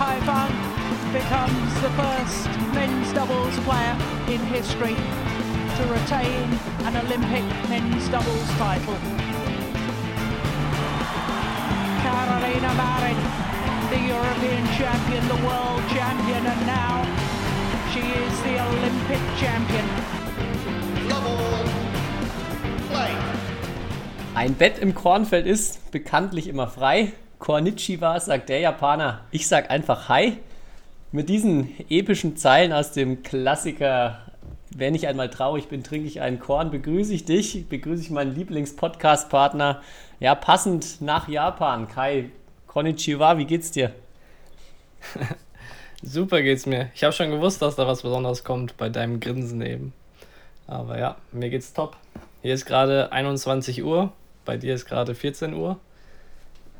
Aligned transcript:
Haifang 0.00 0.48
becomes 1.12 1.74
the 1.82 1.90
first 1.90 2.48
men's 2.72 3.12
doubles 3.12 3.54
player 3.68 3.94
in 4.32 4.40
history 4.48 4.96
to 5.76 5.82
retain 5.92 6.48
an 6.88 6.96
Olympic 6.96 7.44
men's 7.68 8.08
doubles 8.08 8.48
title. 8.56 8.96
Carolina 12.00 12.72
Marin, 12.80 13.20
the 13.92 14.00
European 14.08 14.64
champion, 14.80 15.22
the 15.28 15.40
world 15.46 15.82
champion, 15.92 16.46
and 16.46 16.60
now 16.64 17.04
she 17.92 18.00
is 18.00 18.34
the 18.40 18.56
Olympic 18.56 19.20
champion. 19.36 19.84
Ein 24.34 24.54
Bett 24.54 24.78
im 24.78 24.94
Kornfeld 24.94 25.46
ist 25.46 25.90
bekanntlich 25.90 26.48
immer 26.48 26.68
frei. 26.68 27.12
Kornichiwa 27.40 28.20
sagt 28.20 28.50
der 28.50 28.60
Japaner. 28.60 29.22
Ich 29.30 29.48
sag 29.48 29.70
einfach 29.70 30.10
Hi. 30.10 30.36
Mit 31.10 31.30
diesen 31.30 31.74
epischen 31.88 32.36
Zeilen 32.36 32.72
aus 32.72 32.92
dem 32.92 33.22
Klassiker 33.22 34.20
Wenn 34.76 34.94
ich 34.94 35.08
einmal 35.08 35.30
traurig 35.30 35.68
bin, 35.68 35.82
trinke 35.82 36.06
ich 36.06 36.20
einen 36.20 36.38
Korn, 36.38 36.70
begrüße 36.70 37.12
ich 37.14 37.24
dich, 37.24 37.66
begrüße 37.68 38.02
ich 38.02 38.10
meinen 38.10 38.34
Lieblings-Podcast-Partner. 38.34 39.80
Ja, 40.20 40.34
passend 40.34 41.00
nach 41.00 41.28
Japan. 41.28 41.88
Kai, 41.88 42.30
Konnichiwa, 42.68 43.38
wie 43.38 43.46
geht's 43.46 43.72
dir? 43.72 43.92
Super 46.02 46.42
geht's 46.42 46.66
mir. 46.66 46.90
Ich 46.94 47.02
habe 47.02 47.14
schon 47.14 47.30
gewusst, 47.30 47.62
dass 47.62 47.74
da 47.74 47.86
was 47.86 48.02
Besonderes 48.02 48.44
kommt 48.44 48.76
bei 48.76 48.90
deinem 48.90 49.18
Grinsen 49.18 49.62
eben. 49.62 49.92
Aber 50.66 50.98
ja, 50.98 51.16
mir 51.32 51.48
geht's 51.48 51.72
top. 51.72 51.96
Hier 52.42 52.52
ist 52.52 52.66
gerade 52.66 53.10
21 53.12 53.82
Uhr, 53.82 54.12
bei 54.44 54.58
dir 54.58 54.74
ist 54.74 54.84
gerade 54.84 55.14
14 55.14 55.54
Uhr. 55.54 55.78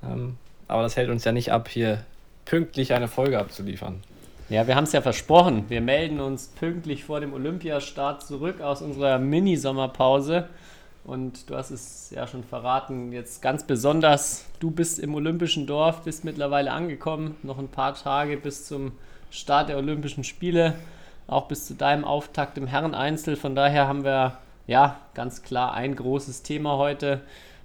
Ähm, 0.04 0.36
aber 0.70 0.82
das 0.82 0.96
hält 0.96 1.10
uns 1.10 1.24
ja 1.24 1.32
nicht 1.32 1.52
ab, 1.52 1.68
hier 1.68 2.04
pünktlich 2.44 2.94
eine 2.94 3.08
Folge 3.08 3.38
abzuliefern. 3.38 4.02
Ja, 4.48 4.66
wir 4.66 4.76
haben 4.76 4.84
es 4.84 4.92
ja 4.92 5.00
versprochen. 5.00 5.64
Wir 5.68 5.80
melden 5.80 6.20
uns 6.20 6.48
pünktlich 6.48 7.04
vor 7.04 7.20
dem 7.20 7.32
Olympiastart 7.32 8.26
zurück 8.26 8.60
aus 8.60 8.82
unserer 8.82 9.18
Mini-Sommerpause. 9.18 10.48
Und 11.04 11.48
du 11.48 11.56
hast 11.56 11.70
es 11.70 12.10
ja 12.10 12.26
schon 12.26 12.44
verraten, 12.44 13.12
jetzt 13.12 13.42
ganz 13.42 13.64
besonders, 13.64 14.44
du 14.60 14.70
bist 14.70 14.98
im 14.98 15.14
Olympischen 15.14 15.66
Dorf, 15.66 16.02
bist 16.02 16.24
mittlerweile 16.24 16.72
angekommen, 16.72 17.36
noch 17.42 17.58
ein 17.58 17.68
paar 17.68 17.94
Tage 17.94 18.36
bis 18.36 18.66
zum 18.66 18.92
Start 19.30 19.68
der 19.70 19.78
Olympischen 19.78 20.24
Spiele, 20.24 20.74
auch 21.26 21.46
bis 21.46 21.66
zu 21.66 21.74
deinem 21.74 22.04
Auftakt 22.04 22.58
im 22.58 22.66
Herreneinzel. 22.66 23.36
Von 23.36 23.54
daher 23.54 23.88
haben 23.88 24.04
wir 24.04 24.38
ja 24.66 24.98
ganz 25.14 25.42
klar 25.42 25.74
ein 25.74 25.96
großes 25.96 26.42
Thema 26.42 26.76
heute. 26.76 27.22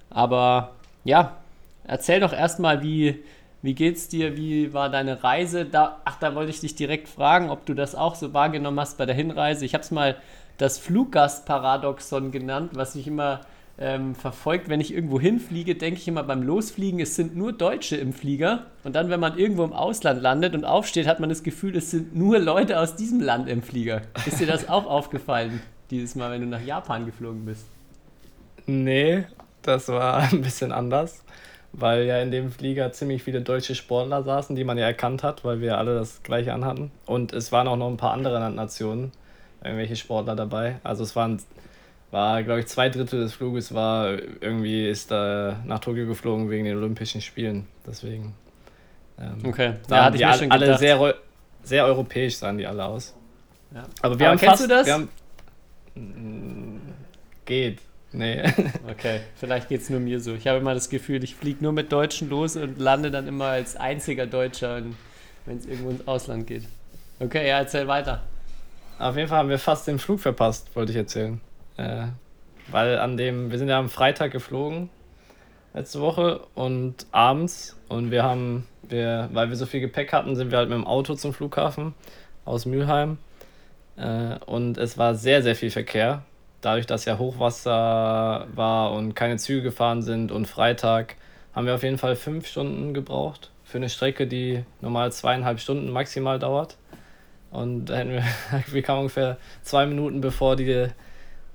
Aber 0.10 0.72
ja, 1.04 1.38
erzähl 1.88 2.20
doch 2.20 2.34
erstmal, 2.34 2.82
wie, 2.84 3.24
wie 3.62 3.74
geht's 3.74 4.08
dir? 4.08 4.38
Wie 4.38 4.74
war 4.74 4.90
deine 4.90 5.24
Reise? 5.24 5.66
Da, 5.66 6.02
ach, 6.06 6.20
da 6.20 6.36
wollte 6.36 6.52
ich 6.52 6.60
dich 6.60 6.76
direkt 6.76 7.08
fragen, 7.08 7.50
ob 7.50 7.66
du 7.66 7.74
das 7.74 7.96
auch 7.96 8.16
so 8.16 8.34
wahrgenommen 8.34 8.80
hast 8.80 8.98
bei 8.98 9.06
der 9.06 9.16
Hinreise. 9.16 9.66
Ich 9.66 9.74
habe 9.74 9.84
es 9.84 9.92
mal 9.92 10.18
das 10.58 10.78
Fluggastparadoxon 10.78 12.32
genannt, 12.32 12.72
was 12.76 12.96
ich 12.96 13.08
immer 13.08 13.42
ähm, 13.78 14.16
verfolgt. 14.16 14.70
Wenn 14.70 14.80
ich 14.80 14.94
irgendwo 14.94 15.20
hinfliege, 15.20 15.76
denke 15.76 16.00
ich 16.00 16.08
immer 16.08 16.24
beim 16.24 16.44
Losfliegen, 16.44 17.00
es 17.00 17.16
sind 17.16 17.36
nur 17.36 17.54
Deutsche 17.54 17.98
im 17.98 18.14
Flieger. 18.14 18.68
Und 18.84 18.96
dann, 18.96 19.10
wenn 19.10 19.20
man 19.20 19.38
irgendwo 19.38 19.64
im 19.64 19.74
Ausland 19.74 20.22
landet 20.22 20.54
und 20.54 20.64
aufsteht, 20.64 21.08
hat 21.08 21.20
man 21.20 21.30
das 21.30 21.44
Gefühl, 21.44 21.76
es 21.76 21.92
sind 21.92 22.16
nur 22.16 22.40
Leute 22.40 22.80
aus 22.80 22.96
diesem 22.96 23.20
Land 23.20 23.50
im 23.50 23.62
Flieger. 23.62 24.04
Ist 24.26 24.40
dir 24.40 24.48
das 24.48 24.70
auch 24.70 24.86
aufgefallen, 24.86 25.62
dieses 25.90 26.16
Mal, 26.16 26.32
wenn 26.32 26.42
du 26.42 26.48
nach 26.48 26.64
Japan 26.64 27.06
geflogen 27.06 27.46
bist? 27.46 27.66
Nee, 28.66 29.26
das 29.62 29.88
war 29.90 30.18
ein 30.32 30.42
bisschen 30.42 30.72
anders 30.72 31.24
weil 31.78 32.06
ja 32.06 32.22
in 32.22 32.32
dem 32.32 32.52
Flieger 32.52 32.92
ziemlich 32.94 33.24
viele 33.24 33.42
deutsche 33.42 33.76
Sportler 33.76 34.24
saßen, 34.24 34.56
die 34.56 34.64
man 34.64 34.78
ja 34.78 34.86
erkannt 34.86 35.24
hat, 35.24 35.44
weil 35.44 35.62
wir 35.62 35.78
alle 35.78 35.96
das 35.96 36.24
gleiche 36.24 36.54
anhatten. 36.54 36.92
Und 37.06 37.34
es 37.34 37.52
waren 37.52 37.68
auch 37.68 37.76
noch 37.76 37.90
ein 37.90 37.98
paar 37.98 38.14
andere 38.14 38.50
Nationen, 38.52 39.12
irgendwelche 39.64 39.96
Sportler 39.96 40.36
dabei. 40.36 40.78
Also 40.84 41.04
es 41.04 41.16
waren, 41.16 41.42
war, 42.12 42.44
glaube 42.44 42.62
ich, 42.62 42.68
zwei 42.68 42.90
Drittel 42.90 43.20
des 43.20 43.34
Fluges 43.34 43.74
war 43.74 44.12
irgendwie 44.42 44.88
ist 44.88 45.12
da 45.12 45.60
nach 45.66 45.80
Tokio 45.80 46.08
geflogen 46.08 46.50
wegen 46.50 46.66
den 46.66 46.78
Olympischen 46.78 47.22
Spielen. 47.22 47.68
Deswegen. 47.86 48.34
Ähm, 49.20 49.38
okay, 49.46 49.74
da 49.88 50.06
hatte 50.06 50.16
ich 50.16 50.22
mir 50.22 50.30
alle, 50.30 50.38
schon 50.38 50.50
gedacht. 50.50 50.70
alle 50.70 50.78
sehr, 50.78 51.16
sehr 51.64 51.86
europäisch 51.86 52.38
sahen 52.38 52.58
die 52.58 52.68
alle 52.68 52.86
aus. 52.86 53.14
Ja. 53.74 53.84
Aber 54.02 54.18
wir 54.18 54.28
Aber 54.28 54.32
haben 54.32 54.40
kennst 54.40 54.62
fast, 54.62 54.64
du 54.64 54.68
das? 54.68 54.90
Haben, 54.90 55.10
geht. 57.46 57.80
Nee. 58.16 58.44
Okay, 58.90 59.22
vielleicht 59.36 59.68
geht 59.68 59.82
es 59.82 59.90
nur 59.90 60.00
mir 60.00 60.20
so. 60.20 60.34
Ich 60.34 60.48
habe 60.48 60.60
immer 60.60 60.74
das 60.74 60.90
Gefühl, 60.90 61.24
ich 61.24 61.36
fliege 61.36 61.62
nur 61.64 61.74
mit 61.74 61.92
Deutschen 61.92 62.30
los 62.30 62.56
und 62.56 62.80
lande 62.80 63.12
dann 63.12 63.28
immer 63.28 63.46
als 63.46 63.76
einziger 63.76 64.26
Deutscher, 64.26 64.82
wenn 65.46 65.58
es 65.58 65.66
irgendwo 65.66 65.90
ins 65.90 66.08
Ausland 66.08 66.48
geht. 66.48 66.64
Okay, 67.20 67.48
ja, 67.48 67.60
erzähl 67.60 67.88
weiter. 67.88 68.24
Auf 69.00 69.18
jeden 69.18 69.28
Fall 69.28 69.40
haben 69.40 69.50
wir 69.50 69.60
fast 69.60 69.88
den 69.88 70.00
Flug 70.00 70.22
verpasst, 70.22 70.74
wollte 70.76 70.92
ich 70.92 70.98
erzählen. 70.98 71.42
Äh, 71.78 72.08
weil 72.68 72.98
an 73.00 73.18
dem, 73.18 73.52
wir 73.52 73.58
sind 73.58 73.68
ja 73.68 73.78
am 73.78 73.90
Freitag 73.90 74.32
geflogen, 74.32 74.90
letzte 75.74 76.00
Woche 76.00 76.42
und 76.56 77.06
abends 77.12 77.76
und 77.90 78.12
wir 78.12 78.24
haben, 78.24 78.66
wir, 78.84 79.30
weil 79.34 79.50
wir 79.50 79.58
so 79.58 79.66
viel 79.66 79.82
Gepäck 79.82 80.14
hatten, 80.14 80.36
sind 80.36 80.52
wir 80.52 80.58
halt 80.58 80.70
mit 80.70 80.78
dem 80.78 80.88
Auto 80.88 81.16
zum 81.16 81.34
Flughafen 81.34 81.94
aus 82.46 82.66
Mülheim. 82.66 83.18
Äh, 83.98 84.38
und 84.46 84.78
es 84.78 84.98
war 84.98 85.16
sehr, 85.16 85.44
sehr 85.44 85.56
viel 85.56 85.72
Verkehr 85.72 86.24
dadurch, 86.66 86.88
dass 86.88 87.06
ja 87.06 87.18
Hochwasser 87.18 88.48
war 88.54 88.92
und 88.92 89.16
keine 89.16 89.38
Züge 89.38 89.62
gefahren 89.62 90.02
sind 90.02 90.32
und 90.32 90.48
Freitag, 90.48 91.16
haben 91.54 91.68
wir 91.68 91.76
auf 91.76 91.84
jeden 91.84 91.98
Fall 91.98 92.16
fünf 92.16 92.48
Stunden 92.48 92.94
gebraucht 92.94 93.52
für 93.64 93.78
eine 93.78 93.90
Strecke, 93.90 94.28
die 94.28 94.64
normal 94.82 95.12
zweieinhalb 95.12 95.60
Stunden 95.60 95.92
maximal 95.92 96.40
dauert. 96.40 96.78
Und 97.52 97.86
da 97.86 97.96
hätten 97.96 98.12
wir, 98.12 98.24
wir 98.68 98.82
kamen 98.82 99.02
ungefähr 99.02 99.38
zwei 99.62 99.86
Minuten 99.86 100.22
bevor 100.22 100.56
die, 100.56 100.88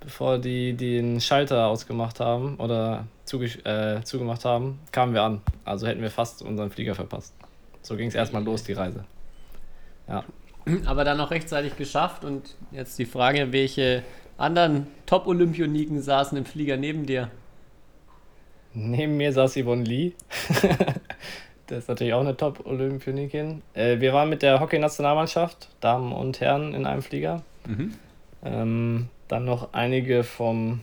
bevor 0.00 0.38
die 0.38 0.74
den 0.74 1.20
Schalter 1.20 1.66
ausgemacht 1.66 2.20
haben 2.20 2.56
oder 2.56 3.06
zuge 3.24 3.46
äh, 3.64 4.02
zugemacht 4.02 4.44
haben, 4.44 4.80
kamen 4.92 5.12
wir 5.12 5.22
an. 5.22 5.42
Also 5.64 5.86
hätten 5.86 6.02
wir 6.02 6.10
fast 6.10 6.42
unseren 6.42 6.70
Flieger 6.70 6.94
verpasst. 6.94 7.34
So 7.82 7.96
ging 7.96 8.08
es 8.08 8.14
erstmal 8.14 8.42
los, 8.42 8.64
die 8.64 8.72
Reise. 8.72 9.04
Ja. 10.08 10.24
Aber 10.86 11.04
dann 11.04 11.16
noch 11.16 11.30
rechtzeitig 11.30 11.76
geschafft 11.76 12.24
und 12.24 12.54
jetzt 12.70 12.98
die 12.98 13.06
Frage, 13.06 13.52
welche 13.52 14.02
anderen 14.40 14.86
Top-Olympioniken 15.06 16.00
saßen 16.02 16.36
im 16.38 16.44
Flieger 16.44 16.76
neben 16.76 17.06
dir? 17.06 17.30
Neben 18.72 19.16
mir 19.16 19.32
saß 19.32 19.56
Yvonne 19.56 19.84
Lee. 19.84 20.12
das 21.66 21.78
ist 21.78 21.88
natürlich 21.88 22.14
auch 22.14 22.20
eine 22.20 22.36
Top-Olympionikin. 22.36 23.62
Äh, 23.74 24.00
wir 24.00 24.12
waren 24.12 24.28
mit 24.28 24.42
der 24.42 24.60
Hockey-Nationalmannschaft, 24.60 25.68
Damen 25.80 26.12
und 26.12 26.40
Herren, 26.40 26.74
in 26.74 26.86
einem 26.86 27.02
Flieger. 27.02 27.42
Mhm. 27.66 27.94
Ähm, 28.44 29.08
dann 29.28 29.44
noch 29.44 29.72
einige 29.72 30.24
vom, 30.24 30.80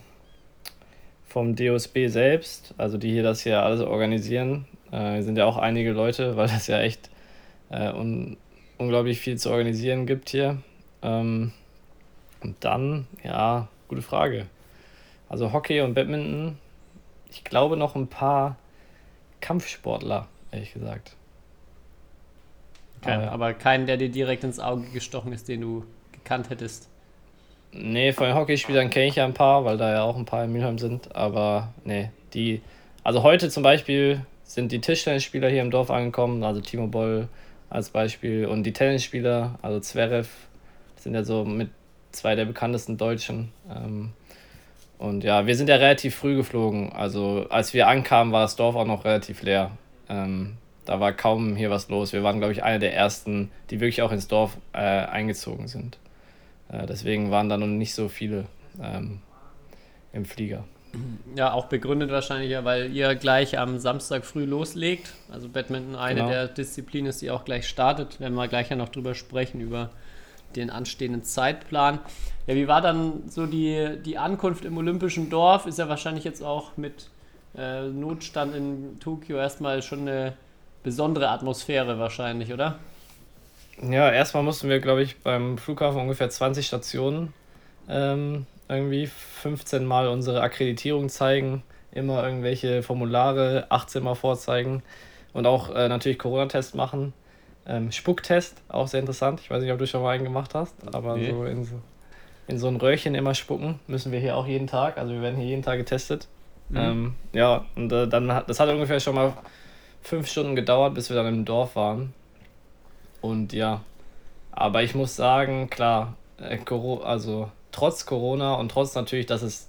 vom 1.26 1.56
DOSB 1.56 2.08
selbst, 2.08 2.74
also 2.78 2.98
die 2.98 3.10
hier 3.10 3.22
das 3.22 3.42
hier 3.42 3.62
alles 3.62 3.80
organisieren. 3.80 4.66
Äh, 4.92 5.22
sind 5.22 5.36
ja 5.36 5.46
auch 5.46 5.56
einige 5.56 5.92
Leute, 5.92 6.36
weil 6.36 6.48
das 6.48 6.66
ja 6.66 6.80
echt 6.80 7.10
äh, 7.70 7.92
un 7.92 8.36
unglaublich 8.78 9.18
viel 9.18 9.36
zu 9.36 9.50
organisieren 9.50 10.06
gibt 10.06 10.30
hier. 10.30 10.58
Ähm, 11.02 11.52
und 12.42 12.56
dann, 12.60 13.06
ja, 13.22 13.68
gute 13.88 14.02
Frage. 14.02 14.46
Also 15.28 15.52
Hockey 15.52 15.80
und 15.80 15.94
Badminton, 15.94 16.58
ich 17.30 17.44
glaube 17.44 17.76
noch 17.76 17.94
ein 17.94 18.06
paar 18.06 18.56
Kampfsportler, 19.40 20.28
ehrlich 20.50 20.72
gesagt. 20.72 21.14
Okay, 23.00 23.12
aber, 23.12 23.32
aber 23.32 23.54
keinen, 23.54 23.86
der 23.86 23.96
dir 23.96 24.08
direkt 24.08 24.44
ins 24.44 24.58
Auge 24.58 24.88
gestochen 24.88 25.32
ist, 25.32 25.48
den 25.48 25.60
du 25.60 25.84
gekannt 26.12 26.50
hättest. 26.50 26.88
Nee, 27.72 28.12
von 28.12 28.26
den 28.26 28.34
Hockeyspielern 28.34 28.90
kenne 28.90 29.06
ich 29.06 29.16
ja 29.16 29.24
ein 29.24 29.34
paar, 29.34 29.64
weil 29.64 29.76
da 29.76 29.92
ja 29.92 30.02
auch 30.02 30.16
ein 30.16 30.24
paar 30.24 30.44
in 30.44 30.52
Mülheim 30.52 30.78
sind. 30.78 31.14
Aber 31.14 31.72
nee, 31.84 32.10
die. 32.34 32.62
Also 33.04 33.22
heute 33.22 33.50
zum 33.50 33.62
Beispiel 33.62 34.24
sind 34.42 34.72
die 34.72 34.80
Tischtennisspieler 34.80 35.48
hier 35.48 35.62
im 35.62 35.70
Dorf 35.70 35.90
angekommen, 35.90 36.42
also 36.42 36.60
Timo 36.60 36.86
Boll 36.86 37.28
als 37.70 37.90
Beispiel. 37.90 38.46
Und 38.46 38.64
die 38.64 38.72
Tennisspieler, 38.72 39.58
also 39.62 39.80
Zverev, 39.80 40.28
sind 40.96 41.14
ja 41.14 41.22
so 41.22 41.44
mit 41.44 41.70
zwei 42.12 42.34
der 42.34 42.44
bekanntesten 42.44 42.96
Deutschen. 42.96 43.52
Ähm, 43.70 44.10
und 44.98 45.22
ja, 45.22 45.46
wir 45.46 45.54
sind 45.56 45.68
ja 45.68 45.76
relativ 45.76 46.16
früh 46.16 46.36
geflogen. 46.36 46.92
Also 46.92 47.46
als 47.50 47.72
wir 47.72 47.86
ankamen, 47.86 48.32
war 48.32 48.42
das 48.42 48.56
Dorf 48.56 48.74
auch 48.74 48.86
noch 48.86 49.04
relativ 49.04 49.42
leer. 49.42 49.70
Ähm, 50.08 50.56
da 50.84 51.00
war 51.00 51.12
kaum 51.12 51.54
hier 51.54 51.70
was 51.70 51.88
los. 51.88 52.12
Wir 52.12 52.22
waren, 52.22 52.38
glaube 52.38 52.52
ich, 52.52 52.62
eine 52.62 52.78
der 52.78 52.94
ersten, 52.94 53.50
die 53.70 53.80
wirklich 53.80 54.02
auch 54.02 54.10
ins 54.10 54.26
Dorf 54.26 54.56
äh, 54.72 54.78
eingezogen 54.78 55.68
sind. 55.68 55.98
Äh, 56.70 56.86
deswegen 56.86 57.30
waren 57.30 57.48
da 57.48 57.56
noch 57.56 57.66
nicht 57.66 57.94
so 57.94 58.08
viele 58.08 58.46
ähm, 58.82 59.20
im 60.12 60.24
Flieger. 60.24 60.64
Ja, 61.34 61.52
auch 61.52 61.66
begründet 61.66 62.10
wahrscheinlich 62.10 62.50
ja, 62.50 62.64
weil 62.64 62.90
ihr 62.92 63.14
gleich 63.14 63.58
am 63.58 63.78
Samstag 63.78 64.24
früh 64.24 64.44
loslegt. 64.44 65.12
Also 65.30 65.48
Badminton 65.48 65.94
eine 65.94 66.20
genau. 66.20 66.30
der 66.30 66.48
Disziplinen 66.48 67.10
ist, 67.10 67.20
die 67.20 67.30
auch 67.30 67.44
gleich 67.44 67.68
startet. 67.68 68.18
Werden 68.20 68.34
wir 68.34 68.48
gleich 68.48 68.70
ja 68.70 68.76
noch 68.76 68.88
drüber 68.88 69.14
sprechen, 69.14 69.60
über 69.60 69.90
den 70.56 70.70
anstehenden 70.70 71.22
Zeitplan. 71.22 72.00
Ja, 72.46 72.54
wie 72.54 72.68
war 72.68 72.80
dann 72.80 73.28
so 73.28 73.46
die, 73.46 73.98
die 74.04 74.18
Ankunft 74.18 74.64
im 74.64 74.76
Olympischen 74.78 75.30
Dorf? 75.30 75.66
Ist 75.66 75.78
ja 75.78 75.88
wahrscheinlich 75.88 76.24
jetzt 76.24 76.42
auch 76.42 76.76
mit 76.76 77.10
äh, 77.56 77.88
Notstand 77.88 78.54
in 78.54 78.98
Tokio 79.00 79.36
erstmal 79.36 79.82
schon 79.82 80.00
eine 80.00 80.34
besondere 80.82 81.28
Atmosphäre 81.28 81.98
wahrscheinlich, 81.98 82.52
oder? 82.52 82.78
Ja, 83.82 84.10
erstmal 84.10 84.42
mussten 84.42 84.68
wir, 84.68 84.80
glaube 84.80 85.02
ich, 85.02 85.18
beim 85.20 85.58
Flughafen 85.58 86.00
ungefähr 86.00 86.30
20 86.30 86.66
Stationen 86.66 87.32
ähm, 87.88 88.46
irgendwie 88.68 89.06
15 89.06 89.84
Mal 89.84 90.08
unsere 90.08 90.40
Akkreditierung 90.40 91.08
zeigen, 91.08 91.62
immer 91.92 92.24
irgendwelche 92.24 92.82
Formulare 92.82 93.66
18 93.68 94.02
Mal 94.02 94.14
vorzeigen 94.14 94.82
und 95.32 95.46
auch 95.46 95.74
äh, 95.74 95.88
natürlich 95.88 96.18
Corona-Test 96.18 96.74
machen. 96.74 97.12
Ähm, 97.68 97.92
Spucktest, 97.92 98.62
auch 98.68 98.88
sehr 98.88 99.00
interessant. 99.00 99.40
Ich 99.40 99.50
weiß 99.50 99.62
nicht, 99.62 99.72
ob 99.72 99.78
du 99.78 99.86
schon 99.86 100.02
mal 100.02 100.14
einen 100.14 100.24
gemacht 100.24 100.54
hast, 100.54 100.74
aber 100.94 101.16
nee. 101.16 101.30
so, 101.30 101.44
in 101.44 101.64
so 101.64 101.80
in 102.48 102.58
so 102.58 102.66
ein 102.68 102.76
Röhrchen 102.76 103.14
immer 103.14 103.34
spucken 103.34 103.78
müssen 103.86 104.10
wir 104.10 104.18
hier 104.18 104.36
auch 104.36 104.46
jeden 104.46 104.66
Tag. 104.66 104.96
Also 104.96 105.12
wir 105.12 105.20
werden 105.20 105.36
hier 105.36 105.48
jeden 105.48 105.62
Tag 105.62 105.76
getestet. 105.78 106.26
Mhm. 106.70 106.76
Ähm, 106.76 107.14
ja, 107.32 107.66
und 107.76 107.92
äh, 107.92 108.08
dann 108.08 108.32
hat 108.32 108.48
das 108.48 108.58
hat 108.58 108.68
ungefähr 108.70 109.00
schon 109.00 109.14
mal 109.14 109.34
fünf 110.02 110.28
Stunden 110.28 110.56
gedauert, 110.56 110.94
bis 110.94 111.10
wir 111.10 111.16
dann 111.16 111.26
im 111.26 111.44
Dorf 111.44 111.76
waren. 111.76 112.14
Und 113.20 113.52
ja, 113.52 113.82
aber 114.50 114.82
ich 114.82 114.94
muss 114.94 115.14
sagen, 115.14 115.68
klar, 115.68 116.16
äh, 116.40 116.58
also 117.04 117.50
trotz 117.70 118.06
Corona 118.06 118.54
und 118.54 118.70
trotz 118.70 118.94
natürlich, 118.94 119.26
dass 119.26 119.42
es 119.42 119.68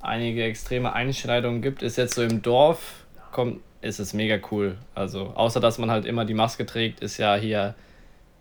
einige 0.00 0.44
extreme 0.44 0.92
Einschneidungen 0.92 1.62
gibt, 1.62 1.82
ist 1.82 1.96
jetzt 1.96 2.14
so 2.14 2.22
im 2.22 2.42
Dorf, 2.42 3.04
kommt, 3.30 3.60
ist 3.80 3.98
es 3.98 4.14
mega 4.14 4.38
cool. 4.50 4.76
Also 4.94 5.32
außer 5.34 5.60
dass 5.60 5.78
man 5.78 5.90
halt 5.90 6.04
immer 6.04 6.24
die 6.24 6.34
Maske 6.34 6.66
trägt, 6.66 7.00
ist 7.00 7.18
ja 7.18 7.36
hier 7.36 7.74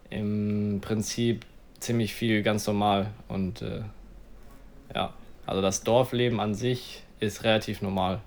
im 0.10 0.80
Prinzip 0.82 1.46
ziemlich 1.80 2.14
viel 2.14 2.44
ganz 2.44 2.66
normal. 2.68 3.08
Und 3.28 3.62
äh, 3.62 3.82
ja, 4.94 5.14
also 5.46 5.62
das 5.62 5.84
Dorfleben 5.84 6.40
an 6.40 6.56
sich 6.56 7.04
ist 7.20 7.44
relativ 7.44 7.82
normal, 7.82 8.22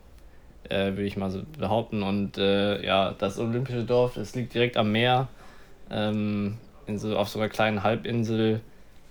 äh, 0.69 0.87
würde 0.93 1.05
ich 1.05 1.17
mal 1.17 1.31
so 1.31 1.43
behaupten. 1.59 2.03
Und 2.03 2.39
äh, 2.39 2.85
ja, 2.85 3.15
das 3.19 3.39
olympische 3.39 3.85
Dorf, 3.85 4.15
das 4.15 4.35
liegt 4.35 4.55
direkt 4.55 4.77
am 4.77 4.93
Meer, 4.93 5.29
ähm, 5.91 6.59
in 6.87 6.99
so, 6.99 7.17
auf 7.17 7.29
so 7.29 7.39
einer 7.39 7.49
kleinen 7.49 7.83
Halbinsel. 7.83 8.61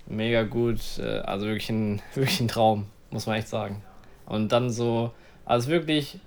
Mega 0.06 0.42
gut, 0.42 0.80
äh, 0.98 1.20
also 1.20 1.46
wirklich 1.46 1.70
ein, 1.70 2.02
wirklich 2.14 2.40
ein 2.40 2.48
Traum, 2.48 2.86
muss 3.10 3.26
man 3.26 3.36
echt 3.36 3.48
sagen. 3.48 3.82
Und 4.26 4.52
dann 4.52 4.70
so, 4.70 5.12
also 5.44 5.70
wirklich 5.70 6.18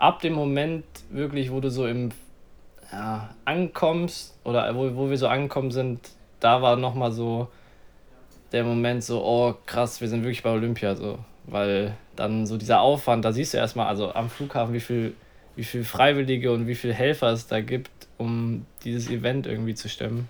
ab 0.00 0.20
dem 0.20 0.32
Moment, 0.32 0.84
wirklich, 1.10 1.52
wo 1.52 1.60
du 1.60 1.70
so 1.70 1.86
im 1.86 2.10
ja, 2.90 3.30
ankommst 3.44 4.36
oder 4.44 4.74
wo, 4.74 4.96
wo 4.96 5.10
wir 5.10 5.18
so 5.18 5.28
angekommen 5.28 5.70
sind, 5.70 6.00
da 6.40 6.62
war 6.62 6.76
nochmal 6.76 7.12
so 7.12 7.48
der 8.50 8.64
Moment 8.64 9.04
so, 9.04 9.22
oh 9.22 9.54
krass, 9.66 10.00
wir 10.00 10.08
sind 10.08 10.22
wirklich 10.22 10.42
bei 10.42 10.50
Olympia 10.50 10.96
so. 10.96 11.18
Weil 11.44 11.94
dann 12.16 12.46
so 12.46 12.56
dieser 12.56 12.80
Aufwand, 12.80 13.24
da 13.24 13.32
siehst 13.32 13.54
du 13.54 13.58
erstmal, 13.58 13.86
also 13.86 14.12
am 14.12 14.28
Flughafen, 14.30 14.74
wie 14.74 14.80
viel, 14.80 15.14
wie 15.54 15.64
viel 15.64 15.84
Freiwillige 15.84 16.50
und 16.50 16.66
wie 16.66 16.74
viel 16.74 16.92
Helfer 16.92 17.28
es 17.28 17.46
da 17.46 17.60
gibt, 17.60 17.90
um 18.18 18.66
dieses 18.84 19.08
Event 19.10 19.46
irgendwie 19.46 19.74
zu 19.74 19.88
stemmen. 19.88 20.28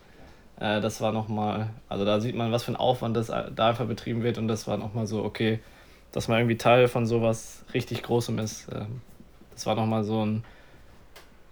Äh, 0.59 0.81
das 0.81 1.01
war 1.01 1.13
nochmal, 1.13 1.71
also 1.89 2.05
da 2.05 2.21
sieht 2.21 2.35
man, 2.35 2.53
was 2.53 2.65
für 2.65 2.73
ein 2.73 2.77
Aufwand 2.77 3.17
das 3.17 3.29
da 3.29 3.69
einfach 3.69 3.87
betrieben 3.87 4.23
wird 4.23 4.37
und 4.37 4.49
das 4.49 4.67
war 4.67 4.77
nochmal 4.77 5.07
so, 5.07 5.25
okay, 5.25 5.61
dass 6.13 6.29
man 6.29 6.39
irgendwie 6.39 6.59
Teil 6.59 6.89
von 6.89 7.07
sowas 7.07 7.65
richtig 7.73 8.03
Großem 8.03 8.39
ist. 8.41 8.69
Äh, 8.69 8.85
das 9.61 9.67
war 9.67 9.75
nochmal 9.75 10.05
so 10.05 10.25
ein, 10.25 10.43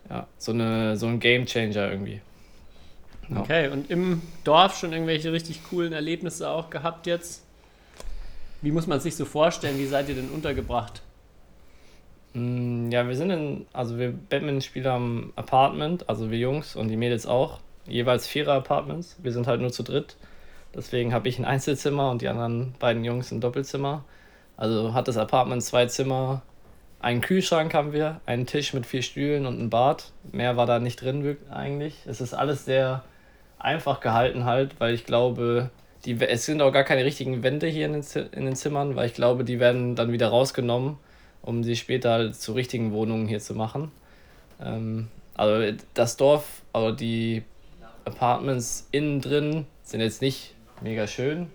ja, 0.08 0.26
so, 0.38 0.52
eine, 0.52 0.96
so 0.96 1.06
ein 1.08 1.20
Game 1.20 1.44
Changer 1.44 1.90
irgendwie. 1.90 2.22
Ja. 3.28 3.40
Okay, 3.40 3.68
und 3.68 3.90
im 3.90 4.22
Dorf 4.44 4.78
schon 4.78 4.94
irgendwelche 4.94 5.30
richtig 5.30 5.62
coolen 5.68 5.92
Erlebnisse 5.92 6.48
auch 6.48 6.70
gehabt 6.70 7.06
jetzt? 7.06 7.44
Wie 8.62 8.70
muss 8.70 8.86
man 8.86 8.98
sich 8.98 9.14
so 9.14 9.26
vorstellen? 9.26 9.76
Wie 9.76 9.84
seid 9.84 10.08
ihr 10.08 10.14
denn 10.14 10.30
untergebracht? 10.30 11.02
Mm, 12.32 12.90
ja, 12.90 13.06
wir 13.06 13.14
sind 13.14 13.28
in, 13.28 13.66
also 13.74 13.98
wir 13.98 14.10
Badminton-Spieler 14.10 14.92
am 14.92 15.34
Apartment, 15.36 16.08
also 16.08 16.30
wir 16.30 16.38
Jungs 16.38 16.76
und 16.76 16.88
die 16.88 16.96
Mädels 16.96 17.26
auch, 17.26 17.60
jeweils 17.86 18.26
vierer 18.26 18.54
Apartments. 18.54 19.18
Wir 19.22 19.32
sind 19.32 19.46
halt 19.46 19.60
nur 19.60 19.70
zu 19.70 19.82
dritt. 19.82 20.16
Deswegen 20.74 21.12
habe 21.12 21.28
ich 21.28 21.38
ein 21.38 21.44
Einzelzimmer 21.44 22.10
und 22.10 22.22
die 22.22 22.28
anderen 22.28 22.72
beiden 22.78 23.04
Jungs 23.04 23.32
ein 23.32 23.42
Doppelzimmer. 23.42 24.02
Also 24.56 24.94
hat 24.94 25.08
das 25.08 25.18
Apartment 25.18 25.62
zwei 25.62 25.84
Zimmer, 25.84 26.40
einen 27.00 27.20
Kühlschrank 27.20 27.74
haben 27.74 27.92
wir, 27.92 28.20
einen 28.26 28.46
Tisch 28.46 28.74
mit 28.74 28.86
vier 28.86 29.02
Stühlen 29.02 29.46
und 29.46 29.60
ein 29.60 29.70
Bad. 29.70 30.12
Mehr 30.32 30.56
war 30.56 30.66
da 30.66 30.78
nicht 30.78 31.00
drin 31.00 31.36
eigentlich. 31.50 31.94
Es 32.06 32.20
ist 32.20 32.34
alles 32.34 32.64
sehr 32.64 33.04
einfach 33.58 34.00
gehalten 34.00 34.44
halt, 34.44 34.80
weil 34.80 34.94
ich 34.94 35.04
glaube, 35.04 35.70
die, 36.04 36.20
es 36.20 36.46
sind 36.46 36.62
auch 36.62 36.72
gar 36.72 36.84
keine 36.84 37.04
richtigen 37.04 37.42
Wände 37.42 37.66
hier 37.66 37.86
in 37.86 37.92
den, 37.92 38.04
in 38.32 38.44
den 38.44 38.56
Zimmern, 38.56 38.96
weil 38.96 39.06
ich 39.06 39.14
glaube, 39.14 39.44
die 39.44 39.60
werden 39.60 39.96
dann 39.96 40.12
wieder 40.12 40.28
rausgenommen, 40.28 40.96
um 41.42 41.64
sie 41.64 41.76
später 41.76 42.12
halt 42.12 42.36
zu 42.36 42.52
richtigen 42.52 42.92
Wohnungen 42.92 43.26
hier 43.26 43.40
zu 43.40 43.54
machen. 43.54 43.90
Ähm, 44.60 45.08
also 45.34 45.76
das 45.94 46.16
Dorf, 46.16 46.62
also 46.72 46.92
die 46.92 47.42
Apartments 48.04 48.88
innen 48.90 49.20
drin 49.20 49.66
sind 49.82 50.00
jetzt 50.00 50.22
nicht 50.22 50.54
mega 50.80 51.06
schön. 51.06 51.50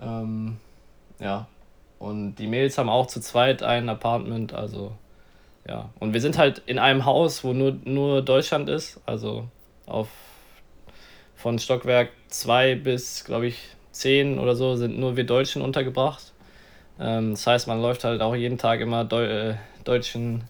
Ähm, 0.00 0.58
ja. 1.18 1.48
Und 2.04 2.34
die 2.34 2.46
Mädels 2.46 2.76
haben 2.76 2.90
auch 2.90 3.06
zu 3.06 3.18
zweit 3.18 3.62
ein 3.62 3.88
Apartment, 3.88 4.52
also 4.52 4.92
ja. 5.66 5.88
Und 6.00 6.12
wir 6.12 6.20
sind 6.20 6.36
halt 6.36 6.60
in 6.66 6.78
einem 6.78 7.06
Haus, 7.06 7.42
wo 7.44 7.54
nur, 7.54 7.78
nur 7.84 8.20
Deutschland 8.20 8.68
ist, 8.68 9.00
also 9.06 9.48
auf 9.86 10.08
von 11.34 11.58
Stockwerk 11.58 12.10
2 12.28 12.74
bis, 12.74 13.24
glaube 13.24 13.46
ich, 13.46 13.58
10 13.92 14.38
oder 14.38 14.54
so 14.54 14.76
sind 14.76 14.98
nur 14.98 15.16
wir 15.16 15.24
Deutschen 15.24 15.62
untergebracht. 15.62 16.32
Ähm, 17.00 17.30
das 17.30 17.46
heißt, 17.46 17.68
man 17.68 17.80
läuft 17.80 18.04
halt 18.04 18.20
auch 18.20 18.34
jeden 18.34 18.58
Tag 18.58 18.80
immer 18.80 19.06
Deu 19.06 19.24
äh, 19.24 19.54
deutschen 19.84 20.44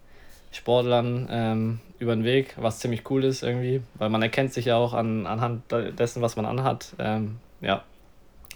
Sportlern 0.50 1.28
ähm, 1.30 1.80
über 2.00 2.16
den 2.16 2.24
Weg, 2.24 2.56
was 2.56 2.80
ziemlich 2.80 3.08
cool 3.10 3.22
ist 3.22 3.44
irgendwie, 3.44 3.80
weil 3.94 4.08
man 4.08 4.22
erkennt 4.22 4.52
sich 4.52 4.64
ja 4.64 4.76
auch 4.76 4.92
an, 4.92 5.26
anhand 5.26 5.62
dessen, 5.70 6.20
was 6.20 6.34
man 6.34 6.46
anhat. 6.46 6.94
Ähm, 6.98 7.36
ja, 7.60 7.84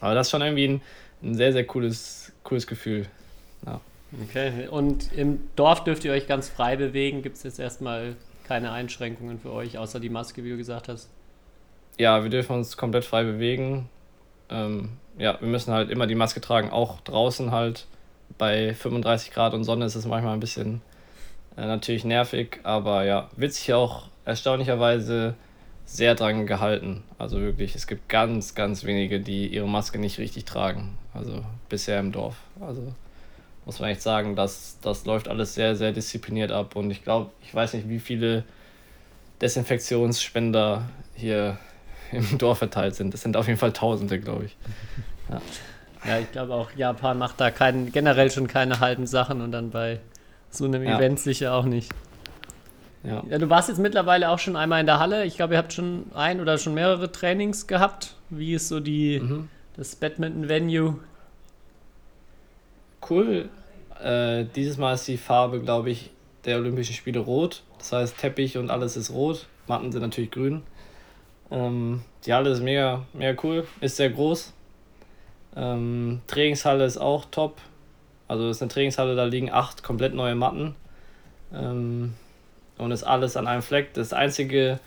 aber 0.00 0.14
das 0.14 0.26
ist 0.26 0.30
schon 0.32 0.42
irgendwie 0.42 0.66
ein, 0.66 0.82
ein 1.22 1.34
sehr, 1.34 1.52
sehr 1.52 1.64
cooles, 1.64 2.32
cooles 2.42 2.66
Gefühl. 2.66 3.06
Ja. 3.66 3.80
Okay, 4.24 4.68
und 4.68 5.12
im 5.12 5.40
Dorf 5.56 5.84
dürft 5.84 6.04
ihr 6.04 6.12
euch 6.12 6.26
ganz 6.26 6.48
frei 6.48 6.76
bewegen. 6.76 7.22
Gibt 7.22 7.36
es 7.36 7.42
jetzt 7.42 7.58
erstmal 7.58 8.16
keine 8.44 8.72
Einschränkungen 8.72 9.38
für 9.38 9.52
euch, 9.52 9.76
außer 9.76 10.00
die 10.00 10.08
Maske, 10.08 10.44
wie 10.44 10.50
du 10.50 10.56
gesagt 10.56 10.88
hast? 10.88 11.10
ja, 11.98 12.22
wir 12.22 12.30
dürfen 12.30 12.56
uns 12.56 12.76
komplett 12.76 13.04
frei 13.04 13.24
bewegen. 13.24 13.88
Ähm, 14.48 14.90
ja, 15.18 15.38
wir 15.40 15.48
müssen 15.48 15.72
halt 15.74 15.90
immer 15.90 16.06
die 16.06 16.14
Maske 16.14 16.40
tragen, 16.40 16.70
auch 16.70 17.00
draußen 17.00 17.50
halt. 17.50 17.86
Bei 18.38 18.74
35 18.74 19.32
Grad 19.32 19.52
und 19.52 19.64
Sonne 19.64 19.84
ist 19.84 19.96
es 19.96 20.06
manchmal 20.06 20.34
ein 20.34 20.40
bisschen 20.40 20.80
äh, 21.56 21.66
natürlich 21.66 22.04
nervig, 22.04 22.60
aber 22.62 23.04
ja, 23.04 23.28
sich 23.36 23.74
auch 23.74 24.04
erstaunlicherweise 24.24 25.34
sehr 25.88 26.14
dran 26.14 26.46
gehalten. 26.46 27.02
Also 27.16 27.40
wirklich, 27.40 27.74
es 27.74 27.86
gibt 27.86 28.08
ganz, 28.10 28.54
ganz 28.54 28.84
wenige, 28.84 29.20
die 29.20 29.48
ihre 29.48 29.66
Maske 29.66 29.98
nicht 29.98 30.18
richtig 30.18 30.44
tragen. 30.44 30.98
Also 31.14 31.42
bisher 31.70 31.98
im 31.98 32.12
Dorf. 32.12 32.36
Also 32.60 32.92
muss 33.64 33.80
man 33.80 33.88
echt 33.90 34.02
sagen, 34.02 34.36
das, 34.36 34.78
das 34.82 35.06
läuft 35.06 35.28
alles 35.28 35.54
sehr, 35.54 35.76
sehr 35.76 35.92
diszipliniert 35.92 36.52
ab. 36.52 36.76
Und 36.76 36.90
ich 36.90 37.02
glaube, 37.02 37.30
ich 37.42 37.54
weiß 37.54 37.72
nicht, 37.72 37.88
wie 37.88 38.00
viele 38.00 38.44
Desinfektionsspender 39.40 40.82
hier 41.14 41.58
im 42.12 42.36
Dorf 42.36 42.58
verteilt 42.58 42.94
sind. 42.94 43.14
Das 43.14 43.22
sind 43.22 43.36
auf 43.36 43.46
jeden 43.46 43.58
Fall 43.58 43.72
Tausende, 43.72 44.20
glaube 44.20 44.44
ich. 44.46 44.56
Ja. 45.30 45.42
ja, 46.12 46.18
ich 46.20 46.32
glaube 46.32 46.54
auch, 46.54 46.70
Japan 46.74 47.18
macht 47.18 47.38
da 47.38 47.50
kein, 47.50 47.92
generell 47.92 48.30
schon 48.30 48.48
keine 48.48 48.80
halben 48.80 49.06
Sachen 49.06 49.42
und 49.42 49.52
dann 49.52 49.68
bei 49.68 50.00
so 50.48 50.64
einem 50.64 50.82
ja. 50.82 50.96
Event 50.96 51.20
sicher 51.20 51.52
auch 51.52 51.66
nicht. 51.66 51.92
Ja. 53.04 53.22
ja. 53.28 53.38
Du 53.38 53.48
warst 53.48 53.68
jetzt 53.68 53.78
mittlerweile 53.78 54.30
auch 54.30 54.38
schon 54.38 54.56
einmal 54.56 54.80
in 54.80 54.86
der 54.86 54.98
Halle. 54.98 55.24
Ich 55.24 55.36
glaube, 55.36 55.54
ihr 55.54 55.58
habt 55.58 55.72
schon 55.72 56.06
ein 56.14 56.40
oder 56.40 56.58
schon 56.58 56.74
mehrere 56.74 57.10
Trainings 57.10 57.66
gehabt. 57.66 58.14
Wie 58.30 58.54
ist 58.54 58.68
so 58.68 58.80
die, 58.80 59.20
mhm. 59.20 59.48
das 59.76 59.96
Badminton-Venue? 59.96 60.98
Cool. 63.08 63.48
Äh, 64.02 64.44
dieses 64.54 64.76
Mal 64.76 64.94
ist 64.94 65.08
die 65.08 65.16
Farbe, 65.16 65.60
glaube 65.60 65.90
ich, 65.90 66.10
der 66.44 66.58
Olympischen 66.58 66.94
Spiele 66.94 67.20
rot. 67.20 67.62
Das 67.78 67.92
heißt, 67.92 68.18
Teppich 68.18 68.58
und 68.58 68.70
alles 68.70 68.96
ist 68.96 69.10
rot. 69.10 69.46
Matten 69.66 69.92
sind 69.92 70.02
natürlich 70.02 70.30
grün. 70.30 70.62
Ähm, 71.50 72.02
die 72.26 72.32
Halle 72.32 72.50
ist 72.50 72.60
mega, 72.60 73.04
mega 73.12 73.38
cool, 73.42 73.66
ist 73.80 73.96
sehr 73.96 74.10
groß. 74.10 74.52
Ähm, 75.56 76.20
Trainingshalle 76.26 76.84
ist 76.84 76.98
auch 76.98 77.24
top. 77.30 77.56
Also 78.26 78.50
ist 78.50 78.60
eine 78.60 78.70
Trainingshalle, 78.70 79.16
da 79.16 79.24
liegen 79.24 79.50
acht 79.50 79.82
komplett 79.82 80.14
neue 80.14 80.34
Matten. 80.34 80.74
Ähm, 81.52 82.14
und 82.78 82.90
ist 82.92 83.04
alles 83.04 83.36
an 83.36 83.46
einem 83.46 83.62
Fleck. 83.62 83.92
Das 83.94 84.12
Einzige, 84.12 84.80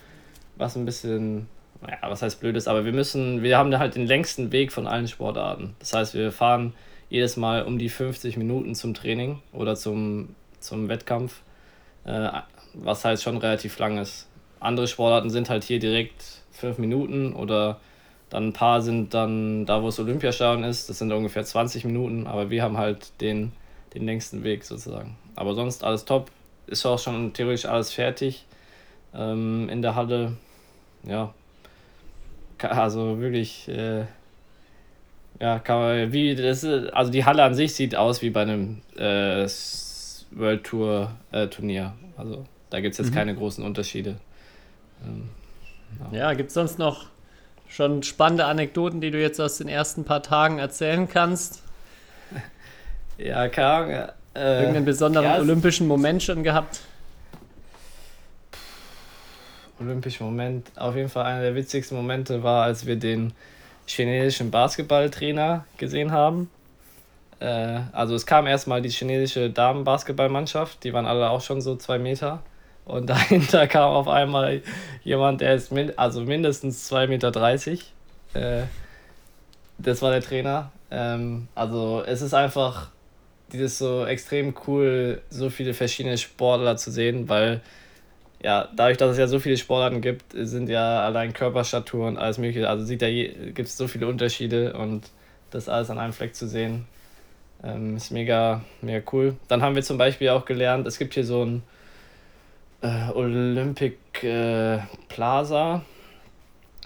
was 0.56 0.76
ein 0.76 0.86
bisschen, 0.86 1.48
naja, 1.82 1.98
was 2.04 2.22
heißt 2.22 2.40
blöd 2.40 2.56
ist, 2.56 2.68
aber 2.68 2.86
wir 2.86 2.94
müssen, 2.94 3.44
wir 3.44 3.58
haben 3.58 3.78
halt 3.78 3.96
den 3.96 4.08
längsten 4.08 4.52
Weg 4.52 4.72
von 4.72 4.88
allen 4.88 5.08
Sportarten. 5.08 5.76
Das 5.80 5.94
heißt, 5.94 6.14
wir 6.14 6.32
fahren 6.32 6.74
jedes 7.10 7.38
Mal 7.38 7.64
um 7.64 7.78
die 7.78 7.90
50 7.90 8.38
Minuten 8.38 8.74
zum 8.74 8.94
Training 8.94 9.42
oder 9.52 9.76
zum, 9.76 10.36
zum 10.60 10.88
Wettkampf, 10.88 11.42
äh, 12.06 12.30
was 12.74 13.04
halt 13.06 13.22
schon 13.22 13.38
relativ 13.38 13.78
lang 13.80 13.98
ist. 13.98 14.28
Andere 14.60 14.88
Sportarten 14.88 15.30
sind 15.30 15.50
halt 15.50 15.64
hier 15.64 15.80
direkt 15.80 16.24
fünf 16.52 16.78
Minuten 16.78 17.34
oder 17.34 17.80
dann 18.30 18.48
ein 18.48 18.54
paar 18.54 18.82
sind 18.82 19.14
dann 19.14 19.66
da, 19.66 19.84
wo 19.84 19.90
es 19.90 20.00
Olympiastadion 20.00 20.64
ist, 20.64 20.90
das 20.90 21.00
sind 21.00 21.12
ungefähr 21.12 21.44
20 21.44 21.84
Minuten, 21.84 22.28
aber 22.28 22.50
wir 22.50 22.64
haben 22.64 22.78
halt 22.78 23.20
den, 23.20 23.52
den 23.94 24.06
längsten 24.06 24.44
Weg 24.46 24.64
sozusagen. 24.64 25.18
Aber 25.36 25.54
sonst 25.54 25.84
alles 25.84 26.06
top, 26.06 26.32
ist 26.72 26.86
auch 26.86 27.00
schon 27.00 27.34
theoretisch 27.34 27.66
alles 27.66 27.92
fertig 27.92 28.46
ähm, 29.14 29.70
in 29.70 29.82
der 29.82 29.96
Halle. 29.96 30.38
Ja, 31.04 31.34
also 32.60 33.20
wirklich, 33.20 33.68
äh, 33.68 34.06
ja, 35.40 35.60
kann 35.60 35.80
man, 35.80 36.14
wie, 36.14 36.36
das 36.36 36.64
ist, 36.64 36.94
also 36.94 37.12
die 37.12 37.26
Halle 37.26 37.44
an 37.44 37.56
sich 37.56 37.74
sieht 37.74 37.96
aus 37.96 38.22
wie 38.22 38.30
bei 38.30 38.44
einem 38.44 38.82
äh, 38.96 39.48
World 40.32 40.64
Tour 40.64 41.12
äh, 41.32 41.48
Turnier. 41.48 41.94
Also 42.18 42.46
da 42.70 42.80
gibt 42.80 42.94
es 42.94 43.00
jetzt 43.00 43.12
mhm. 43.12 43.16
keine 43.16 43.36
großen 43.36 43.64
Unterschiede. 43.64 44.18
Ähm, 45.04 45.30
ja, 46.12 46.20
ja 46.20 46.34
gibt 46.34 46.50
es 46.50 46.54
sonst 46.54 46.78
noch 46.80 47.08
schon 47.68 48.04
spannende 48.04 48.46
Anekdoten, 48.46 49.02
die 49.02 49.12
du 49.12 49.20
jetzt 49.20 49.40
aus 49.40 49.58
den 49.58 49.68
ersten 49.68 50.04
paar 50.04 50.22
Tagen 50.24 50.60
erzählen 50.60 51.08
kannst? 51.08 51.64
Ja, 53.18 53.50
keine 53.50 53.68
Ahnung. 53.68 54.10
Äh, 54.34 54.60
Irgendeinen 54.60 54.86
besonderen 54.86 55.26
ja, 55.26 55.40
olympischen 55.40 55.88
Moment 55.88 56.24
schon 56.24 56.44
gehabt? 56.44 56.82
Olympischer 59.82 60.24
Moment. 60.24 60.72
Auf 60.76 60.96
jeden 60.96 61.10
Fall 61.10 61.26
einer 61.26 61.42
der 61.42 61.56
witzigsten 61.56 61.98
Momente 61.98 62.44
war, 62.44 62.64
als 62.64 62.86
wir 62.86 62.96
den 62.96 63.34
chinesischen 63.88 64.52
Basketballtrainer 64.52 65.66
gesehen 65.78 66.12
haben. 66.12 66.50
Äh, 67.40 67.80
also 67.92 68.16
es 68.16 68.26
kam 68.26 68.48
erstmal 68.48 68.82
die 68.82 68.90
chinesische 68.90 69.50
Damenbasketballmannschaft, 69.50 70.84
die 70.84 70.94
waren 70.94 71.06
alle 71.06 71.30
auch 71.30 71.42
schon 71.42 71.62
so 71.62 71.76
zwei 71.76 71.98
Meter. 71.98 72.42
Und 72.86 73.10
dahinter 73.10 73.68
kam 73.68 73.92
auf 73.92 74.08
einmal 74.08 74.62
jemand, 75.04 75.42
der 75.42 75.56
ist 75.56 75.72
min 75.72 75.98
also 75.98 76.22
mindestens 76.22 76.92
2,30 76.92 77.08
Meter. 77.08 78.62
Äh, 78.62 78.64
das 79.78 80.02
war 80.02 80.12
der 80.12 80.22
Trainer. 80.22 80.72
Ähm, 80.92 81.48
also 81.56 82.04
es 82.06 82.22
ist 82.22 82.34
einfach 82.34 82.92
dieses 83.54 83.78
so 83.78 84.06
extrem 84.06 84.54
cool, 84.68 85.22
so 85.30 85.50
viele 85.50 85.74
verschiedene 85.74 86.18
Sportler 86.18 86.78
zu 86.78 86.92
sehen, 86.92 87.30
weil 87.30 87.62
ja, 88.44 88.70
dadurch, 88.76 88.98
dass 88.98 89.12
es 89.12 89.18
ja 89.18 89.28
so 89.28 89.40
viele 89.40 89.58
Sportarten 89.58 90.02
gibt, 90.02 90.26
sind 90.34 90.68
ja 90.70 91.06
allein 91.06 91.34
Körperstatur 91.34 92.08
und 92.08 92.18
alles 92.18 92.38
mögliche. 92.38 92.68
Also 92.68 92.86
sieht 92.86 93.02
da 93.02 93.10
gibt 93.10 93.60
es 93.60 93.78
so 93.78 93.88
viele 93.88 94.08
Unterschiede 94.08 94.74
und 94.74 95.10
das 95.52 95.70
alles 95.70 95.90
an 95.90 96.00
einem 96.00 96.14
Fleck 96.14 96.36
zu 96.36 96.48
sehen, 96.48 96.86
ähm, 97.64 97.98
ist 97.98 98.12
mega, 98.12 98.62
mega 98.82 99.04
cool. 99.12 99.36
Dann 99.48 99.62
haben 99.62 99.76
wir 99.76 99.84
zum 99.84 99.98
Beispiel 99.98 100.30
auch 100.30 100.46
gelernt, 100.46 100.88
es 100.88 100.98
gibt 100.98 101.14
hier 101.14 101.26
so 101.26 101.44
ein 101.44 101.64
äh, 102.82 103.12
Olympic 103.14 103.98
äh, 104.24 104.80
Plaza, 105.08 105.84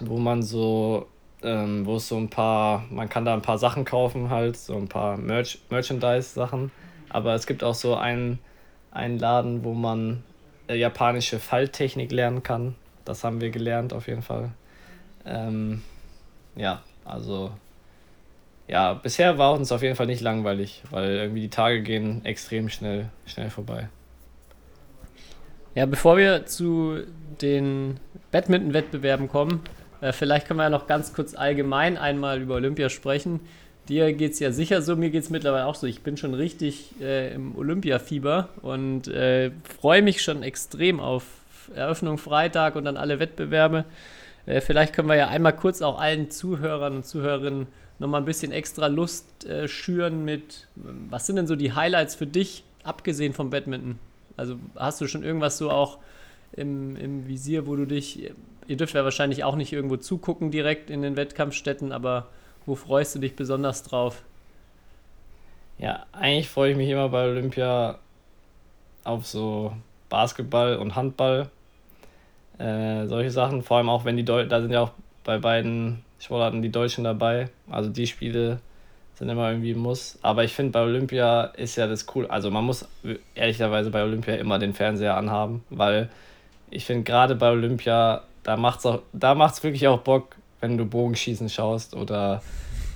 wo 0.00 0.18
man 0.18 0.42
so, 0.42 1.08
ähm, 1.46 1.86
wo 1.86 1.96
es 1.96 2.08
so 2.08 2.16
ein 2.16 2.28
paar, 2.28 2.84
man 2.90 3.08
kann 3.08 3.24
da 3.24 3.32
ein 3.32 3.42
paar 3.42 3.58
Sachen 3.58 3.84
kaufen 3.84 4.30
halt, 4.30 4.56
so 4.56 4.76
ein 4.76 4.88
paar 4.88 5.16
Merch 5.16 5.58
Merchandise-Sachen. 5.70 6.70
Aber 7.08 7.34
es 7.34 7.46
gibt 7.46 7.64
auch 7.64 7.74
so 7.74 7.94
einen, 7.94 8.38
einen 8.90 9.18
Laden, 9.18 9.64
wo 9.64 9.72
man 9.72 10.24
äh, 10.68 10.74
japanische 10.76 11.38
Falltechnik 11.38 12.12
lernen 12.12 12.42
kann. 12.42 12.74
Das 13.04 13.24
haben 13.24 13.40
wir 13.40 13.50
gelernt 13.50 13.92
auf 13.92 14.08
jeden 14.08 14.22
Fall. 14.22 14.50
Ähm, 15.24 15.82
ja, 16.56 16.82
also 17.04 17.52
ja, 18.68 18.94
bisher 18.94 19.38
war 19.38 19.52
uns 19.52 19.70
auf 19.70 19.82
jeden 19.82 19.94
Fall 19.94 20.06
nicht 20.06 20.20
langweilig, 20.20 20.82
weil 20.90 21.10
irgendwie 21.10 21.42
die 21.42 21.50
Tage 21.50 21.82
gehen 21.82 22.24
extrem 22.24 22.68
schnell, 22.68 23.10
schnell 23.24 23.50
vorbei. 23.50 23.88
Ja, 25.74 25.86
bevor 25.86 26.16
wir 26.16 26.46
zu 26.46 27.02
den 27.40 28.00
Badminton-Wettbewerben 28.32 29.28
kommen, 29.28 29.60
äh, 30.00 30.12
vielleicht 30.12 30.46
können 30.46 30.58
wir 30.58 30.64
ja 30.64 30.70
noch 30.70 30.86
ganz 30.86 31.12
kurz 31.12 31.34
allgemein 31.34 31.96
einmal 31.96 32.40
über 32.40 32.54
Olympia 32.56 32.88
sprechen. 32.88 33.40
Dir 33.88 34.12
geht 34.12 34.32
es 34.32 34.40
ja 34.40 34.50
sicher 34.50 34.82
so, 34.82 34.96
mir 34.96 35.10
geht 35.10 35.22
es 35.22 35.30
mittlerweile 35.30 35.66
auch 35.66 35.76
so. 35.76 35.86
Ich 35.86 36.02
bin 36.02 36.16
schon 36.16 36.34
richtig 36.34 37.00
äh, 37.00 37.32
im 37.32 37.56
Olympiafieber 37.56 38.48
und 38.62 39.06
äh, 39.08 39.52
freue 39.80 40.02
mich 40.02 40.22
schon 40.22 40.42
extrem 40.42 40.98
auf 40.98 41.24
Eröffnung 41.74 42.18
Freitag 42.18 42.74
und 42.76 42.84
dann 42.84 42.96
alle 42.96 43.20
Wettbewerbe. 43.20 43.84
Äh, 44.46 44.60
vielleicht 44.60 44.92
können 44.92 45.08
wir 45.08 45.16
ja 45.16 45.28
einmal 45.28 45.54
kurz 45.54 45.82
auch 45.82 46.00
allen 46.00 46.30
Zuhörern 46.30 46.96
und 46.96 47.06
Zuhörerinnen 47.06 47.68
nochmal 47.98 48.22
ein 48.22 48.24
bisschen 48.24 48.52
extra 48.52 48.88
Lust 48.88 49.46
äh, 49.46 49.68
schüren 49.68 50.24
mit, 50.24 50.66
was 50.74 51.26
sind 51.26 51.36
denn 51.36 51.46
so 51.46 51.56
die 51.56 51.72
Highlights 51.72 52.14
für 52.14 52.26
dich, 52.26 52.64
abgesehen 52.82 53.32
vom 53.32 53.50
Badminton? 53.50 53.98
Also 54.36 54.56
hast 54.74 55.00
du 55.00 55.06
schon 55.06 55.22
irgendwas 55.22 55.58
so 55.58 55.70
auch 55.70 55.98
im, 56.52 56.96
im 56.96 57.26
Visier, 57.26 57.66
wo 57.66 57.76
du 57.76 57.86
dich, 57.86 58.30
ihr 58.68 58.76
dürft 58.76 58.94
ja 58.94 59.04
wahrscheinlich 59.04 59.44
auch 59.44 59.56
nicht 59.56 59.72
irgendwo 59.72 59.96
zugucken 59.96 60.50
direkt 60.50 60.90
in 60.90 61.02
den 61.02 61.16
Wettkampfstätten, 61.16 61.92
aber 61.92 62.26
wo 62.64 62.74
freust 62.74 63.14
du 63.14 63.18
dich 63.18 63.36
besonders 63.36 63.82
drauf? 63.82 64.22
Ja, 65.78 66.06
eigentlich 66.12 66.48
freue 66.48 66.72
ich 66.72 66.76
mich 66.76 66.88
immer 66.88 67.08
bei 67.08 67.28
Olympia 67.28 67.98
auf 69.04 69.26
so 69.26 69.72
Basketball 70.08 70.76
und 70.76 70.96
Handball. 70.96 71.50
Äh, 72.58 73.06
solche 73.06 73.30
Sachen, 73.30 73.62
vor 73.62 73.76
allem 73.76 73.88
auch 73.88 74.04
wenn 74.04 74.16
die 74.16 74.24
Deu 74.24 74.46
da 74.46 74.60
sind 74.60 74.72
ja 74.72 74.80
auch 74.80 74.92
bei 75.24 75.38
beiden 75.38 76.02
Sportarten 76.18 76.62
die 76.62 76.70
Deutschen 76.70 77.04
dabei. 77.04 77.50
Also 77.70 77.90
die 77.90 78.06
Spiele 78.06 78.60
sind 79.14 79.28
immer 79.28 79.50
irgendwie 79.50 79.72
ein 79.72 79.78
Muss. 79.78 80.18
Aber 80.22 80.44
ich 80.44 80.54
finde 80.54 80.72
bei 80.72 80.82
Olympia 80.82 81.44
ist 81.44 81.76
ja 81.76 81.86
das 81.86 82.06
cool. 82.14 82.26
Also 82.26 82.50
man 82.50 82.64
muss 82.64 82.88
ehrlicherweise 83.34 83.90
bei 83.90 84.02
Olympia 84.02 84.34
immer 84.36 84.58
den 84.58 84.74
Fernseher 84.74 85.16
anhaben, 85.16 85.64
weil 85.70 86.08
ich 86.70 86.84
finde 86.84 87.04
gerade 87.04 87.34
bei 87.34 87.50
Olympia, 87.50 88.22
da 88.46 88.56
macht's 88.56 88.86
auch, 88.86 89.02
da 89.12 89.34
macht's 89.34 89.62
wirklich 89.64 89.88
auch 89.88 89.98
Bock, 89.98 90.36
wenn 90.60 90.78
du 90.78 90.86
Bogenschießen 90.86 91.48
schaust 91.48 91.96
oder, 91.96 92.42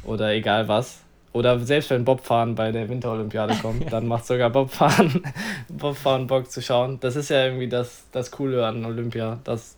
oder 0.04 0.32
egal 0.32 0.68
was. 0.68 1.00
Oder 1.32 1.58
selbst 1.58 1.90
wenn 1.90 2.04
Bobfahren 2.04 2.54
bei 2.54 2.70
der 2.70 2.88
Winterolympiade 2.88 3.56
kommt, 3.60 3.92
dann 3.92 4.06
macht 4.06 4.26
sogar 4.26 4.50
Bobfahren, 4.50 5.24
Bobfahren 5.68 6.28
Bock 6.28 6.48
zu 6.50 6.62
schauen. 6.62 6.98
Das 7.00 7.16
ist 7.16 7.30
ja 7.30 7.46
irgendwie 7.46 7.68
das, 7.68 8.04
das 8.12 8.30
Coole 8.30 8.64
an 8.64 8.84
Olympia. 8.84 9.40
Das, 9.42 9.76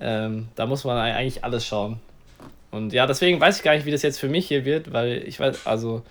ähm, 0.00 0.48
da 0.56 0.66
muss 0.66 0.82
man 0.82 0.98
eigentlich 0.98 1.44
alles 1.44 1.64
schauen. 1.64 2.00
Und 2.72 2.92
ja, 2.92 3.06
deswegen 3.06 3.40
weiß 3.40 3.58
ich 3.58 3.62
gar 3.62 3.74
nicht, 3.74 3.86
wie 3.86 3.92
das 3.92 4.02
jetzt 4.02 4.18
für 4.18 4.28
mich 4.28 4.48
hier 4.48 4.64
wird, 4.64 4.92
weil 4.92 5.22
ich 5.26 5.38
weiß, 5.38 5.64
also 5.64 6.02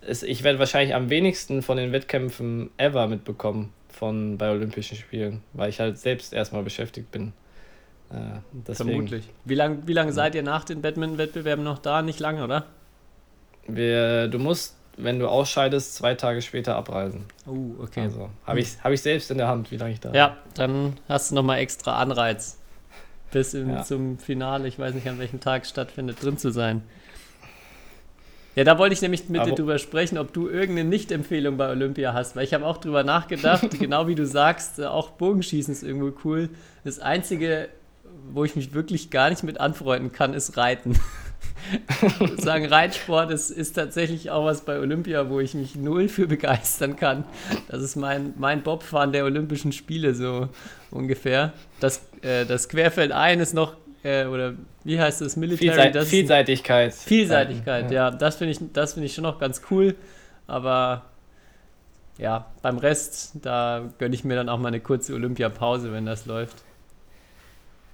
es, 0.00 0.22
ich 0.22 0.44
werde 0.44 0.58
wahrscheinlich 0.58 0.94
am 0.94 1.10
wenigsten 1.10 1.60
von 1.60 1.76
den 1.76 1.92
Wettkämpfen 1.92 2.70
ever 2.78 3.06
mitbekommen 3.06 3.70
von 3.90 4.38
bei 4.38 4.50
Olympischen 4.50 4.96
Spielen, 4.96 5.42
weil 5.52 5.68
ich 5.68 5.78
halt 5.78 5.98
selbst 5.98 6.32
erstmal 6.32 6.62
beschäftigt 6.62 7.10
bin. 7.12 7.34
Äh, 8.10 8.74
Vermutlich. 8.74 9.28
Wie 9.44 9.54
lange 9.54 9.86
wie 9.86 9.92
lang 9.92 10.10
seid 10.12 10.34
ihr 10.34 10.42
nach 10.42 10.64
den 10.64 10.82
Badminton-Wettbewerben 10.82 11.64
noch 11.64 11.78
da? 11.78 12.02
Nicht 12.02 12.18
lange, 12.18 12.42
oder? 12.42 12.66
Wir, 13.66 14.28
du 14.28 14.38
musst, 14.38 14.76
wenn 14.96 15.18
du 15.18 15.28
ausscheidest, 15.28 15.94
zwei 15.94 16.14
Tage 16.14 16.42
später 16.42 16.76
abreisen. 16.76 17.24
Oh, 17.46 17.82
okay. 17.82 18.02
Also 18.02 18.30
habe 18.44 18.60
ich, 18.60 18.82
hab 18.82 18.90
ich 18.90 19.00
selbst 19.00 19.30
in 19.30 19.38
der 19.38 19.48
Hand, 19.48 19.70
wie 19.70 19.76
lange 19.76 19.92
ich 19.92 20.00
da 20.00 20.12
Ja, 20.12 20.36
dann 20.54 20.94
hast 21.08 21.30
du 21.30 21.36
nochmal 21.36 21.58
extra 21.58 22.00
Anreiz, 22.00 22.58
bis 23.30 23.54
in, 23.54 23.70
ja. 23.70 23.82
zum 23.82 24.18
Finale, 24.18 24.66
ich 24.66 24.78
weiß 24.78 24.94
nicht 24.94 25.08
an 25.08 25.18
welchem 25.18 25.40
Tag 25.40 25.62
es 25.62 25.70
stattfindet, 25.70 26.22
drin 26.22 26.36
zu 26.36 26.50
sein. 26.50 26.82
Ja, 28.56 28.64
da 28.64 28.78
wollte 28.78 28.94
ich 28.94 29.00
nämlich 29.00 29.28
mit 29.28 29.40
Aber 29.40 29.50
dir 29.50 29.56
drüber 29.56 29.78
sprechen, 29.78 30.18
ob 30.18 30.32
du 30.32 30.48
irgendeine 30.48 30.88
Nicht-Empfehlung 30.88 31.56
bei 31.56 31.70
Olympia 31.70 32.12
hast, 32.12 32.34
weil 32.34 32.42
ich 32.44 32.52
habe 32.52 32.66
auch 32.66 32.78
drüber 32.78 33.04
nachgedacht, 33.04 33.70
genau 33.78 34.08
wie 34.08 34.16
du 34.16 34.26
sagst, 34.26 34.82
auch 34.82 35.10
Bogenschießen 35.10 35.72
ist 35.72 35.84
irgendwo 35.84 36.12
cool. 36.24 36.50
Das 36.82 36.98
Einzige, 36.98 37.68
wo 38.32 38.44
ich 38.44 38.56
mich 38.56 38.74
wirklich 38.74 39.10
gar 39.10 39.30
nicht 39.30 39.42
mit 39.42 39.60
anfreunden 39.60 40.12
kann, 40.12 40.34
ist 40.34 40.56
Reiten. 40.56 40.98
ich 42.20 42.40
sagen, 42.42 42.66
Reitsport 42.66 43.30
ist, 43.30 43.50
ist 43.50 43.72
tatsächlich 43.72 44.30
auch 44.30 44.44
was 44.44 44.62
bei 44.62 44.78
Olympia, 44.78 45.28
wo 45.28 45.40
ich 45.40 45.54
mich 45.54 45.74
null 45.74 46.08
für 46.08 46.26
begeistern 46.26 46.96
kann. 46.96 47.24
Das 47.68 47.82
ist 47.82 47.96
mein, 47.96 48.34
mein 48.38 48.62
Bobfahren 48.62 49.12
der 49.12 49.24
Olympischen 49.24 49.72
Spiele 49.72 50.14
so 50.14 50.48
ungefähr. 50.90 51.52
Das, 51.80 52.02
äh, 52.22 52.46
das 52.46 52.68
Querfeld 52.68 53.12
ein 53.12 53.40
ist 53.40 53.54
noch, 53.54 53.74
äh, 54.02 54.26
oder 54.26 54.54
wie 54.84 55.00
heißt 55.00 55.20
das, 55.20 55.36
Military? 55.36 55.68
Vielseit 55.68 55.94
das 55.94 56.08
Vielseitigkeit. 56.08 56.94
Vielseitigkeit, 56.94 57.90
ja. 57.90 58.10
ja. 58.10 58.10
Das 58.10 58.36
finde 58.36 58.52
ich, 58.52 58.58
find 58.58 59.06
ich 59.06 59.14
schon 59.14 59.24
noch 59.24 59.38
ganz 59.38 59.62
cool. 59.70 59.94
Aber 60.46 61.04
ja, 62.18 62.46
beim 62.62 62.78
Rest, 62.78 63.32
da 63.42 63.88
gönne 63.98 64.14
ich 64.14 64.24
mir 64.24 64.36
dann 64.36 64.48
auch 64.48 64.58
mal 64.58 64.68
eine 64.68 64.80
kurze 64.80 65.14
Olympiapause, 65.14 65.92
wenn 65.92 66.06
das 66.06 66.26
läuft. 66.26 66.56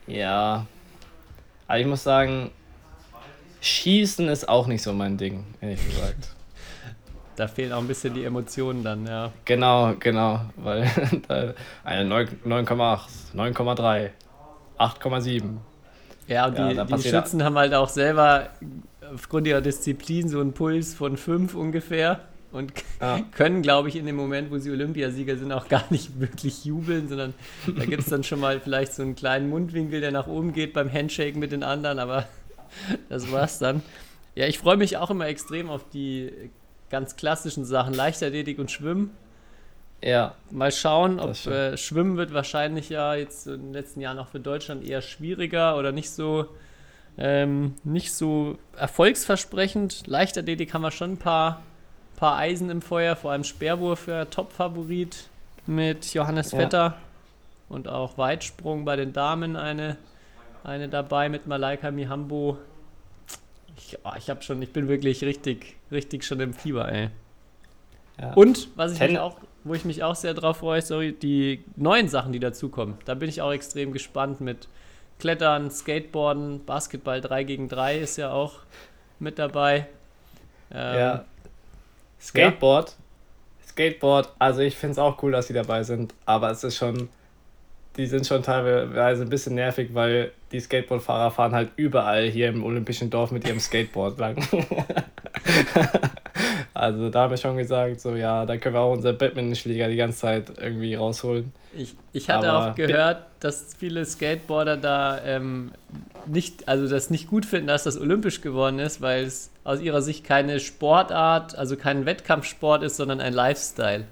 Ja. 0.06 0.66
Aber 1.66 1.78
ich 1.78 1.86
muss 1.86 2.02
sagen, 2.02 2.50
Schießen 3.60 4.28
ist 4.28 4.48
auch 4.48 4.66
nicht 4.66 4.82
so 4.82 4.92
mein 4.92 5.16
Ding, 5.16 5.44
ehrlich 5.60 5.84
gesagt. 5.84 6.30
Da 7.34 7.48
fehlen 7.48 7.72
auch 7.72 7.80
ein 7.80 7.88
bisschen 7.88 8.14
die 8.14 8.24
Emotionen 8.24 8.82
dann, 8.82 9.06
ja. 9.06 9.32
Genau, 9.44 9.94
genau, 9.98 10.40
weil 10.56 10.84
eine 11.84 12.08
9,8, 12.08 13.00
9,3, 13.34 14.10
8,7. 14.78 15.56
Ja, 16.28 16.46
und 16.46 16.58
ja, 16.58 16.84
die, 16.84 16.94
die 16.94 17.08
Schützen 17.08 17.44
haben 17.44 17.56
halt 17.56 17.74
auch 17.74 17.88
selber 17.88 18.48
aufgrund 19.12 19.46
ihrer 19.46 19.60
Disziplin 19.60 20.28
so 20.28 20.40
einen 20.40 20.52
Puls 20.52 20.94
von 20.94 21.16
5 21.16 21.54
ungefähr 21.54 22.20
und 22.56 22.72
ja. 23.00 23.20
können, 23.32 23.62
glaube 23.62 23.88
ich, 23.88 23.96
in 23.96 24.06
dem 24.06 24.16
Moment, 24.16 24.50
wo 24.50 24.58
sie 24.58 24.70
Olympiasieger 24.70 25.36
sind, 25.36 25.52
auch 25.52 25.68
gar 25.68 25.84
nicht 25.90 26.18
wirklich 26.20 26.64
jubeln, 26.64 27.08
sondern 27.08 27.34
da 27.66 27.84
gibt 27.84 28.02
es 28.02 28.08
dann 28.08 28.24
schon 28.24 28.40
mal 28.40 28.60
vielleicht 28.60 28.94
so 28.94 29.02
einen 29.02 29.14
kleinen 29.14 29.48
Mundwinkel, 29.48 30.00
der 30.00 30.12
nach 30.12 30.26
oben 30.26 30.52
geht 30.52 30.72
beim 30.72 30.92
Handshake 30.92 31.38
mit 31.38 31.52
den 31.52 31.62
anderen, 31.62 31.98
aber 31.98 32.26
das 33.08 33.30
war's 33.30 33.58
dann. 33.58 33.82
Ja, 34.34 34.46
ich 34.46 34.58
freue 34.58 34.76
mich 34.76 34.96
auch 34.96 35.10
immer 35.10 35.26
extrem 35.26 35.70
auf 35.70 35.88
die 35.88 36.32
ganz 36.90 37.16
klassischen 37.16 37.64
Sachen, 37.64 37.94
Leichtathletik 37.94 38.58
und 38.58 38.70
Schwimmen. 38.70 39.10
Ja. 40.02 40.34
Mal 40.50 40.72
schauen, 40.72 41.18
ob 41.18 41.34
äh, 41.46 41.76
Schwimmen 41.76 42.16
wird 42.16 42.34
wahrscheinlich 42.34 42.90
ja 42.90 43.14
jetzt 43.14 43.46
in 43.46 43.62
den 43.62 43.72
letzten 43.72 44.00
Jahren 44.00 44.18
auch 44.18 44.28
für 44.28 44.40
Deutschland 44.40 44.84
eher 44.84 45.00
schwieriger 45.00 45.78
oder 45.78 45.90
nicht 45.90 46.10
so 46.10 46.48
ähm, 47.18 47.74
nicht 47.84 48.12
so 48.12 48.58
erfolgsversprechend. 48.76 50.06
Leichtathletik 50.06 50.74
haben 50.74 50.82
wir 50.82 50.90
schon 50.90 51.12
ein 51.12 51.16
paar, 51.16 51.62
paar 52.16 52.38
Eisen 52.38 52.70
im 52.70 52.82
Feuer, 52.82 53.16
vor 53.16 53.32
allem 53.32 53.44
Speerwurf 53.44 54.06
ja 54.08 54.24
Top-Favorit 54.24 55.28
mit 55.66 56.12
Johannes 56.14 56.52
Ja. 56.52 56.58
Vetter 56.60 56.96
und 57.68 57.88
auch 57.88 58.16
Weitsprung 58.18 58.84
bei 58.84 58.96
den 58.96 59.12
Damen 59.12 59.56
eine, 59.56 59.96
eine 60.64 60.88
dabei 60.88 61.28
mit 61.28 61.46
Malaika 61.46 61.90
Mihambo. 61.90 62.58
Ich, 63.76 63.98
oh, 64.04 64.10
ich 64.16 64.30
habe 64.30 64.42
schon, 64.42 64.62
ich 64.62 64.72
bin 64.72 64.88
wirklich 64.88 65.22
richtig, 65.24 65.76
richtig 65.90 66.24
schon 66.24 66.40
im 66.40 66.54
Fieber, 66.54 66.90
ey. 66.90 67.10
Ja. 68.20 68.32
Und 68.32 68.68
was 68.76 68.92
ich 68.92 68.98
Ten- 68.98 69.10
mich 69.12 69.20
auch, 69.20 69.36
wo 69.64 69.74
ich 69.74 69.84
mich 69.84 70.02
auch 70.02 70.14
sehr 70.14 70.32
drauf 70.32 70.58
freue, 70.58 70.80
sorry, 70.80 71.12
die 71.12 71.62
neuen 71.76 72.08
Sachen, 72.08 72.32
die 72.32 72.38
dazukommen. 72.40 72.96
Da 73.04 73.14
bin 73.14 73.28
ich 73.28 73.42
auch 73.42 73.52
extrem 73.52 73.92
gespannt 73.92 74.40
mit 74.40 74.68
Klettern, 75.18 75.70
Skateboarden, 75.70 76.64
Basketball 76.64 77.20
3 77.20 77.44
gegen 77.44 77.68
3 77.68 77.98
ist 77.98 78.16
ja 78.16 78.30
auch 78.32 78.54
mit 79.18 79.38
dabei. 79.38 79.86
Ähm, 80.70 80.98
Ja. 80.98 81.24
Skateboard. 82.20 82.96
Skateboard, 83.66 84.32
also 84.38 84.60
ich 84.60 84.76
finde 84.76 84.92
es 84.92 84.98
auch 84.98 85.22
cool, 85.22 85.32
dass 85.32 85.48
die 85.48 85.52
dabei 85.52 85.82
sind, 85.82 86.14
aber 86.24 86.50
es 86.50 86.64
ist 86.64 86.76
schon, 86.76 87.08
die 87.96 88.06
sind 88.06 88.26
schon 88.26 88.42
teilweise 88.42 89.22
ein 89.22 89.28
bisschen 89.28 89.54
nervig, 89.54 89.90
weil 89.92 90.32
die 90.50 90.60
Skateboardfahrer 90.60 91.30
fahren 91.30 91.52
halt 91.52 91.70
überall 91.76 92.28
hier 92.28 92.48
im 92.48 92.64
Olympischen 92.64 93.10
Dorf 93.10 93.32
mit 93.32 93.46
ihrem 93.46 93.60
Skateboard 93.60 94.18
lang. 94.18 94.36
also 96.76 97.10
da 97.10 97.22
haben 97.22 97.30
wir 97.30 97.36
schon 97.36 97.56
gesagt, 97.56 98.00
so 98.00 98.14
ja, 98.14 98.46
da 98.46 98.56
können 98.56 98.74
wir 98.74 98.80
auch 98.80 98.92
unseren 98.92 99.16
Badmintonschläger 99.18 99.88
die 99.88 99.96
ganze 99.96 100.18
Zeit 100.18 100.52
irgendwie 100.58 100.94
rausholen. 100.94 101.52
Ich, 101.74 101.94
ich 102.12 102.30
hatte 102.30 102.50
Aber 102.50 102.70
auch 102.70 102.74
gehört, 102.74 103.24
dass 103.40 103.74
viele 103.78 104.04
Skateboarder 104.04 104.76
da 104.76 105.22
ähm, 105.24 105.72
nicht, 106.26 106.68
also 106.68 106.88
das 106.88 107.10
nicht 107.10 107.28
gut 107.28 107.44
finden, 107.44 107.66
dass 107.66 107.84
das 107.84 107.98
olympisch 107.98 108.40
geworden 108.40 108.78
ist, 108.78 109.00
weil 109.00 109.24
es 109.24 109.50
aus 109.64 109.80
ihrer 109.80 110.02
Sicht 110.02 110.24
keine 110.24 110.60
Sportart, 110.60 111.56
also 111.56 111.76
kein 111.76 112.06
Wettkampfsport 112.06 112.82
ist, 112.82 112.96
sondern 112.96 113.20
ein 113.20 113.32
Lifestyle. 113.32 114.04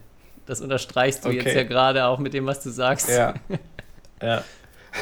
Das 0.46 0.60
unterstreichst 0.60 1.24
du 1.24 1.28
Okay. 1.30 1.38
jetzt 1.38 1.54
ja 1.54 1.62
gerade 1.62 2.06
auch 2.06 2.18
mit 2.18 2.34
dem, 2.34 2.46
was 2.46 2.62
du 2.62 2.70
sagst. 2.70 3.08
Ja. 3.08 3.34
ja. 4.22 4.42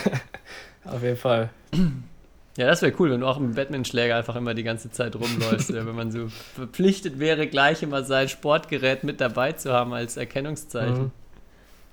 Auf 0.85 1.03
jeden 1.03 1.17
Fall. 1.17 1.51
Ja, 2.57 2.67
das 2.67 2.83
wäre 2.83 2.93
cool, 2.99 3.11
wenn 3.11 3.21
du 3.21 3.27
auch 3.27 3.39
mit 3.39 3.51
dem 3.51 3.55
Badmintonschläger 3.55 4.17
einfach 4.17 4.37
immer 4.37 4.53
die 4.53 4.63
ganze 4.63 4.91
Zeit 4.91 5.17
rumläufst, 5.17 5.71
oder 5.73 5.87
wenn 5.87 5.95
man 5.97 6.13
so 6.13 6.29
verpflichtet 6.29 7.19
wäre, 7.19 7.47
gleich 7.47 7.83
immer 7.83 8.03
sein 8.05 8.29
Sportgerät 8.29 9.05
mit 9.05 9.21
dabei 9.21 9.53
zu 9.53 9.73
haben 9.73 9.95
als 9.95 10.17
Erkennungszeichen. 10.17 11.13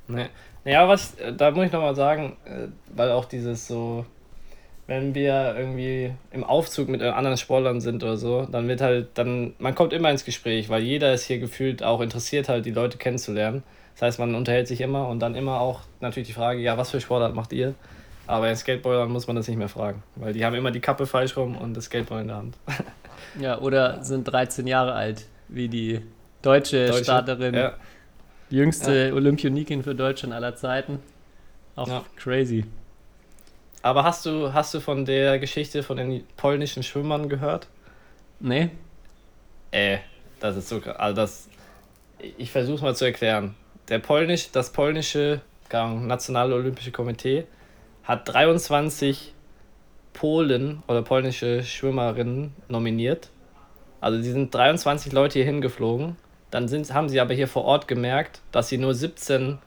Mhm. 0.07 0.15
Nee. 0.15 0.25
Ja, 0.65 0.87
was, 0.87 1.15
da 1.37 1.51
muss 1.51 1.67
ich 1.67 1.71
nochmal 1.71 1.95
sagen, 1.95 2.35
äh, 2.45 2.67
weil 2.93 3.11
auch 3.11 3.25
dieses 3.25 3.67
so, 3.67 4.05
wenn 4.87 5.15
wir 5.15 5.55
irgendwie 5.57 6.11
im 6.31 6.43
Aufzug 6.43 6.89
mit 6.89 7.01
anderen 7.01 7.37
Sportlern 7.37 7.79
sind 7.79 8.03
oder 8.03 8.17
so, 8.17 8.45
dann 8.45 8.67
wird 8.67 8.81
halt, 8.81 9.09
dann, 9.13 9.53
man 9.59 9.75
kommt 9.75 9.93
immer 9.93 10.09
ins 10.09 10.25
Gespräch, 10.25 10.67
weil 10.67 10.81
jeder 10.81 11.13
ist 11.13 11.23
hier 11.23 11.39
gefühlt 11.39 11.83
auch 11.83 12.01
interessiert, 12.01 12.49
halt 12.49 12.65
die 12.65 12.71
Leute 12.71 12.97
kennenzulernen. 12.97 13.63
Das 13.93 14.01
heißt, 14.01 14.19
man 14.19 14.35
unterhält 14.35 14.67
sich 14.67 14.81
immer 14.81 15.07
und 15.07 15.19
dann 15.19 15.35
immer 15.35 15.61
auch 15.61 15.81
natürlich 16.01 16.27
die 16.27 16.33
Frage, 16.33 16.59
ja, 16.59 16.77
was 16.77 16.89
für 16.89 16.99
Sportart 16.99 17.35
macht 17.35 17.53
ihr? 17.53 17.75
Aber 18.29 18.48
in 18.48 18.55
Skateboardern 18.55 19.09
muss 19.12 19.25
man 19.25 19.36
das 19.38 19.48
nicht 19.48 19.57
mehr 19.57 19.69
fragen, 19.69 20.03
weil 20.15 20.33
die 20.33 20.45
haben 20.45 20.53
immer 20.53 20.69
die 20.69 20.79
Kappe 20.81 21.07
falsch 21.07 21.36
rum 21.36 21.57
und 21.57 21.74
das 21.74 21.86
Skateboard 21.86 22.21
in 22.21 22.27
der 22.27 22.38
Hand. 22.38 22.57
Ja, 23.39 23.59
oder 23.59 24.03
sind 24.03 24.24
13 24.24 24.65
Jahre 24.65 24.93
alt, 24.93 25.25
wie 25.50 25.67
die 25.67 26.01
deutsche, 26.41 26.88
Deutsche- 26.88 27.03
Starterin, 27.03 27.53
Ja, 27.53 27.74
die 28.50 28.55
jüngste 28.55 29.13
Olympionikin 29.13 29.83
für 29.83 29.93
Deutschland 29.93 30.33
aller 30.33 30.55
Zeiten. 30.55 31.00
Auch 31.75 31.88
Ja. 31.88 32.03
crazy. 32.15 32.65
aber 33.84 34.03
hast 34.03 34.25
du, 34.25 34.51
hast 34.53 34.73
du 34.73 34.80
von 34.80 35.06
der 35.06 35.38
Geschichte 35.39 35.84
von 35.84 35.97
den 35.97 36.23
polnischen 36.38 36.82
Schwimmern 36.84 37.30
gehört? 37.30 37.67
Nee? 38.39 38.69
Äh, 39.71 39.99
das 40.39 40.56
ist 40.58 40.69
so 40.69 40.80
krass. 40.80 40.97
Also 40.97 41.15
das, 41.15 41.49
ich 42.38 42.51
versuche 42.51 42.84
mal 42.84 42.95
zu 42.95 43.06
erklären. 43.06 43.53
Der 43.89 43.99
polnisch, 43.99 44.49
das 44.51 44.71
polnische 44.71 45.41
Nationale 45.71 46.56
Olympische 46.56 46.91
Komitee 46.91 47.45
hat 48.10 48.28
23 48.28 49.36
Polen 50.13 50.82
oder 50.88 51.04
polnische 51.04 51.62
Schwimmerinnen 51.63 52.56
nominiert. 52.67 53.30
Also 54.02 54.19
die 54.19 54.32
sind 54.32 54.52
23 54.52 55.13
Leute 55.13 55.34
hier 55.38 55.45
hingeflogen. 55.45 56.15
Dann 56.50 56.67
sind, 56.67 56.91
haben 56.91 57.08
sie 57.08 57.19
aber 57.19 57.36
hier 57.36 57.48
vor 57.48 57.65
Ort 57.65 57.88
gemerkt, 57.88 58.41
dass 58.52 58.67
sie 58.67 58.80
nur 58.80 58.95
17 58.95 59.60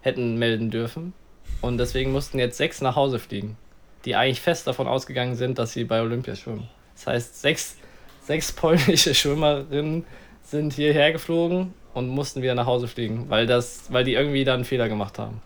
hätten 0.00 0.38
melden 0.38 0.70
dürfen. 0.70 1.12
Und 1.60 1.78
deswegen 1.78 2.12
mussten 2.12 2.38
jetzt 2.38 2.56
sechs 2.56 2.80
nach 2.80 2.94
Hause 2.94 3.18
fliegen, 3.18 3.56
die 4.04 4.14
eigentlich 4.14 4.40
fest 4.40 4.68
davon 4.68 4.86
ausgegangen 4.86 5.34
sind, 5.34 5.58
dass 5.58 5.72
sie 5.72 5.82
bei 5.82 6.00
Olympia 6.00 6.36
schwimmen. 6.36 6.68
Das 6.94 7.08
heißt, 7.08 7.40
sechs, 7.40 7.78
sechs 8.22 8.52
polnische 8.54 9.12
Schwimmerinnen 9.12 10.04
sind 10.44 10.72
hierher 10.72 11.10
geflogen 11.10 11.74
und 11.94 12.08
mussten 12.10 12.42
wieder 12.42 12.54
nach 12.54 12.66
Hause 12.66 12.86
fliegen, 12.86 13.28
weil, 13.28 13.48
das, 13.48 13.92
weil 13.92 14.04
die 14.04 14.14
irgendwie 14.14 14.44
dann 14.44 14.56
einen 14.56 14.64
Fehler 14.64 14.88
gemacht 14.88 15.18
haben. 15.18 15.42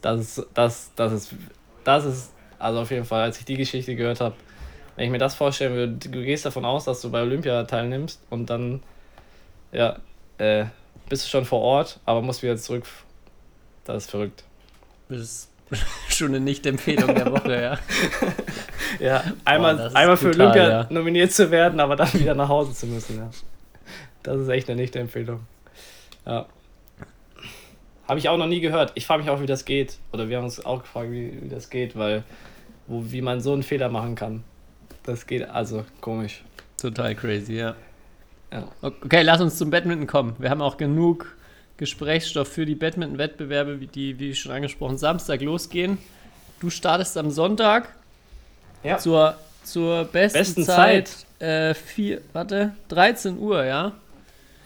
Das 0.00 0.44
das, 0.54 0.92
das 0.96 1.12
ist, 1.12 1.34
das 1.88 2.04
ist, 2.04 2.32
also 2.58 2.80
auf 2.80 2.90
jeden 2.90 3.04
Fall, 3.04 3.22
als 3.22 3.38
ich 3.38 3.46
die 3.46 3.56
Geschichte 3.56 3.96
gehört 3.96 4.20
habe, 4.20 4.34
wenn 4.96 5.06
ich 5.06 5.10
mir 5.10 5.18
das 5.18 5.34
vorstellen 5.34 5.74
würde, 5.74 5.94
du 5.94 6.22
gehst 6.22 6.44
davon 6.44 6.64
aus, 6.64 6.84
dass 6.84 7.00
du 7.00 7.10
bei 7.10 7.22
Olympia 7.22 7.64
teilnimmst 7.64 8.20
und 8.30 8.50
dann, 8.50 8.82
ja, 9.72 9.96
äh, 10.36 10.66
bist 11.08 11.24
du 11.24 11.30
schon 11.30 11.44
vor 11.44 11.60
Ort, 11.62 11.98
aber 12.04 12.20
musst 12.20 12.42
wieder 12.42 12.56
zurück. 12.56 12.84
Das 13.84 14.04
ist 14.04 14.10
verrückt. 14.10 14.44
Das 15.08 15.18
ist 15.18 15.50
schon 16.10 16.28
eine 16.28 16.40
Nicht-Empfehlung 16.40 17.14
der 17.14 17.32
Woche, 17.32 17.60
ja. 17.60 17.78
Ja, 19.00 19.22
einmal, 19.44 19.78
ist 19.78 19.94
einmal 19.94 20.16
für 20.16 20.30
brutal, 20.30 20.46
Olympia 20.46 20.68
ja. 20.68 20.86
nominiert 20.90 21.30
zu 21.30 21.50
werden, 21.50 21.78
aber 21.78 21.94
dann 21.94 22.12
wieder 22.14 22.34
nach 22.34 22.48
Hause 22.48 22.72
zu 22.72 22.86
müssen. 22.86 23.18
Ja. 23.18 23.30
Das 24.22 24.38
ist 24.38 24.48
echt 24.48 24.68
eine 24.68 24.80
Nicht-Empfehlung. 24.80 25.40
Ja. 26.26 26.46
Habe 28.08 28.18
ich 28.18 28.28
auch 28.28 28.38
noch 28.38 28.46
nie 28.46 28.60
gehört. 28.60 28.92
Ich 28.94 29.06
frage 29.06 29.22
mich 29.22 29.30
auch, 29.30 29.40
wie 29.40 29.46
das 29.46 29.64
geht. 29.64 29.98
Oder 30.12 30.28
wir 30.28 30.38
haben 30.38 30.44
uns 30.44 30.64
auch 30.64 30.80
gefragt, 30.82 31.10
wie, 31.10 31.38
wie 31.42 31.48
das 31.48 31.68
geht, 31.70 31.96
weil 31.96 32.24
wo, 32.86 33.04
wie 33.12 33.20
man 33.20 33.40
so 33.40 33.52
einen 33.52 33.62
Fehler 33.62 33.90
machen 33.90 34.14
kann. 34.14 34.42
Das 35.04 35.26
geht 35.26 35.48
also 35.48 35.84
komisch. 36.00 36.42
Total 36.80 37.14
crazy, 37.14 37.54
ja. 37.56 37.74
Ja. 38.50 38.66
Okay, 38.80 39.22
lass 39.22 39.40
uns 39.42 39.58
zum 39.58 39.70
Badminton 39.70 40.06
kommen. 40.06 40.36
Wir 40.38 40.48
haben 40.48 40.62
auch 40.62 40.78
genug 40.78 41.36
Gesprächsstoff 41.76 42.48
für 42.48 42.64
die 42.64 42.74
Badminton-Wettbewerbe, 42.74 43.80
wie 43.80 43.86
die, 43.86 44.18
wie 44.18 44.34
schon 44.34 44.52
angesprochen, 44.52 44.96
Samstag 44.96 45.42
losgehen. 45.42 45.98
Du 46.60 46.70
startest 46.70 47.16
am 47.18 47.30
Sonntag 47.30 47.88
Ja. 48.82 48.96
zur, 48.98 49.36
zur 49.64 50.04
besten, 50.06 50.38
Besten 50.38 50.64
Zeit. 50.64 51.08
Zeit. 51.08 51.42
Äh, 51.42 51.74
vier, 51.74 52.22
warte, 52.32 52.72
13 52.88 53.38
Uhr, 53.38 53.64
ja? 53.64 53.92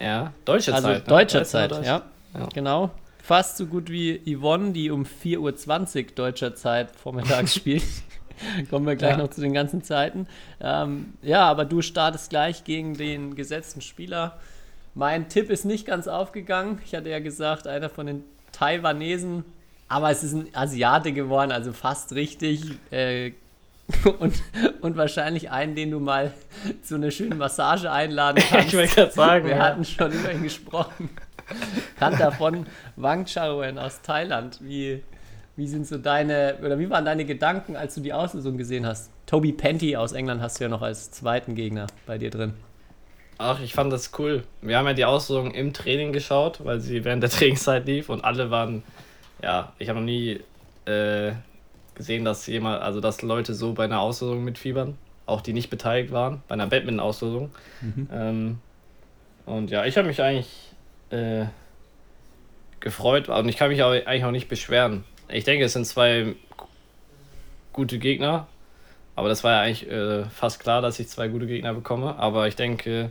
Ja, 0.00 0.32
deutsche 0.44 0.72
Also 0.74 0.86
Zeit. 0.88 0.98
ne? 0.98 1.08
deutscher 1.08 1.38
13 1.40 1.40
Uhr 1.40 1.44
Zeit, 1.44 1.70
Deutsch. 1.72 1.86
ja. 1.86 2.02
Ja. 2.38 2.48
Genau. 2.54 2.90
Fast 3.22 3.56
so 3.56 3.66
gut 3.66 3.88
wie 3.88 4.20
Yvonne, 4.36 4.72
die 4.72 4.90
um 4.90 5.04
4.20 5.04 6.04
Uhr 6.06 6.10
deutscher 6.14 6.54
Zeit 6.56 6.94
vormittags 6.96 7.54
spielt. 7.56 7.84
Kommen 8.70 8.84
wir 8.86 8.96
gleich 8.96 9.12
Ja. 9.12 9.16
noch 9.18 9.30
zu 9.30 9.40
den 9.40 9.52
ganzen 9.52 9.82
Zeiten. 9.84 10.26
Ähm, 10.60 11.12
ja, 11.22 11.42
aber 11.48 11.64
du 11.64 11.82
startest 11.82 12.30
gleich 12.30 12.64
gegen 12.64 12.94
den 12.94 13.36
gesetzten 13.36 13.80
Spieler. 13.80 14.40
Mein 14.94 15.28
Tipp 15.28 15.50
ist 15.50 15.64
nicht 15.64 15.86
ganz 15.86 16.08
aufgegangen. 16.08 16.80
Ich 16.84 16.94
hatte 16.94 17.08
ja 17.10 17.20
gesagt, 17.20 17.66
einer 17.68 17.88
von 17.88 18.06
den 18.06 18.24
Taiwanesen, 18.50 19.44
aber 19.88 20.10
es 20.10 20.24
ist 20.24 20.32
ein 20.34 20.48
Asiate 20.54 21.12
geworden, 21.12 21.52
also 21.52 21.72
fast 21.72 22.14
richtig. 22.14 22.62
Äh, 22.90 23.32
und, 24.18 24.42
und 24.80 24.96
wahrscheinlich 24.96 25.50
einen, 25.50 25.74
den 25.74 25.90
du 25.90 26.00
mal 26.00 26.32
zu 26.82 26.96
einer 26.96 27.10
schönen 27.10 27.38
Massage 27.38 27.90
einladen 27.90 28.42
kannst. 28.48 28.68
ich 28.68 28.76
wollte 28.76 28.94
gerade 28.94 29.12
sagen. 29.12 29.46
Wir 29.46 29.56
ja. 29.56 29.62
hatten 29.62 29.84
schon 29.84 30.12
über 30.12 30.32
ihn 30.32 30.42
gesprochen. 30.42 31.10
Kanter 31.98 32.32
von 32.32 32.66
Wang 32.96 33.26
Chaoen 33.26 33.78
aus 33.78 34.02
Thailand. 34.02 34.58
Wie, 34.60 35.02
wie 35.56 35.66
sind 35.66 35.86
so 35.86 35.98
deine, 35.98 36.56
oder 36.64 36.78
wie 36.78 36.88
waren 36.90 37.04
deine 37.04 37.24
Gedanken, 37.24 37.76
als 37.76 37.94
du 37.94 38.00
die 38.00 38.12
Auslösung 38.12 38.56
gesehen 38.56 38.86
hast? 38.86 39.10
Toby 39.26 39.52
Penty 39.52 39.96
aus 39.96 40.12
England 40.12 40.40
hast 40.40 40.60
du 40.60 40.64
ja 40.64 40.70
noch 40.70 40.82
als 40.82 41.10
zweiten 41.10 41.54
Gegner 41.54 41.86
bei 42.06 42.18
dir 42.18 42.30
drin. 42.30 42.54
Ach, 43.38 43.60
ich 43.60 43.72
fand 43.72 43.92
das 43.92 44.12
cool. 44.18 44.44
Wir 44.60 44.78
haben 44.78 44.86
ja 44.86 44.92
die 44.92 45.04
Auslosung 45.04 45.52
im 45.52 45.72
Training 45.72 46.12
geschaut, 46.12 46.64
weil 46.64 46.80
sie 46.80 47.04
während 47.04 47.22
der 47.22 47.30
Trainingszeit 47.30 47.86
lief 47.86 48.08
und 48.08 48.24
alle 48.24 48.50
waren, 48.50 48.82
ja, 49.42 49.72
ich 49.78 49.88
habe 49.88 49.98
noch 49.98 50.06
nie 50.06 50.40
äh, 50.86 51.32
gesehen, 51.94 52.24
dass 52.24 52.46
jemand, 52.46 52.82
also 52.82 53.00
dass 53.00 53.22
Leute 53.22 53.54
so 53.54 53.72
bei 53.72 53.84
einer 53.84 54.00
Auslosung 54.00 54.44
mitfiebern, 54.44 54.96
auch 55.26 55.40
die 55.40 55.52
nicht 55.52 55.70
beteiligt 55.70 56.12
waren, 56.12 56.42
bei 56.48 56.54
einer 56.54 56.66
Badminton-Auslosung. 56.66 57.50
Ähm, 58.12 58.58
und 59.46 59.70
ja, 59.70 59.84
ich 59.84 59.96
habe 59.96 60.08
mich 60.08 60.22
eigentlich 60.22 60.74
äh, 61.10 61.46
gefreut 62.80 63.28
und 63.28 63.48
ich 63.48 63.56
kann 63.56 63.68
mich 63.68 63.82
auch, 63.82 63.90
eigentlich 63.90 64.24
auch 64.24 64.30
nicht 64.30 64.48
beschweren. 64.48 65.04
Ich 65.28 65.44
denke, 65.44 65.64
es 65.64 65.72
sind 65.72 65.86
zwei 65.86 66.34
gute 67.72 67.98
Gegner, 67.98 68.46
aber 69.14 69.28
das 69.28 69.44
war 69.44 69.52
ja 69.52 69.60
eigentlich 69.60 69.90
äh, 69.90 70.24
fast 70.26 70.60
klar, 70.60 70.82
dass 70.82 70.98
ich 70.98 71.08
zwei 71.08 71.28
gute 71.28 71.46
Gegner 71.46 71.74
bekomme. 71.74 72.16
Aber 72.16 72.48
ich 72.48 72.56
denke, 72.56 73.10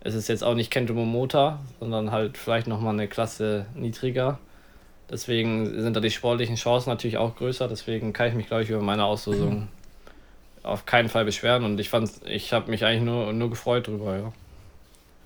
es 0.00 0.14
ist 0.14 0.28
jetzt 0.28 0.44
auch 0.44 0.54
nicht 0.54 0.70
Kento 0.70 0.94
Momota, 0.94 1.60
sondern 1.80 2.10
halt 2.10 2.36
vielleicht 2.36 2.66
nochmal 2.66 2.94
eine 2.94 3.08
Klasse 3.08 3.66
niedriger. 3.74 4.38
Deswegen 5.10 5.80
sind 5.80 5.94
da 5.94 6.00
die 6.00 6.10
sportlichen 6.10 6.56
Chancen 6.56 6.90
natürlich 6.90 7.18
auch 7.18 7.36
größer. 7.36 7.68
Deswegen 7.68 8.12
kann 8.12 8.28
ich 8.28 8.34
mich, 8.34 8.46
glaube 8.46 8.62
ich, 8.62 8.70
über 8.70 8.80
meine 8.80 9.04
Auslosung 9.04 9.68
auf 10.62 10.86
keinen 10.86 11.08
Fall 11.08 11.24
beschweren 11.24 11.64
und 11.64 11.78
ich 11.78 11.90
fand, 11.90 12.10
ich 12.24 12.52
habe 12.52 12.70
mich 12.70 12.84
eigentlich 12.84 13.02
nur, 13.02 13.32
nur 13.32 13.50
gefreut 13.50 13.86
drüber, 13.86 14.16
ja. 14.16 14.32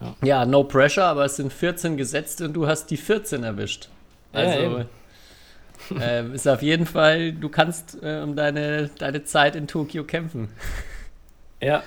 Ja. 0.01 0.14
ja, 0.23 0.47
no 0.47 0.62
pressure, 0.62 1.05
aber 1.05 1.25
es 1.25 1.37
sind 1.37 1.53
14 1.53 1.97
gesetzt 1.97 2.41
und 2.41 2.53
du 2.53 2.67
hast 2.67 2.87
die 2.91 2.97
14 2.97 3.43
erwischt. 3.43 3.88
Also 4.33 4.87
ja, 5.91 6.01
äh, 6.01 6.35
ist 6.35 6.47
auf 6.47 6.62
jeden 6.62 6.87
Fall, 6.87 7.33
du 7.33 7.49
kannst 7.49 7.99
äh, 8.03 8.21
um 8.21 8.37
deine, 8.37 8.91
deine 8.99 9.25
Zeit 9.25 9.57
in 9.57 9.67
Tokio 9.67 10.05
kämpfen. 10.05 10.49
Ja. 11.61 11.83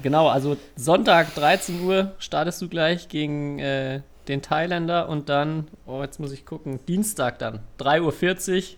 Genau, 0.00 0.28
also 0.28 0.56
Sonntag 0.76 1.34
13 1.34 1.82
Uhr 1.82 2.12
startest 2.20 2.62
du 2.62 2.68
gleich 2.68 3.08
gegen 3.08 3.58
äh, 3.58 4.02
den 4.28 4.42
Thailänder 4.42 5.08
und 5.08 5.28
dann, 5.28 5.68
oh, 5.86 6.02
jetzt 6.02 6.20
muss 6.20 6.32
ich 6.32 6.44
gucken, 6.44 6.80
Dienstag 6.86 7.38
dann, 7.38 7.60
3.40 7.78 8.74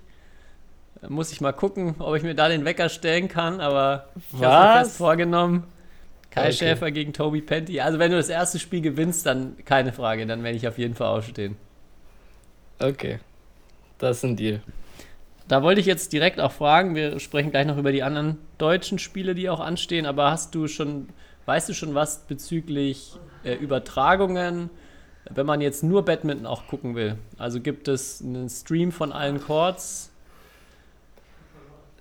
Uhr. 1.03 1.11
Muss 1.11 1.33
ich 1.33 1.41
mal 1.41 1.53
gucken, 1.53 1.95
ob 1.99 2.15
ich 2.15 2.23
mir 2.23 2.35
da 2.35 2.49
den 2.49 2.65
Wecker 2.65 2.89
stellen 2.89 3.29
kann, 3.29 3.61
aber 3.61 4.09
ich 4.33 4.43
habe 4.43 4.77
mir 4.77 4.85
fest 4.85 4.99
vorgenommen. 4.99 5.65
Kai 6.31 6.43
okay. 6.43 6.53
Schäfer 6.53 6.91
gegen 6.91 7.13
Toby 7.13 7.41
Penty. 7.41 7.81
Also 7.81 7.99
wenn 7.99 8.11
du 8.11 8.17
das 8.17 8.29
erste 8.29 8.59
Spiel 8.59 8.83
gewinnst, 8.83 9.27
dann 9.27 9.57
keine 9.65 9.93
Frage, 9.93 10.27
dann 10.27 10.45
werde 10.45 10.57
ich 10.57 10.69
auf 10.69 10.79
jeden 10.79 10.95
Fall 10.95 11.09
aufstehen. 11.09 11.57
Okay, 12.79 13.19
das 13.99 14.19
ist 14.19 14.25
ein 14.25 14.37
Deal. 14.37 14.61
Da 15.49 15.63
wollte 15.63 15.81
ich 15.81 15.87
jetzt 15.87 16.13
direkt 16.13 16.39
auch 16.39 16.53
fragen, 16.53 16.95
wir 16.95 17.19
sprechen 17.19 17.51
gleich 17.51 17.67
noch 17.67 17.77
über 17.77 17.91
die 17.91 18.05
anderen 18.05 18.39
deutschen 18.59 19.01
Spiele, 19.01 19.35
die 19.35 19.51
auch 19.51 19.59
anstehen, 19.59 20.07
aber 20.07 20.31
hast 20.31 20.55
du 20.55 20.69
schon, 20.69 21.09
weißt 21.47 21.69
du 21.69 21.75
schon 21.75 21.95
was 21.95 22.21
bezüglich 22.21 23.15
äh, 23.43 23.55
Übertragungen, 23.55 24.71
wenn 25.35 25.47
man 25.47 25.61
jetzt 25.61 25.83
nur 25.83 26.05
Badminton 26.05 26.47
auch 26.47 26.67
gucken 26.67 26.95
will? 26.95 27.17
Also 27.39 27.61
gibt 27.61 27.89
es 27.89 28.21
einen 28.23 28.49
Stream 28.49 28.93
von 28.93 29.13
allen 29.13 29.41
Chords? 29.41 30.11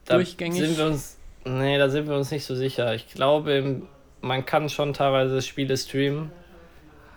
Da 0.05 0.15
durchgängig? 0.15 0.59
Sind 0.59 0.77
wir 0.77 0.87
uns, 0.87 1.17
nee, 1.45 1.77
da 1.77 1.89
sind 1.89 2.07
wir 2.07 2.15
uns 2.15 2.31
nicht 2.31 2.45
so 2.45 2.55
sicher. 2.55 2.93
Ich 2.95 3.07
glaube, 3.13 3.81
man 4.21 4.45
kann 4.45 4.69
schon 4.69 4.93
teilweise 4.93 5.41
Spiele 5.41 5.77
streamen, 5.77 6.31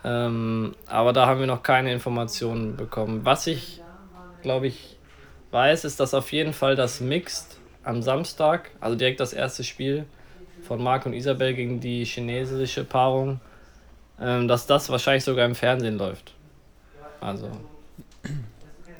ähm, 0.03 0.75
aber 0.85 1.13
da 1.13 1.25
haben 1.25 1.39
wir 1.39 1.47
noch 1.47 1.63
keine 1.63 1.91
Informationen 1.91 2.75
bekommen. 2.75 3.21
Was 3.23 3.47
ich, 3.47 3.81
glaube 4.41 4.67
ich, 4.67 4.97
weiß, 5.51 5.85
ist, 5.85 5.99
dass 5.99 6.13
auf 6.13 6.31
jeden 6.31 6.53
Fall 6.53 6.75
das 6.75 6.99
Mixed 7.01 7.57
am 7.83 8.01
Samstag, 8.01 8.71
also 8.79 8.95
direkt 8.95 9.19
das 9.19 9.33
erste 9.33 9.63
Spiel 9.63 10.05
von 10.61 10.81
Marc 10.81 11.05
und 11.05 11.13
Isabel 11.13 11.53
gegen 11.53 11.79
die 11.79 12.05
chinesische 12.05 12.83
Paarung, 12.83 13.39
ähm, 14.19 14.47
dass 14.47 14.67
das 14.67 14.89
wahrscheinlich 14.89 15.23
sogar 15.23 15.45
im 15.45 15.55
Fernsehen 15.55 15.97
läuft. 15.97 16.33
Also 17.19 17.49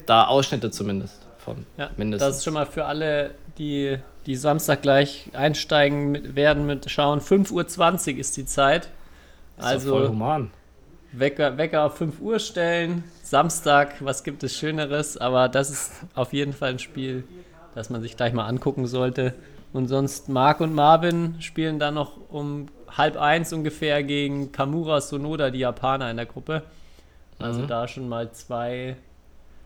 da 0.06 0.24
Ausschnitte 0.26 0.70
zumindest 0.70 1.26
von 1.38 1.66
ja, 1.76 1.90
mindestens. 1.96 2.28
Das 2.28 2.36
ist 2.38 2.44
schon 2.44 2.54
mal 2.54 2.66
für 2.66 2.86
alle, 2.86 3.34
die, 3.58 3.98
die 4.26 4.36
Samstag 4.36 4.82
gleich 4.82 5.30
einsteigen 5.32 6.10
mit, 6.10 6.36
werden 6.36 6.66
mit 6.66 6.90
schauen. 6.90 7.20
5.20 7.20 8.14
Uhr 8.14 8.18
ist 8.18 8.36
die 8.36 8.46
Zeit. 8.46 8.88
Ist 9.58 9.64
also 9.64 9.90
voll 9.90 10.08
human. 10.08 10.50
Wecker, 11.12 11.56
Wecker 11.58 11.84
auf 11.84 11.96
5 11.96 12.20
Uhr 12.20 12.38
stellen. 12.38 13.04
Samstag, 13.22 13.94
was 14.00 14.24
gibt 14.24 14.42
es 14.42 14.56
Schöneres? 14.56 15.16
Aber 15.16 15.48
das 15.48 15.70
ist 15.70 15.92
auf 16.14 16.32
jeden 16.32 16.52
Fall 16.52 16.70
ein 16.70 16.78
Spiel, 16.78 17.24
das 17.74 17.88
man 17.88 18.02
sich 18.02 18.16
gleich 18.16 18.32
mal 18.32 18.46
angucken 18.46 18.86
sollte. 18.86 19.34
Und 19.72 19.88
sonst 19.88 20.28
Marc 20.28 20.60
und 20.60 20.74
Marvin 20.74 21.36
spielen 21.40 21.78
dann 21.78 21.94
noch 21.94 22.16
um 22.30 22.66
halb 22.96 23.16
eins 23.16 23.52
ungefähr 23.52 24.02
gegen 24.02 24.52
Kamura 24.52 25.00
Sonoda, 25.00 25.50
die 25.50 25.60
Japaner 25.60 26.10
in 26.10 26.16
der 26.16 26.26
Gruppe. 26.26 26.62
Also 27.38 27.62
mhm. 27.62 27.68
da 27.68 27.88
schon 27.88 28.08
mal 28.08 28.30
zwei, 28.32 28.96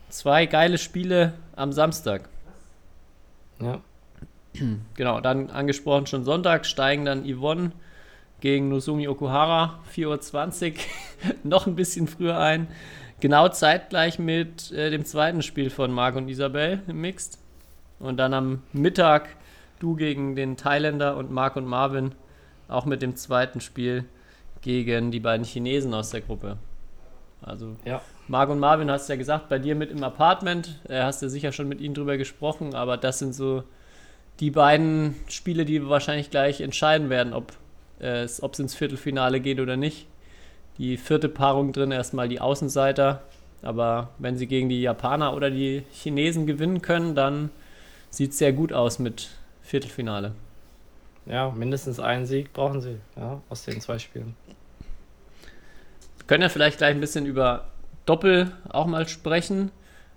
zwei 0.09 0.47
geile 0.47 0.79
Spiele 0.79 1.35
am 1.55 1.73
Samstag. 1.73 2.29
Ja. 3.61 3.81
Genau, 4.95 5.21
dann 5.21 5.51
angesprochen 5.51 6.07
schon 6.07 6.25
Sonntag 6.25 6.67
steigen 6.67 7.05
dann 7.05 7.25
Yvonne 7.25 7.73
gegen 8.41 8.69
Nozomi 8.69 9.09
Okuhara, 9.09 9.79
4.20 9.95 10.73
Uhr, 10.73 10.75
noch 11.45 11.67
ein 11.67 11.77
bisschen 11.77 12.07
früher 12.07 12.39
ein. 12.39 12.69
Genau 13.21 13.49
zeitgleich 13.49 14.19
mit 14.19 14.71
äh, 14.73 14.91
dem 14.91 15.05
zweiten 15.05 15.43
Spiel 15.43 15.71
von 15.71 15.93
Marc 15.93 16.17
und 16.17 16.29
Isabel 16.29 16.83
im 16.87 17.01
Mixed. 17.01 17.39
Und 17.99 18.17
dann 18.17 18.33
am 18.33 18.63
Mittag 18.73 19.29
du 19.81 19.97
gegen 19.97 20.37
den 20.37 20.57
Thailänder 20.57 21.17
und 21.17 21.31
Marc 21.31 21.57
und 21.57 21.67
Marvin 21.67 22.13
auch 22.69 22.85
mit 22.85 23.03
dem 23.03 23.17
zweiten 23.17 23.61
Spiel 23.61 24.05
gegen 24.61 25.11
die 25.11 25.21
beiden 25.21 25.45
Chinesen 25.45 25.95
aus 25.95 26.11
der 26.11 26.21
Gruppe. 26.21 26.59
Also 27.41 27.77
ja. 27.85 28.01
Marc 28.27 28.51
und 28.51 28.59
Marvin 28.59 28.91
hast 28.91 29.09
du 29.09 29.13
ja 29.13 29.17
gesagt, 29.17 29.49
bei 29.49 29.59
dir 29.59 29.75
mit 29.75 29.91
im 29.91 30.03
Apartment, 30.03 30.81
äh, 30.89 31.03
hast 31.03 31.23
du 31.23 31.31
sicher 31.31 31.53
schon 31.53 31.69
mit 31.69 31.81
ihnen 31.81 31.95
drüber 31.95 32.17
gesprochen, 32.17 32.75
aber 32.75 32.97
das 32.97 33.21
sind 33.21 33.35
so 33.35 33.63
die 34.41 34.51
beiden 34.51 35.15
Spiele, 35.29 35.65
die 35.65 35.89
wahrscheinlich 35.89 36.31
gleich 36.31 36.61
entscheiden 36.61 37.11
werden, 37.11 37.33
ob 37.33 37.53
äh, 38.01 38.27
ob 38.41 38.53
es 38.53 38.59
ins 38.59 38.75
Viertelfinale 38.75 39.41
geht 39.41 39.61
oder 39.61 39.77
nicht. 39.77 40.07
Die 40.79 40.97
vierte 40.97 41.29
Paarung 41.29 41.73
drin 41.73 41.91
erstmal 41.91 42.29
die 42.29 42.41
Außenseiter. 42.41 43.23
Aber 43.63 44.11
wenn 44.19 44.37
sie 44.37 44.47
gegen 44.47 44.69
die 44.69 44.81
Japaner 44.81 45.35
oder 45.35 45.51
die 45.51 45.83
Chinesen 45.93 46.47
gewinnen 46.47 46.81
können, 46.81 47.17
dann 47.17 47.51
sieht 48.11 48.31
es 48.31 48.39
sehr 48.39 48.53
gut 48.53 48.73
aus 48.73 49.01
mit 49.01 49.31
Viertelfinale. 49.63 50.33
Ja, 51.29 51.51
mindestens 51.51 52.01
einen 52.01 52.27
Sieg 52.27 52.53
brauchen 52.53 52.81
sie 52.81 52.97
ja, 53.17 53.41
aus 53.49 53.65
den 53.65 53.81
zwei 53.81 53.99
Spielen. 53.99 54.35
Wir 56.17 56.27
können 56.27 56.43
ja 56.43 56.49
vielleicht 56.49 56.79
gleich 56.79 56.95
ein 56.95 57.01
bisschen 57.01 57.27
über 57.27 57.69
Doppel 58.07 58.53
auch 58.69 58.87
mal 58.87 59.07
sprechen. 59.07 59.71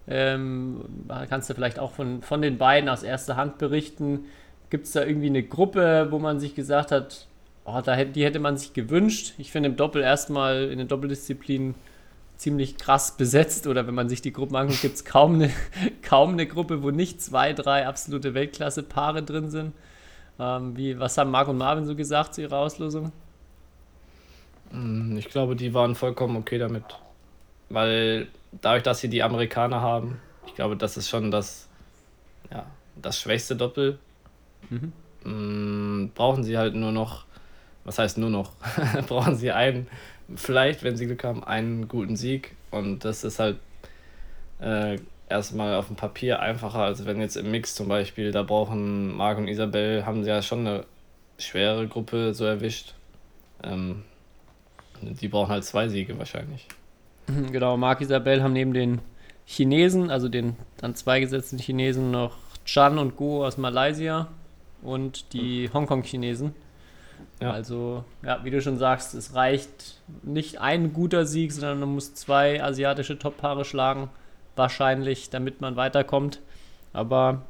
Ähm, 0.08 0.84
kannst 1.30 1.50
du 1.50 1.54
vielleicht 1.54 1.80
auch 1.80 1.92
von, 1.92 2.22
von 2.22 2.42
den 2.42 2.58
beiden 2.58 2.90
aus 2.90 3.04
erster 3.04 3.36
Hand 3.36 3.58
berichten? 3.58 4.26
Gibt 4.70 4.88
es 4.88 4.94
da 4.94 5.04
irgendwie 5.04 5.28
eine 5.28 5.44
Gruppe, 5.44 6.08
wo 6.12 6.20
man 6.20 6.40
sich 6.40 6.56
gesagt 6.56 6.92
hat, 6.92 7.28
oh, 7.66 7.82
da 7.84 8.04
die 8.04 8.24
hätte 8.24 8.40
man 8.40 8.58
sich 8.58 8.74
gewünscht. 8.74 9.34
Ich 9.38 9.52
finde 9.52 9.70
im 9.70 9.76
Doppel 9.76 10.02
erstmal 10.02 10.70
in 10.70 10.80
den 10.80 10.88
Doppeldisziplinen 10.88 11.76
ziemlich 12.38 12.78
krass 12.78 13.18
besetzt 13.18 13.68
oder 13.68 13.86
wenn 13.86 13.94
man 13.94 14.10
sich 14.10 14.22
die 14.22 14.34
Gruppen 14.34 14.56
anguckt, 14.56 14.82
gibt 14.82 14.96
es 14.96 15.06
kaum 15.06 15.36
eine, 15.36 15.52
kaum 16.02 16.32
eine 16.32 16.48
Gruppe, 16.48 16.82
wo 16.82 16.90
nicht 16.90 17.22
zwei, 17.22 17.54
drei 17.54 17.86
absolute 17.86 18.34
Weltklasse-Paare 18.34 19.24
drin 19.24 19.52
sind. 19.52 19.74
Ähm, 20.40 20.76
wie, 20.78 20.98
was 21.00 21.18
haben 21.18 21.32
Marc 21.32 21.48
und 21.48 21.58
Marvin 21.58 21.86
so 21.86 21.96
gesagt 21.96 22.36
zu 22.36 22.42
ihrer 22.42 22.58
Auslosung? 22.58 23.12
Mm, 24.72 25.18
ich 25.18 25.30
glaube, 25.30 25.56
die 25.56 25.74
waren 25.74 25.96
vollkommen 25.96 26.38
okay 26.38 26.58
damit. 26.58 26.84
Weil 27.70 28.28
dadurch, 28.62 28.84
dass 28.84 29.00
sie 29.00 29.10
die 29.10 29.24
Amerikaner 29.24 29.82
haben, 29.82 30.20
ich 30.46 30.56
glaube, 30.56 30.76
das 30.76 30.98
ist 30.98 31.10
schon 31.10 31.32
das, 31.32 31.68
ja, 32.52 32.66
das 33.02 33.20
schwächste 33.20 33.56
Doppel. 33.56 34.00
Mhm. 34.70 34.94
Mm, 35.24 36.12
brauchen 36.16 36.44
sie 36.44 36.58
halt 36.58 36.76
nur 36.76 36.92
noch 36.92 37.26
was 37.84 38.00
heißt 38.00 38.18
nur 38.18 38.30
noch, 38.30 38.54
brauchen 39.08 39.36
sie 39.36 39.52
einen, 39.52 39.88
vielleicht, 40.36 40.84
wenn 40.84 40.96
sie 40.96 41.06
Glück 41.06 41.24
haben, 41.24 41.44
einen 41.44 41.88
guten 41.88 42.16
Sieg. 42.16 42.56
Und 42.70 43.04
das 43.04 43.24
ist 43.24 43.40
halt 43.40 43.58
äh, 44.60 44.98
erstmal 45.32 45.76
auf 45.76 45.88
dem 45.88 45.96
Papier 45.96 46.40
einfacher, 46.40 46.80
als 46.80 47.06
wenn 47.06 47.20
jetzt 47.20 47.38
im 47.38 47.50
Mix 47.52 47.76
zum 47.76 47.88
Beispiel, 47.88 48.32
da 48.32 48.44
brauchen 48.44 49.16
Marc 49.16 49.38
und 49.38 49.48
Isabel, 49.48 50.06
haben 50.06 50.24
sie 50.24 50.30
ja 50.30 50.42
schon 50.42 50.68
eine 50.68 50.86
schwere 51.38 51.88
Gruppe 51.88 52.34
so 52.34 52.46
erwischt. 52.46 52.94
Ähm, 53.64 54.04
die 55.02 55.28
brauchen 55.28 55.50
halt 55.50 55.64
zwei 55.64 55.88
Siege 55.88 56.18
wahrscheinlich. 56.20 56.68
Mhm, 57.28 57.52
genau, 57.52 57.78
Marc 57.78 58.02
Isabel 58.02 58.44
haben 58.44 58.54
neben 58.54 58.74
den 58.74 59.00
Chinesen, 59.46 60.10
also 60.12 60.30
den 60.30 60.56
dann 60.78 60.96
zwei 60.96 61.20
gesetzten 61.20 61.58
Chinesen, 61.58 62.12
noch 62.12 62.38
Chan 62.66 62.98
und 62.98 63.16
Go 63.16 63.46
aus 63.46 63.58
Malaysia 63.58 64.28
und 64.82 65.34
die 65.34 65.68
mhm. 65.68 65.74
Hongkong-Chinesen. 65.74 66.54
Ja. 67.40 67.52
Also, 67.52 68.04
ja, 68.24 68.44
wie 68.44 68.52
du 68.52 68.62
schon 68.62 68.78
sagst, 68.78 69.16
es 69.16 69.34
reicht 69.34 70.00
nicht 70.22 70.62
ein 70.62 70.94
guter 70.94 71.26
Sieg, 71.26 71.52
sondern 71.52 71.80
man 71.80 71.90
muss 71.96 72.14
zwei 72.14 72.64
asiatische 72.64 73.18
Top-Paare 73.18 73.66
schlagen, 73.66 74.10
wahrscheinlich, 74.62 75.32
damit 75.32 75.60
man 75.60 75.76
weiterkommt. 75.76 76.40
Aber 76.94 77.42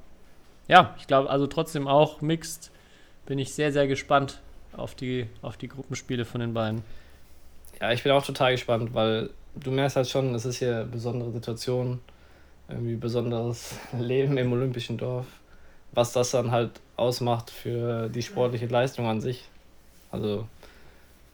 ja, 0.68 0.96
ich 0.98 1.08
glaube, 1.08 1.30
also 1.30 1.46
trotzdem 1.46 1.88
auch 1.88 2.22
mixed 2.22 2.72
bin 3.26 3.38
ich 3.38 3.54
sehr, 3.54 3.74
sehr 3.74 3.86
gespannt 3.88 4.40
auf 4.72 4.96
die, 4.96 5.28
auf 5.42 5.58
die 5.58 5.68
Gruppenspiele 5.68 6.24
von 6.24 6.40
den 6.40 6.54
beiden. 6.54 6.84
Ja, 7.82 7.92
ich 7.92 8.04
bin 8.04 8.14
auch 8.14 8.26
total 8.26 8.54
gespannt, 8.54 8.94
weil 8.94 9.30
du 9.56 9.72
merkst 9.72 9.98
halt 9.98 10.08
schon, 10.08 10.34
es 10.34 10.46
ist 10.46 10.60
hier 10.60 10.76
eine 10.78 10.86
besondere 10.86 11.32
Situation, 11.32 12.00
irgendwie 12.70 12.96
besonderes 12.96 13.76
Leben 14.00 14.38
im 14.38 14.54
olympischen 14.54 14.98
Dorf, 14.98 15.26
was 15.92 16.14
das 16.14 16.32
dann 16.32 16.52
halt 16.52 16.72
ausmacht 16.96 17.50
für 17.50 18.08
die 18.08 18.22
sportliche 18.22 18.68
Leistung 18.68 19.08
an 19.08 19.20
sich. 19.20 19.44
Also, 20.12 20.48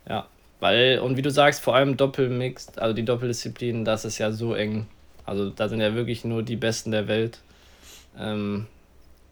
ja. 0.09 0.25
Weil, 0.59 0.99
und 0.99 1.17
wie 1.17 1.21
du 1.21 1.29
sagst, 1.29 1.61
vor 1.61 1.75
allem 1.75 1.97
Doppelmixed, 1.97 2.79
also 2.79 2.95
die 2.95 3.05
Doppeldisziplinen, 3.05 3.85
das 3.85 4.05
ist 4.05 4.17
ja 4.17 4.31
so 4.31 4.55
eng. 4.55 4.87
Also 5.27 5.49
da 5.49 5.67
sind 5.67 5.81
ja 5.81 5.93
wirklich 5.93 6.23
nur 6.25 6.41
die 6.41 6.55
Besten 6.55 6.91
der 6.91 7.07
Welt. 7.07 7.41
Ähm, 8.17 8.65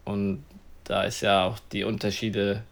und 0.04 0.44
da 0.84 1.02
ist 1.02 1.22
ja 1.22 1.44
auch 1.44 1.58
die 1.72 1.84
Unterschiede 1.84 2.62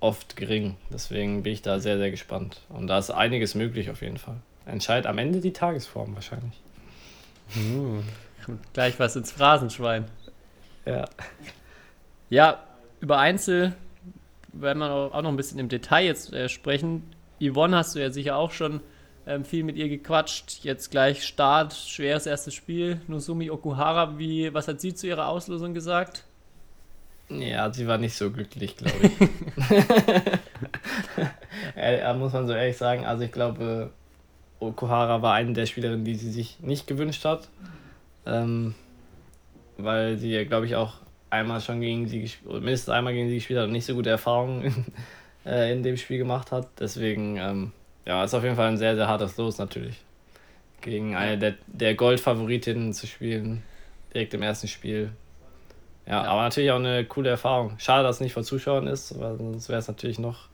oft 0.00 0.36
gering. 0.36 0.76
Deswegen 0.90 1.42
bin 1.42 1.52
ich 1.52 1.62
da 1.62 1.80
sehr, 1.80 1.98
sehr 1.98 2.10
gespannt. 2.10 2.62
Und 2.68 2.86
da 2.86 2.98
ist 2.98 3.10
einiges 3.10 3.54
möglich 3.54 3.90
auf 3.90 4.00
jeden 4.00 4.16
Fall. 4.16 4.36
Entscheidet 4.64 5.06
am 5.06 5.18
Ende 5.18 5.40
die 5.40 5.52
Tagesform 5.52 6.14
wahrscheinlich. 6.14 6.54
Uh, 7.56 8.02
gleich 8.72 8.98
was 8.98 9.16
ins 9.16 9.32
Phrasenschwein. 9.32 10.04
Ja. 10.84 11.08
Ja, 12.30 12.62
über 13.00 13.18
Einzel 13.18 13.74
werden 14.52 14.78
wir 14.78 14.90
auch 14.90 15.22
noch 15.22 15.30
ein 15.30 15.36
bisschen 15.36 15.58
im 15.58 15.68
Detail 15.68 16.04
jetzt 16.06 16.32
äh, 16.32 16.48
sprechen. 16.48 17.02
Yvonne 17.40 17.76
hast 17.76 17.94
du 17.94 18.00
ja 18.00 18.10
sicher 18.10 18.36
auch 18.36 18.52
schon 18.52 18.80
ähm, 19.26 19.44
viel 19.44 19.64
mit 19.64 19.76
ihr 19.76 19.88
gequatscht. 19.88 20.60
Jetzt 20.62 20.90
gleich 20.90 21.24
Start, 21.24 21.74
schweres 21.74 22.26
erstes 22.26 22.54
Spiel. 22.54 23.00
Nozumi 23.08 23.50
Okuhara, 23.50 24.18
wie, 24.18 24.52
was 24.54 24.68
hat 24.68 24.80
sie 24.80 24.94
zu 24.94 25.06
ihrer 25.06 25.28
Auslosung 25.28 25.74
gesagt? 25.74 26.24
Ja, 27.28 27.72
sie 27.72 27.88
war 27.88 27.98
nicht 27.98 28.14
so 28.14 28.30
glücklich, 28.30 28.76
glaube 28.76 28.98
ich. 29.02 29.12
ja, 31.76 32.14
muss 32.14 32.32
man 32.32 32.46
so 32.46 32.52
ehrlich 32.52 32.76
sagen. 32.76 33.04
Also 33.04 33.24
ich 33.24 33.32
glaube, 33.32 33.90
Okuhara 34.60 35.22
war 35.22 35.34
eine 35.34 35.52
der 35.52 35.66
Spielerinnen, 35.66 36.04
die 36.04 36.14
sie 36.14 36.30
sich 36.30 36.60
nicht 36.60 36.86
gewünscht 36.86 37.24
hat. 37.24 37.48
Ähm, 38.26 38.74
weil 39.76 40.18
sie 40.18 40.44
glaube 40.46 40.66
ich, 40.66 40.76
auch 40.76 40.94
einmal 41.30 41.60
schon 41.60 41.80
gegen 41.80 42.08
sie 42.08 42.22
gespielt, 42.22 42.48
oder 42.48 42.60
mindestens 42.60 42.90
einmal 42.90 43.12
gegen 43.12 43.28
sie 43.28 43.36
gespielt 43.36 43.58
hat 43.58 43.66
und 43.66 43.72
nicht 43.72 43.86
so 43.86 43.94
gute 43.94 44.10
Erfahrungen 44.10 44.86
äh, 45.44 45.72
in 45.72 45.82
dem 45.82 45.96
Spiel 45.96 46.18
gemacht 46.18 46.52
hat. 46.52 46.68
Deswegen, 46.78 47.36
ähm, 47.38 47.72
ja, 48.06 48.24
ist 48.24 48.34
auf 48.34 48.44
jeden 48.44 48.56
Fall 48.56 48.68
ein 48.68 48.78
sehr, 48.78 48.94
sehr 48.94 49.08
hartes 49.08 49.36
Los 49.36 49.58
natürlich. 49.58 50.00
Gegen 50.80 51.16
eine 51.16 51.36
der, 51.36 51.54
der 51.66 51.94
Goldfavoritinnen 51.94 52.92
zu 52.92 53.06
spielen, 53.06 53.62
direkt 54.14 54.32
im 54.34 54.42
ersten 54.42 54.68
Spiel. 54.68 55.10
Ja, 56.06 56.22
ja, 56.22 56.30
aber 56.30 56.42
natürlich 56.42 56.70
auch 56.70 56.76
eine 56.76 57.04
coole 57.04 57.30
Erfahrung. 57.30 57.74
Schade, 57.78 58.04
dass 58.04 58.16
es 58.16 58.20
nicht 58.20 58.32
vor 58.32 58.44
Zuschauern 58.44 58.86
ist, 58.86 59.18
weil 59.18 59.36
sonst 59.36 59.68
wäre 59.68 59.80
es 59.80 59.88
natürlich 59.88 60.20
noch 60.20 60.48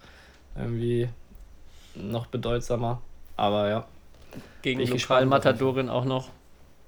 irgendwie 0.57 1.11
noch 1.95 2.27
bedeutsamer. 2.27 3.03
Aber 3.37 3.69
ja. 3.69 3.87
Gegen 4.63 4.81
die 4.81 4.87
Lokalmatadorin 4.87 5.91
auch 5.91 6.07
noch. 6.07 6.31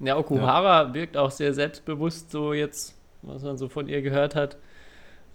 Ja, 0.00 0.16
Okuhara 0.16 0.84
ja. 0.84 0.94
wirkt 0.94 1.16
auch 1.18 1.30
sehr 1.30 1.52
selbstbewusst, 1.52 2.30
so 2.30 2.54
jetzt, 2.54 2.94
was 3.20 3.42
man 3.42 3.58
so 3.58 3.68
von 3.68 3.86
ihr 3.86 4.00
gehört 4.00 4.34
hat. 4.34 4.56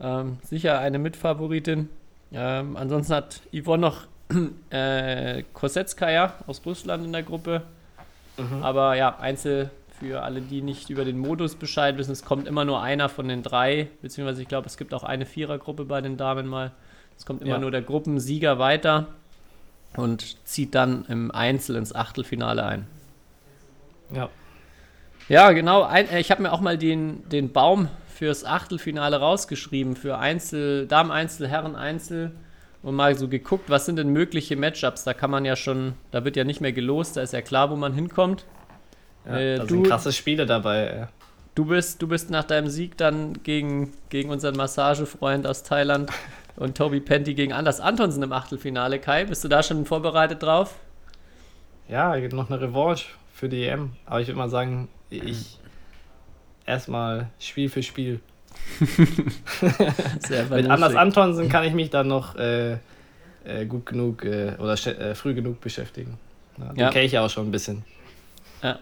Ähm, 0.02 0.40
sicher 0.44 0.80
eine 0.80 0.98
Mitfavoritin. 0.98 1.90
Ähm, 2.32 2.76
ansonsten 2.78 3.14
hat 3.14 3.42
Yvonne 3.54 3.82
noch 3.82 4.08
äh, 4.70 5.44
Kosetskaya 5.54 6.34
aus 6.48 6.62
Russland 6.66 7.06
in 7.06 7.12
der 7.12 7.24
Gruppe. 7.24 7.64
Mhm. 8.38 8.64
Aber 8.64 8.96
ja, 8.96 9.18
Einzel 9.20 9.72
für 10.00 10.24
alle, 10.24 10.42
die 10.42 10.62
nicht 10.62 10.90
über 10.90 11.04
den 11.04 11.18
Modus 11.18 11.56
Bescheid 11.56 11.98
wissen, 11.98 12.12
es 12.12 12.24
kommt 12.24 12.48
immer 12.48 12.64
nur 12.64 12.82
einer 12.82 13.10
von 13.10 13.28
den 13.28 13.44
drei, 13.44 13.90
beziehungsweise 14.02 14.42
ich 14.42 14.48
glaube, 14.48 14.68
es 14.68 14.78
gibt 14.78 14.94
auch 14.94 15.04
eine 15.04 15.26
Vierergruppe 15.26 15.86
bei 15.86 16.02
den 16.02 16.16
Damen 16.16 16.48
mal. 16.48 16.72
Es 17.18 17.26
kommt 17.26 17.42
immer 17.42 17.56
ja. 17.56 17.60
nur 17.60 17.72
der 17.72 17.82
Gruppensieger 17.82 18.60
weiter 18.60 19.08
und 19.98 20.38
zieht 20.48 20.74
dann 20.74 21.06
im 21.10 21.32
Einzel 21.32 21.76
ins 21.76 21.94
Achtelfinale 21.94 22.66
ein. 22.66 22.88
Ja. 24.14 24.30
Ja, 25.28 25.52
genau. 25.52 25.84
Ein, 25.84 26.10
äh, 26.10 26.20
ich 26.20 26.32
habe 26.32 26.42
mir 26.42 26.52
auch 26.52 26.62
mal 26.62 26.78
den, 26.78 27.28
den 27.30 27.52
Baum 27.52 27.90
fürs 28.16 28.46
Achtelfinale 28.46 29.18
rausgeschrieben, 29.18 29.96
für 29.96 30.18
Einzel, 30.18 30.88
Damen-Einzel, 30.88 31.48
Herren-Einzel 31.48 32.32
und 32.82 32.96
mal 32.96 33.18
so 33.18 33.28
geguckt, 33.28 33.70
was 33.70 33.86
sind 33.86 33.98
denn 33.98 34.10
mögliche 34.10 34.56
Matchups. 34.56 35.04
Da 35.04 35.14
kann 35.14 35.32
man 35.32 35.46
ja 35.46 35.56
schon, 35.56 35.94
da 36.12 36.24
wird 36.24 36.36
ja 36.36 36.44
nicht 36.44 36.62
mehr 36.62 36.72
gelost, 36.72 37.18
da 37.18 37.22
ist 37.22 37.34
ja 37.34 37.42
klar, 37.42 37.70
wo 37.70 37.76
man 37.76 37.94
hinkommt. 37.94 38.46
Ja, 39.26 39.38
äh, 39.38 39.58
da 39.58 39.64
du, 39.64 39.76
sind 39.76 39.88
krasse 39.88 40.14
Spiele 40.14 40.46
dabei. 40.46 41.08
Du 41.56 41.66
bist, 41.66 42.02
du 42.02 42.08
bist 42.08 42.30
nach 42.30 42.46
deinem 42.46 42.70
Sieg 42.70 42.98
dann 42.98 43.44
gegen, 43.44 43.92
gegen 44.10 44.30
unseren 44.30 44.56
Massagefreund 44.56 45.46
aus 45.46 45.64
Thailand 45.64 46.10
und 46.56 46.78
Toby 46.78 47.02
Penty 47.02 47.34
gegen 47.34 47.52
Anders 47.54 47.82
Antonsen 47.82 48.24
im 48.24 48.32
Achtelfinale. 48.32 49.00
Kai, 49.00 49.26
bist 49.26 49.44
du 49.44 49.48
da 49.50 49.62
schon 49.62 49.86
vorbereitet 49.86 50.42
drauf? 50.42 50.76
Ja, 51.90 52.16
noch 52.30 52.50
eine 52.50 52.62
Revanche 52.62 53.08
für 53.34 53.50
die 53.50 53.66
EM. 53.66 53.92
Aber 54.06 54.22
ich 54.22 54.28
würde 54.28 54.38
mal 54.38 54.50
sagen, 54.50 54.88
ich 55.10 55.58
erstmal 56.66 57.30
Spiel 57.40 57.68
für 57.68 57.84
Spiel. 57.84 58.22
Mit 60.50 60.70
Anders 60.70 60.96
Antonsen 60.96 61.50
kann 61.50 61.66
ich 61.66 61.74
mich 61.74 61.90
dann 61.90 62.08
noch 62.08 62.36
äh, 62.36 62.78
äh, 63.44 63.66
gut 63.68 63.86
genug 63.86 64.24
äh, 64.24 64.54
oder 64.58 64.74
äh, 64.74 65.16
früh 65.16 65.34
genug 65.34 65.60
beschäftigen. 65.62 66.18
Ja, 66.58 66.66
den 66.66 66.80
ja. 66.80 66.90
kenne 66.90 67.06
ich 67.06 67.12
ja 67.14 67.26
auch 67.26 67.30
schon 67.30 67.48
ein 67.48 67.52
bisschen. 67.52 67.84
Ja. 68.62 68.80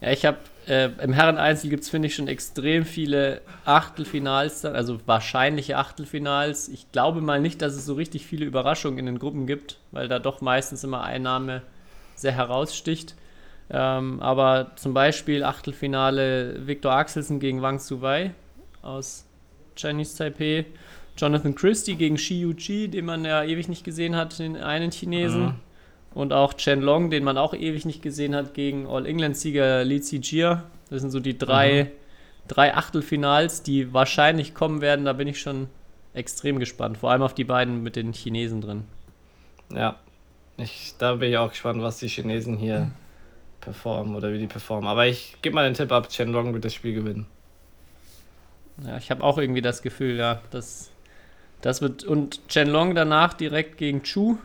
Ja, 0.00 0.10
ich 0.10 0.26
habe 0.26 0.38
äh, 0.66 0.90
im 1.02 1.12
Herren-Einzel 1.12 1.70
gibt 1.70 1.84
es, 1.84 1.90
finde 1.90 2.08
ich, 2.08 2.14
schon 2.14 2.28
extrem 2.28 2.84
viele 2.84 3.40
Achtelfinals, 3.64 4.64
also 4.64 5.00
wahrscheinliche 5.06 5.78
Achtelfinals. 5.78 6.68
Ich 6.68 6.92
glaube 6.92 7.22
mal 7.22 7.40
nicht, 7.40 7.62
dass 7.62 7.74
es 7.74 7.86
so 7.86 7.94
richtig 7.94 8.26
viele 8.26 8.44
Überraschungen 8.44 8.98
in 8.98 9.06
den 9.06 9.18
Gruppen 9.18 9.46
gibt, 9.46 9.78
weil 9.92 10.08
da 10.08 10.18
doch 10.18 10.40
meistens 10.42 10.84
immer 10.84 11.02
ein 11.02 11.22
Name 11.22 11.62
sehr 12.14 12.32
heraussticht. 12.32 13.14
Ähm, 13.70 14.20
aber 14.20 14.72
zum 14.76 14.92
Beispiel 14.92 15.42
Achtelfinale 15.42 16.66
Viktor 16.66 16.92
Axelsen 16.92 17.40
gegen 17.40 17.62
Wang 17.62 17.78
Suwei 17.78 18.32
aus 18.82 19.26
Chinese 19.76 20.16
Taipei. 20.16 20.66
Jonathan 21.16 21.54
Christie 21.54 21.96
gegen 21.96 22.18
Shi 22.18 22.40
Yuji, 22.40 22.88
den 22.88 23.06
man 23.06 23.24
ja 23.24 23.42
ewig 23.42 23.68
nicht 23.68 23.84
gesehen 23.84 24.16
hat, 24.16 24.38
den 24.38 24.56
einen 24.56 24.90
Chinesen. 24.90 25.44
Mhm. 25.44 25.54
Und 26.14 26.32
auch 26.32 26.54
Chen 26.54 26.80
Long, 26.80 27.10
den 27.10 27.24
man 27.24 27.36
auch 27.36 27.52
ewig 27.52 27.84
nicht 27.84 28.02
gesehen 28.02 28.34
hat, 28.34 28.54
gegen 28.54 28.86
All-England-Sieger 28.86 29.84
Li 29.84 30.00
Zijia. 30.00 30.64
Das 30.88 31.02
sind 31.02 31.10
so 31.10 31.20
die 31.20 31.36
drei, 31.36 31.84
mhm. 31.84 31.88
drei 32.48 32.74
Achtelfinals, 32.74 33.62
die 33.62 33.92
wahrscheinlich 33.92 34.54
kommen 34.54 34.80
werden. 34.80 35.04
Da 35.04 35.12
bin 35.12 35.28
ich 35.28 35.40
schon 35.40 35.68
extrem 36.14 36.58
gespannt. 36.58 36.98
Vor 36.98 37.10
allem 37.10 37.22
auf 37.22 37.34
die 37.34 37.44
beiden 37.44 37.82
mit 37.82 37.96
den 37.96 38.12
Chinesen 38.12 38.60
drin. 38.60 38.84
Ja, 39.70 39.96
ich, 40.56 40.94
da 40.98 41.16
bin 41.16 41.30
ich 41.30 41.36
auch 41.36 41.50
gespannt, 41.50 41.82
was 41.82 41.98
die 41.98 42.08
Chinesen 42.08 42.56
hier 42.56 42.90
performen 43.60 44.14
oder 44.14 44.32
wie 44.32 44.38
die 44.38 44.46
performen. 44.46 44.88
Aber 44.88 45.06
ich 45.06 45.36
gebe 45.42 45.54
mal 45.54 45.64
den 45.64 45.74
Tipp 45.74 45.92
ab, 45.92 46.08
Chen 46.08 46.32
Long 46.32 46.54
wird 46.54 46.64
das 46.64 46.72
Spiel 46.72 46.94
gewinnen. 46.94 47.26
Ja, 48.84 48.98
ich 48.98 49.10
habe 49.10 49.22
auch 49.24 49.38
irgendwie 49.38 49.62
das 49.62 49.82
Gefühl, 49.82 50.16
ja, 50.16 50.40
dass 50.50 50.90
das 51.62 51.80
wird. 51.80 52.04
Und 52.04 52.46
Chen 52.48 52.68
Long 52.68 52.94
danach 52.94 53.34
direkt 53.34 53.78
gegen 53.78 54.02
Chu 54.02 54.38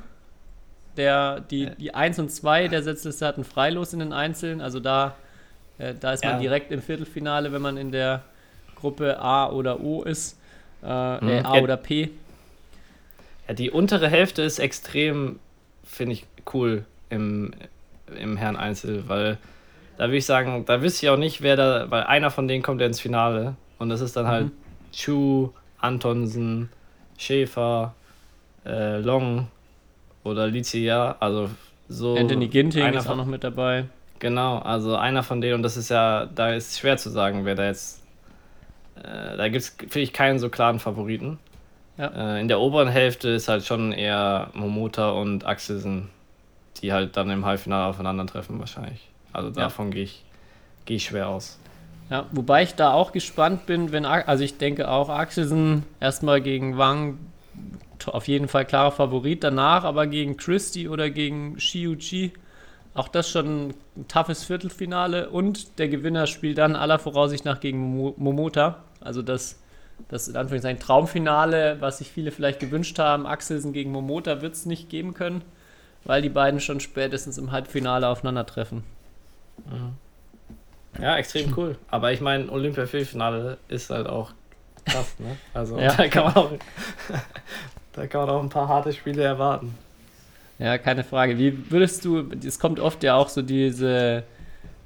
der, 0.98 1.40
die, 1.40 1.70
die 1.78 1.94
1 1.94 2.20
und 2.20 2.32
2 2.32 2.68
der 2.68 2.84
Setzliste 2.84 3.26
hatten 3.26 3.44
Freilos 3.44 3.94
in 3.94 4.00
den 4.00 4.14
Einzelnen. 4.14 4.62
Also 4.62 4.80
da, 4.80 5.16
äh, 5.78 5.94
da 6.00 6.14
ist 6.14 6.24
man 6.24 6.34
ja. 6.36 6.40
direkt 6.40 6.72
im 6.72 6.82
Viertelfinale, 6.82 7.52
wenn 7.52 7.62
man 7.62 7.78
in 7.78 7.92
der 7.92 8.24
Gruppe 8.76 9.20
A 9.20 9.50
oder 9.50 9.80
O 9.82 10.04
ist. 10.04 10.38
Äh, 10.84 10.86
mhm. 10.86 11.30
äh, 11.30 11.42
A 11.44 11.56
ja. 11.56 11.62
oder 11.64 11.78
P. 11.78 12.10
Ja, 13.48 13.54
die 13.54 13.72
untere 13.72 14.10
Hälfte 14.10 14.42
ist 14.42 14.60
extrem, 14.60 15.40
finde 15.84 16.14
ich, 16.14 16.26
cool 16.54 16.86
im, 17.10 17.54
im 18.20 18.38
Herren 18.38 18.56
Einzel, 18.56 19.08
weil 19.08 19.38
da 19.98 20.06
würde 20.06 20.18
ich 20.18 20.26
sagen, 20.26 20.66
da 20.66 20.82
wüsste 20.82 21.06
ich 21.06 21.10
auch 21.10 21.18
nicht, 21.18 21.42
wer 21.42 21.56
da, 21.56 21.92
weil 21.92 22.04
einer 22.04 22.32
von 22.32 22.48
denen 22.48 22.64
kommt 22.64 22.82
ja 22.82 22.88
ins 22.88 23.00
Finale. 23.00 23.56
Und 23.82 23.90
das 23.90 24.00
ist 24.02 24.16
dann 24.16 24.28
halt 24.28 24.46
mhm. 24.46 24.52
Chu, 24.92 25.54
Antonsen, 25.80 26.70
Schäfer, 27.18 27.96
äh, 28.64 29.00
Long 29.00 29.48
oder 30.24 30.46
Licia, 30.46 31.16
also 31.20 31.50
so. 31.90 32.16
Anthony 32.16 32.48
Ginting 32.48 32.94
ist 32.94 33.08
auch 33.08 33.16
noch 33.16 33.26
mit 33.26 33.44
dabei. 33.44 33.86
Genau, 34.20 34.60
also 34.60 34.98
einer 34.98 35.24
von 35.24 35.42
denen, 35.42 35.56
und 35.56 35.64
das 35.64 35.78
ist 35.78 35.90
ja, 35.90 36.28
da 36.28 36.54
ist 36.54 36.78
schwer 36.78 36.98
zu 36.98 37.10
sagen, 37.10 37.44
wer 37.44 37.56
da 37.56 37.66
jetzt. 37.66 38.04
Äh, 38.98 39.36
da 39.36 39.50
gibt 39.50 39.64
es, 39.64 39.70
finde 39.70 40.02
ich, 40.02 40.14
keinen 40.14 40.38
so 40.38 40.50
klaren 40.50 40.78
Favoriten. 40.78 41.40
Ja. 41.98 42.36
Äh, 42.36 42.42
in 42.42 42.50
der 42.50 42.60
oberen 42.60 42.88
Hälfte 42.88 43.30
ist 43.30 43.48
halt 43.48 43.66
schon 43.66 43.94
eher 43.94 44.52
Momota 44.54 45.10
und 45.10 45.44
Axelsen, 45.48 46.10
die 46.84 46.94
halt 46.94 47.18
dann 47.18 47.32
im 47.32 47.46
Halbfinale 47.46 47.90
aufeinandertreffen, 47.90 48.60
wahrscheinlich. 48.60 49.10
Also 49.34 49.50
davon 49.50 49.88
ja. 49.88 49.94
gehe 49.96 50.04
ich, 50.04 50.24
geh 50.86 50.96
ich 50.98 51.06
schwer 51.06 51.30
aus. 51.30 51.58
Ja, 52.12 52.26
wobei 52.34 52.64
ich 52.64 52.76
da 52.76 52.92
auch 52.92 53.14
gespannt 53.14 53.66
bin, 53.66 53.94
wenn, 53.94 54.06
also 54.06 54.44
ich 54.44 54.58
denke 54.58 54.92
auch 54.92 55.08
Axelsen 55.08 55.84
erstmal 56.02 56.42
gegen 56.42 56.78
Wang 56.78 57.20
auf 58.06 58.28
jeden 58.28 58.50
Fall 58.50 58.66
klarer 58.66 58.92
Favorit. 58.92 59.46
Danach 59.46 59.86
aber 59.86 60.08
gegen 60.08 60.36
Christie 60.36 60.90
oder 60.90 61.10
gegen 61.10 61.58
Shiuchi. 61.58 62.34
Auch 62.96 63.08
das 63.08 63.30
schon 63.30 63.70
ein 63.96 64.08
toughes 64.10 64.44
Viertelfinale. 64.44 65.30
Und 65.30 65.80
der 65.80 65.88
Gewinner 65.88 66.28
spielt 66.28 66.58
dann 66.58 66.76
aller 66.76 67.00
Voraussicht 67.00 67.46
nach 67.46 67.62
gegen 67.62 67.80
Momota. 68.18 68.84
Also 69.00 69.22
das, 69.22 69.60
das 70.10 70.28
in 70.28 70.36
Anführungszeichen 70.36 70.82
Traumfinale, 70.82 71.78
was 71.80 72.00
sich 72.00 72.10
viele 72.10 72.32
vielleicht 72.32 72.60
gewünscht 72.60 73.00
haben. 73.00 73.26
Axelsen 73.26 73.72
gegen 73.72 73.92
Momota 73.92 74.42
wird 74.42 74.56
es 74.56 74.66
nicht 74.66 74.90
geben 74.90 75.14
können, 75.14 75.44
weil 76.04 76.22
die 76.22 76.30
beiden 76.30 76.60
schon 76.60 76.82
spätestens 76.82 77.38
im 77.38 77.54
Halbfinale 77.54 78.10
aufeinandertreffen. 78.10 78.84
Ja, 81.02 81.18
extrem 81.18 81.54
cool. 81.58 81.78
Aber 81.90 82.12
ich 82.12 82.22
meine, 82.22 82.52
Olympia-Viertelfinale 82.52 83.58
ist 83.68 83.90
halt 83.90 84.08
auch 84.08 84.34
krass, 84.86 85.16
ne? 85.20 85.38
Also 85.54 85.80
ja. 85.80 85.94
da 85.94 86.08
kann 86.08 86.26
man 86.26 86.36
auch 86.36 86.52
da 87.94 88.08
kann 88.08 88.22
man 88.22 88.30
auch 88.30 88.44
ein 88.44 88.50
paar 88.50 88.68
harte 88.68 88.94
Spiele 88.94 89.24
erwarten. 89.24 89.76
Ja, 90.60 90.78
keine 90.78 91.04
Frage. 91.04 91.38
Wie 91.38 91.72
würdest 91.72 92.06
du, 92.06 92.30
es 92.46 92.60
kommt 92.60 92.80
oft 92.80 93.04
ja 93.04 93.16
auch 93.16 93.30
so 93.30 93.42
diese, 93.42 94.24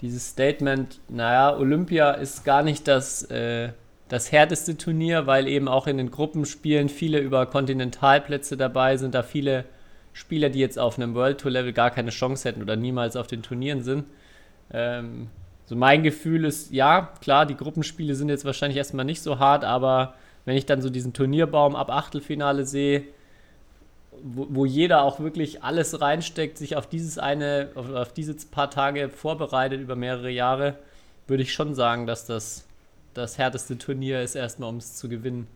dieses 0.01 0.30
Statement, 0.30 0.99
naja, 1.10 1.56
Olympia 1.58 2.12
ist 2.12 2.45
gar 2.45 2.63
nicht 2.63 2.88
das, 2.88 3.23
äh, 3.23 3.69
das 4.08 4.32
härteste 4.32 4.78
Turnier, 4.78 5.28
weil 5.28 5.47
eben 5.47 5.67
auch 5.67 5.88
in 5.88 5.97
den 5.97 6.12
Gruppenspielen 6.12 6.88
viele 6.88 7.19
über 7.19 7.45
Kontinentalplätze 7.45 8.56
dabei 8.56 8.95
sind, 8.95 9.15
da 9.15 9.23
viele 9.23 9.65
Spieler, 10.13 10.49
die 10.49 10.60
jetzt 10.60 10.80
auf 10.80 10.97
einem 10.97 11.13
World 11.13 11.41
Tour 11.41 11.51
Level 11.51 11.73
gar 11.73 11.91
keine 11.91 12.12
Chance 12.12 12.47
hätten 12.47 12.62
oder 12.62 12.78
niemals 12.78 13.17
auf 13.17 13.28
den 13.28 13.43
Turnieren 13.43 13.84
sind. 13.84 14.06
Ähm, 14.71 15.28
so 15.65 15.75
mein 15.75 16.04
Gefühl 16.04 16.45
ist, 16.45 16.71
ja, 16.71 17.13
klar, 17.21 17.45
die 17.45 17.56
Gruppenspiele 17.56 18.15
sind 18.15 18.30
jetzt 18.30 18.45
wahrscheinlich 18.45 18.78
erstmal 18.78 19.06
nicht 19.06 19.21
so 19.21 19.39
hart, 19.39 19.63
aber 19.63 20.13
wenn 20.45 20.58
ich 20.58 20.65
dann 20.65 20.82
so 20.82 20.89
diesen 20.89 21.13
Turnierbaum 21.13 21.75
ab 21.75 21.89
Achtelfinale 21.89 22.65
sehe, 22.65 23.04
wo, 24.23 24.47
wo 24.49 24.65
jeder 24.65 25.04
auch 25.04 25.19
wirklich 25.19 25.63
alles 25.63 25.99
reinsteckt, 25.99 26.58
sich 26.58 26.75
auf 26.75 26.88
dieses 26.88 27.17
eine, 27.17 27.69
auf, 27.75 27.89
auf 27.89 28.13
diese 28.13 28.36
paar 28.47 28.69
Tage 28.69 29.10
vorbereitet 29.10 29.82
über 29.82 29.95
mehrere 29.95 30.30
Jahre, 30.30 30.75
würde 31.28 31.43
ich 31.43 31.54
schon 31.54 31.73
sagen, 31.73 32.06
dass 32.06 32.25
das 32.25 32.65
das 33.15 33.38
härteste 33.38 33.78
Turnier 33.78 34.21
ist, 34.21 34.36
erstmal 34.36 34.69
um 34.69 34.78
es 34.78 34.95
zu 34.95 35.10
gewinnen. 35.10 35.47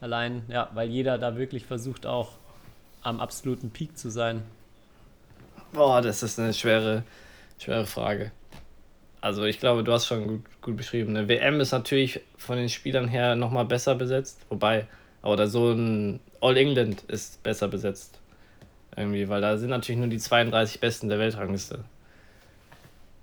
Allein, 0.00 0.42
ja, 0.48 0.70
weil 0.74 0.88
jeder 0.88 1.18
da 1.18 1.36
wirklich 1.36 1.66
versucht 1.66 2.06
auch 2.06 2.32
am 3.02 3.20
absoluten 3.20 3.70
Peak 3.70 3.98
zu 3.98 4.10
sein. 4.10 4.42
Boah, 5.72 6.00
das 6.00 6.22
ist 6.22 6.38
eine 6.38 6.54
schwere, 6.54 7.02
schwere 7.58 7.86
Frage. 7.86 8.30
Also 9.20 9.44
ich 9.44 9.58
glaube, 9.58 9.82
du 9.82 9.92
hast 9.92 10.06
schon 10.06 10.26
gut, 10.26 10.42
gut 10.62 10.76
beschrieben. 10.76 11.16
Eine 11.16 11.28
WM 11.28 11.60
ist 11.60 11.72
natürlich 11.72 12.20
von 12.36 12.56
den 12.56 12.68
Spielern 12.68 13.08
her 13.08 13.34
nochmal 13.34 13.64
besser 13.64 13.94
besetzt, 13.94 14.40
wobei, 14.48 14.86
oder 15.22 15.48
so 15.48 15.72
ein 15.72 16.20
All 16.40 16.56
England 16.56 17.02
ist 17.08 17.42
besser 17.42 17.68
besetzt. 17.68 18.20
Irgendwie, 18.96 19.28
weil 19.28 19.40
da 19.40 19.56
sind 19.56 19.70
natürlich 19.70 19.98
nur 19.98 20.08
die 20.08 20.18
32 20.18 20.80
Besten 20.80 21.08
der 21.08 21.18
Weltrangliste. 21.18 21.84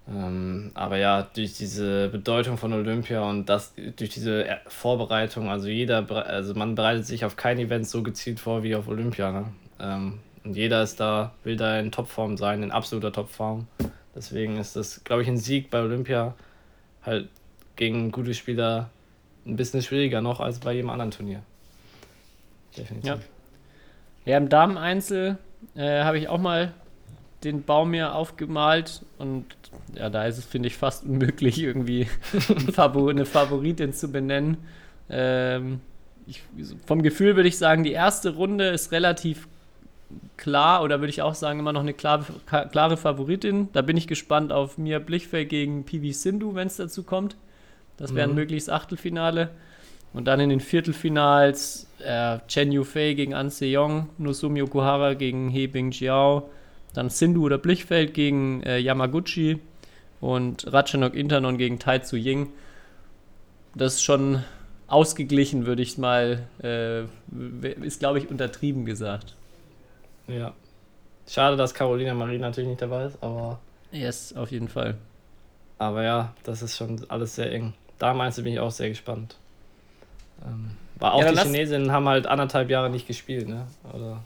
Ähm, 0.08 0.72
aber 0.76 0.98
ja, 0.98 1.24
durch 1.34 1.54
diese 1.54 2.10
Bedeutung 2.10 2.58
von 2.58 2.74
Olympia 2.74 3.28
und 3.28 3.48
das 3.48 3.74
durch 3.76 4.12
diese 4.12 4.46
Vorbereitung, 4.68 5.50
also 5.50 5.68
jeder, 5.68 6.10
also 6.28 6.54
man 6.54 6.76
bereitet 6.76 7.08
sich 7.08 7.26
auf 7.26 7.36
kein 7.36 7.58
Event 7.58 7.88
so 7.88 8.04
gezielt 8.04 8.40
vor 8.40 8.64
wie 8.64 8.76
auf 8.76 8.88
Olympia. 8.88 9.32
Ne? 9.32 9.46
Ähm, 9.80 10.20
und 10.44 10.56
jeder 10.56 10.84
ist 10.84 11.00
da, 11.00 11.34
will 11.44 11.56
da 11.56 11.80
in 11.80 11.92
Topform 11.92 12.38
sein, 12.38 12.62
in 12.62 12.72
absoluter 12.72 13.12
Topform. 13.12 13.68
Deswegen 14.16 14.58
ist 14.58 14.76
das, 14.76 15.04
glaube 15.04 15.22
ich, 15.22 15.28
ein 15.28 15.38
Sieg 15.38 15.70
bei 15.70 15.82
Olympia 15.82 16.36
halt 17.04 17.30
gegen 17.76 18.12
gute 18.12 18.34
Spieler 18.34 18.90
ein 19.46 19.58
bisschen 19.58 19.82
schwieriger 19.82 20.22
noch 20.22 20.40
als 20.40 20.60
bei 20.60 20.74
jedem 20.74 20.90
anderen 20.90 21.12
Turnier. 21.12 21.42
Definitiv. 22.76 23.06
Ja, 23.06 23.20
ja 24.26 24.38
im 24.38 24.50
Damen-Einzel 24.50 25.38
äh, 25.76 26.04
habe 26.04 26.18
ich 26.18 26.30
auch 26.30 26.40
mal 26.40 26.74
den 27.44 27.64
Baum 27.64 27.92
mir 27.92 28.16
aufgemalt 28.16 29.04
und 29.18 29.46
ja, 29.94 30.10
da 30.10 30.26
ist 30.26 30.38
es, 30.38 30.46
finde 30.46 30.68
ich, 30.68 30.78
fast 30.78 31.06
unmöglich, 31.06 31.62
irgendwie 31.62 32.08
eine 32.50 33.26
Favoritin 33.26 33.94
zu 33.94 34.12
benennen. 34.12 34.58
Ähm, 35.10 35.82
ich, 36.26 36.42
vom 36.88 37.04
Gefühl 37.04 37.36
würde 37.36 37.48
ich 37.48 37.58
sagen, 37.58 37.84
die 37.84 37.92
erste 37.92 38.36
Runde 38.36 38.70
ist 38.70 38.92
relativ 38.92 39.48
klar 40.38 40.84
oder 40.84 41.00
würde 41.00 41.10
ich 41.10 41.22
auch 41.22 41.36
sagen, 41.36 41.60
immer 41.60 41.74
noch 41.74 41.82
eine 41.82 41.94
klare, 41.94 42.26
klare 42.72 42.98
Favoritin. 42.98 43.70
Da 43.74 43.82
bin 43.82 43.98
ich 43.98 44.08
gespannt 44.08 44.52
auf 44.52 44.78
Mia 44.78 45.00
Blichfeld 45.00 45.50
gegen 45.50 45.84
Pivi 45.86 46.14
Sindhu, 46.14 46.56
wenn 46.56 46.68
es 46.68 46.78
dazu 46.78 47.04
kommt. 47.04 47.36
Das 47.98 48.14
wäre 48.14 48.28
ein 48.28 48.32
mhm. 48.32 48.36
mögliches 48.36 48.70
Achtelfinale. 48.70 49.50
Und 50.14 50.26
dann 50.26 50.40
in 50.40 50.50
den 50.50 50.62
Viertelfinals 50.62 51.88
äh, 52.00 52.40
Chen 52.48 52.72
Yufei 52.72 53.14
gegen 53.14 53.34
An 53.34 53.50
Seong, 53.50 54.08
Nosumi 54.18 54.62
Okuhara 54.62 55.14
gegen 55.14 55.50
He 55.50 55.68
Bingjiao, 55.68 56.50
dann 56.94 57.10
Sindhu 57.10 57.46
oder 57.46 57.58
Blichfeld 57.58 58.14
gegen 58.14 58.64
äh, 58.64 58.78
Yamaguchi 58.78 59.60
und 60.22 60.72
Ratchanok 60.72 61.16
Internon 61.16 61.58
gegen 61.58 61.80
Tai 61.80 62.00
Tzu 62.00 62.16
Ying. 62.16 62.48
Das 63.76 63.96
ist 63.96 64.04
schon 64.04 64.44
ausgeglichen, 64.88 65.66
würde 65.66 65.82
ich 65.82 65.98
mal, 65.98 66.48
äh, 66.64 67.04
ist 67.86 68.00
glaube 68.00 68.20
ich 68.20 68.30
untertrieben 68.30 68.86
gesagt. 68.86 69.36
Ja. 70.28 70.54
Schade, 71.28 71.56
dass 71.56 71.74
Carolina 71.74 72.14
Marie 72.14 72.38
natürlich 72.38 72.70
nicht 72.70 72.82
dabei 72.82 73.06
ist, 73.06 73.18
aber. 73.22 73.60
Yes, 73.92 74.36
auf 74.36 74.52
jeden 74.52 74.68
Fall. 74.68 74.96
Aber 75.78 76.04
ja, 76.04 76.34
das 76.44 76.62
ist 76.62 76.78
schon 76.78 77.06
alles 77.10 77.36
sehr 77.36 77.52
eng. 77.52 77.74
Da 77.98 78.14
meinst 78.14 78.38
du, 78.38 78.44
bin 78.44 78.54
ich 78.54 78.60
auch 78.60 78.72
sehr 78.72 78.90
gespannt. 78.90 79.38
Ähm, 80.46 80.72
weil 81.00 81.12
auch 81.12 81.22
ja, 81.22 81.32
die 81.32 81.40
Chinesinnen 81.40 81.92
haben 81.92 82.08
halt 82.08 82.28
anderthalb 82.28 82.70
Jahre 82.70 82.90
nicht 82.90 83.08
gespielt, 83.08 83.48
ne? 83.48 83.68
Oder. 83.94 84.24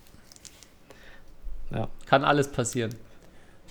Ja. 1.71 1.87
Kann 2.05 2.23
alles 2.23 2.51
passieren. 2.51 2.93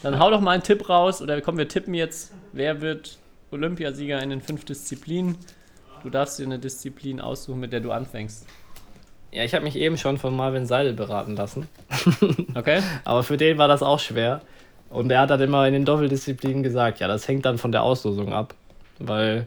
Dann 0.02 0.18
hau 0.18 0.30
doch 0.30 0.40
mal 0.40 0.52
einen 0.52 0.62
Tipp 0.62 0.88
raus, 0.88 1.20
oder 1.20 1.40
komm, 1.40 1.58
wir 1.58 1.68
tippen 1.68 1.94
jetzt, 1.94 2.32
wer 2.52 2.80
wird 2.80 3.18
Olympiasieger 3.50 4.22
in 4.22 4.30
den 4.30 4.40
fünf 4.40 4.64
Disziplinen. 4.64 5.36
Du 6.02 6.10
darfst 6.10 6.38
dir 6.38 6.44
eine 6.44 6.60
Disziplin 6.60 7.20
aussuchen, 7.20 7.58
mit 7.58 7.72
der 7.72 7.80
du 7.80 7.90
anfängst. 7.90 8.46
Ja, 9.30 9.44
ich 9.44 9.54
habe 9.54 9.64
mich 9.64 9.76
eben 9.76 9.98
schon 9.98 10.16
von 10.18 10.34
Marvin 10.34 10.66
Seidel 10.66 10.94
beraten 10.94 11.36
lassen. 11.36 11.68
Okay. 12.54 12.82
Aber 13.04 13.22
für 13.22 13.36
den 13.36 13.56
war 13.58 13.68
das 13.68 13.82
auch 13.82 14.00
schwer. 14.00 14.40
Und 14.90 15.10
er 15.12 15.20
hat 15.20 15.30
dann 15.30 15.40
immer 15.40 15.66
in 15.66 15.74
den 15.74 15.84
Doppeldisziplinen 15.84 16.62
gesagt, 16.62 16.98
ja, 16.98 17.06
das 17.06 17.28
hängt 17.28 17.44
dann 17.44 17.58
von 17.58 17.70
der 17.70 17.82
Auslosung 17.82 18.32
ab. 18.32 18.54
Weil 18.98 19.46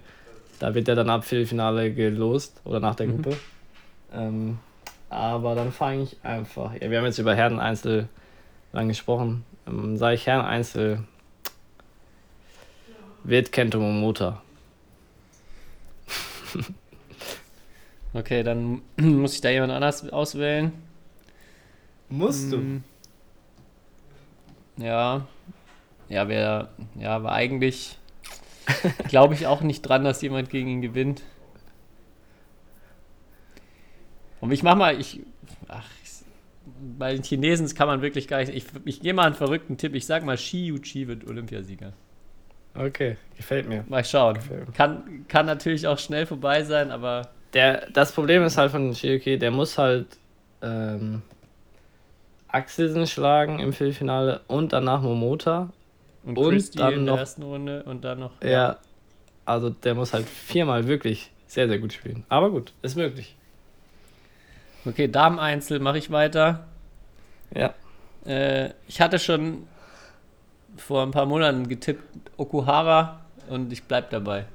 da 0.60 0.74
wird 0.76 0.88
er 0.88 0.96
dann 0.96 1.10
ab 1.10 1.26
Viertelfinale 1.26 1.92
gelost 1.94 2.62
oder 2.64 2.80
nach 2.80 2.96
der 2.96 3.08
mhm. 3.08 3.24
Gruppe. 3.24 3.38
Ähm, 4.14 4.60
aber 5.10 5.56
dann 5.56 5.72
fange 5.72 6.04
ich 6.04 6.18
einfach. 6.24 6.74
Ja, 6.80 6.90
wir 6.90 7.00
haben 7.00 7.06
jetzt 7.06 7.18
über 7.18 7.36
Herren-Einzel 7.36 8.08
lang 8.72 8.88
gesprochen. 8.88 9.44
Ähm, 9.68 9.98
sage 9.98 10.16
ich 10.16 10.26
Herren-Einzel 10.26 11.04
wird 13.24 13.52
Kento 13.52 13.80
Momota. 13.80 14.42
Okay, 18.14 18.44
dann 18.44 18.82
muss 19.00 19.36
ich 19.36 19.42
da 19.42 19.50
jemand 19.50 19.72
anders 19.72 20.08
auswählen. 20.10 20.74
Musst 22.10 22.52
du? 22.52 22.58
Mm. 22.58 22.84
Ja. 24.78 25.28
Ja, 26.10 26.28
wer, 26.28 26.70
ja, 27.00 27.16
aber 27.16 27.32
eigentlich 27.32 27.98
glaube 29.08 29.34
ich 29.34 29.48
auch 29.48 29.62
nicht 29.62 29.82
dran, 29.82 30.04
dass 30.04 30.22
jemand 30.22 30.50
gegen 30.50 30.68
ihn 30.68 30.82
gewinnt. 30.82 31.24
Und 34.42 34.52
ich 34.52 34.64
mach 34.64 34.76
mal, 34.76 35.00
ich, 35.00 35.22
ach, 35.70 35.88
ich, 36.04 36.12
bei 36.98 37.14
den 37.14 37.24
Chinesen 37.24 37.74
kann 37.76 37.88
man 37.88 38.02
wirklich 38.02 38.28
gar 38.28 38.40
nicht, 38.40 38.50
ich, 38.54 38.66
ich 38.84 39.02
gehe 39.02 39.14
mal 39.14 39.28
einen 39.28 39.36
verrückten 39.36 39.78
Tipp, 39.78 39.96
ich 39.96 40.06
sag 40.06 40.26
mal, 40.26 40.38
Shi 40.38 40.66
Yuchi 40.66 41.08
wird 41.08 41.26
Olympiasieger. 41.28 41.94
Okay, 42.74 43.18
gefällt 43.38 43.70
mir. 43.70 43.86
Mal 43.88 44.04
schauen. 44.04 44.40
Kann, 44.74 45.26
kann 45.28 45.46
natürlich 45.46 45.88
auch 45.88 46.00
schnell 46.00 46.26
vorbei 46.26 46.64
sein, 46.64 46.90
aber 46.92 47.30
der, 47.54 47.90
das 47.92 48.12
Problem 48.12 48.44
ist 48.44 48.58
halt 48.58 48.72
von 48.72 48.94
Shiyuki, 48.94 49.38
der 49.38 49.52
muss 49.52 49.78
halt 49.78 50.08
ähm, 50.62 51.22
Axelsen 52.48 53.08
schlagen 53.08 53.60
im 53.60 53.74
Viertelfinale 53.74 54.42
und 54.48 54.74
danach 54.74 55.02
Momota. 55.02 55.70
Und, 56.24 56.38
und 56.38 56.80
dann 56.80 56.94
in 56.94 57.06
noch, 57.06 57.14
der 57.14 57.20
ersten 57.22 57.44
Runde 57.44 57.84
und 57.84 58.04
dann 58.04 58.20
noch. 58.20 58.32
Ja, 58.42 58.50
ja, 58.50 58.78
also 59.46 59.70
der 59.70 59.96
muss 59.96 60.14
halt 60.14 60.28
viermal 60.28 60.88
wirklich 60.88 61.32
sehr, 61.48 61.68
sehr 61.68 61.80
gut 61.80 61.94
spielen. 61.94 62.24
Aber 62.30 62.52
gut, 62.52 62.74
ist 62.82 62.96
möglich. 62.96 63.36
Okay, 64.86 65.08
Damen-Einzel 65.08 65.80
mache 65.80 65.98
ich 65.98 66.12
weiter. 66.12 66.66
Ja. 67.54 67.74
Äh, 68.26 68.72
ich 68.88 69.02
hatte 69.02 69.20
schon 69.20 69.68
vor 70.78 71.04
ein 71.04 71.12
paar 71.12 71.26
Monaten 71.26 71.68
getippt 71.68 72.04
Okuhara 72.38 73.20
und 73.50 73.74
ich 73.74 73.84
bleib 73.84 74.10
dabei. 74.12 74.46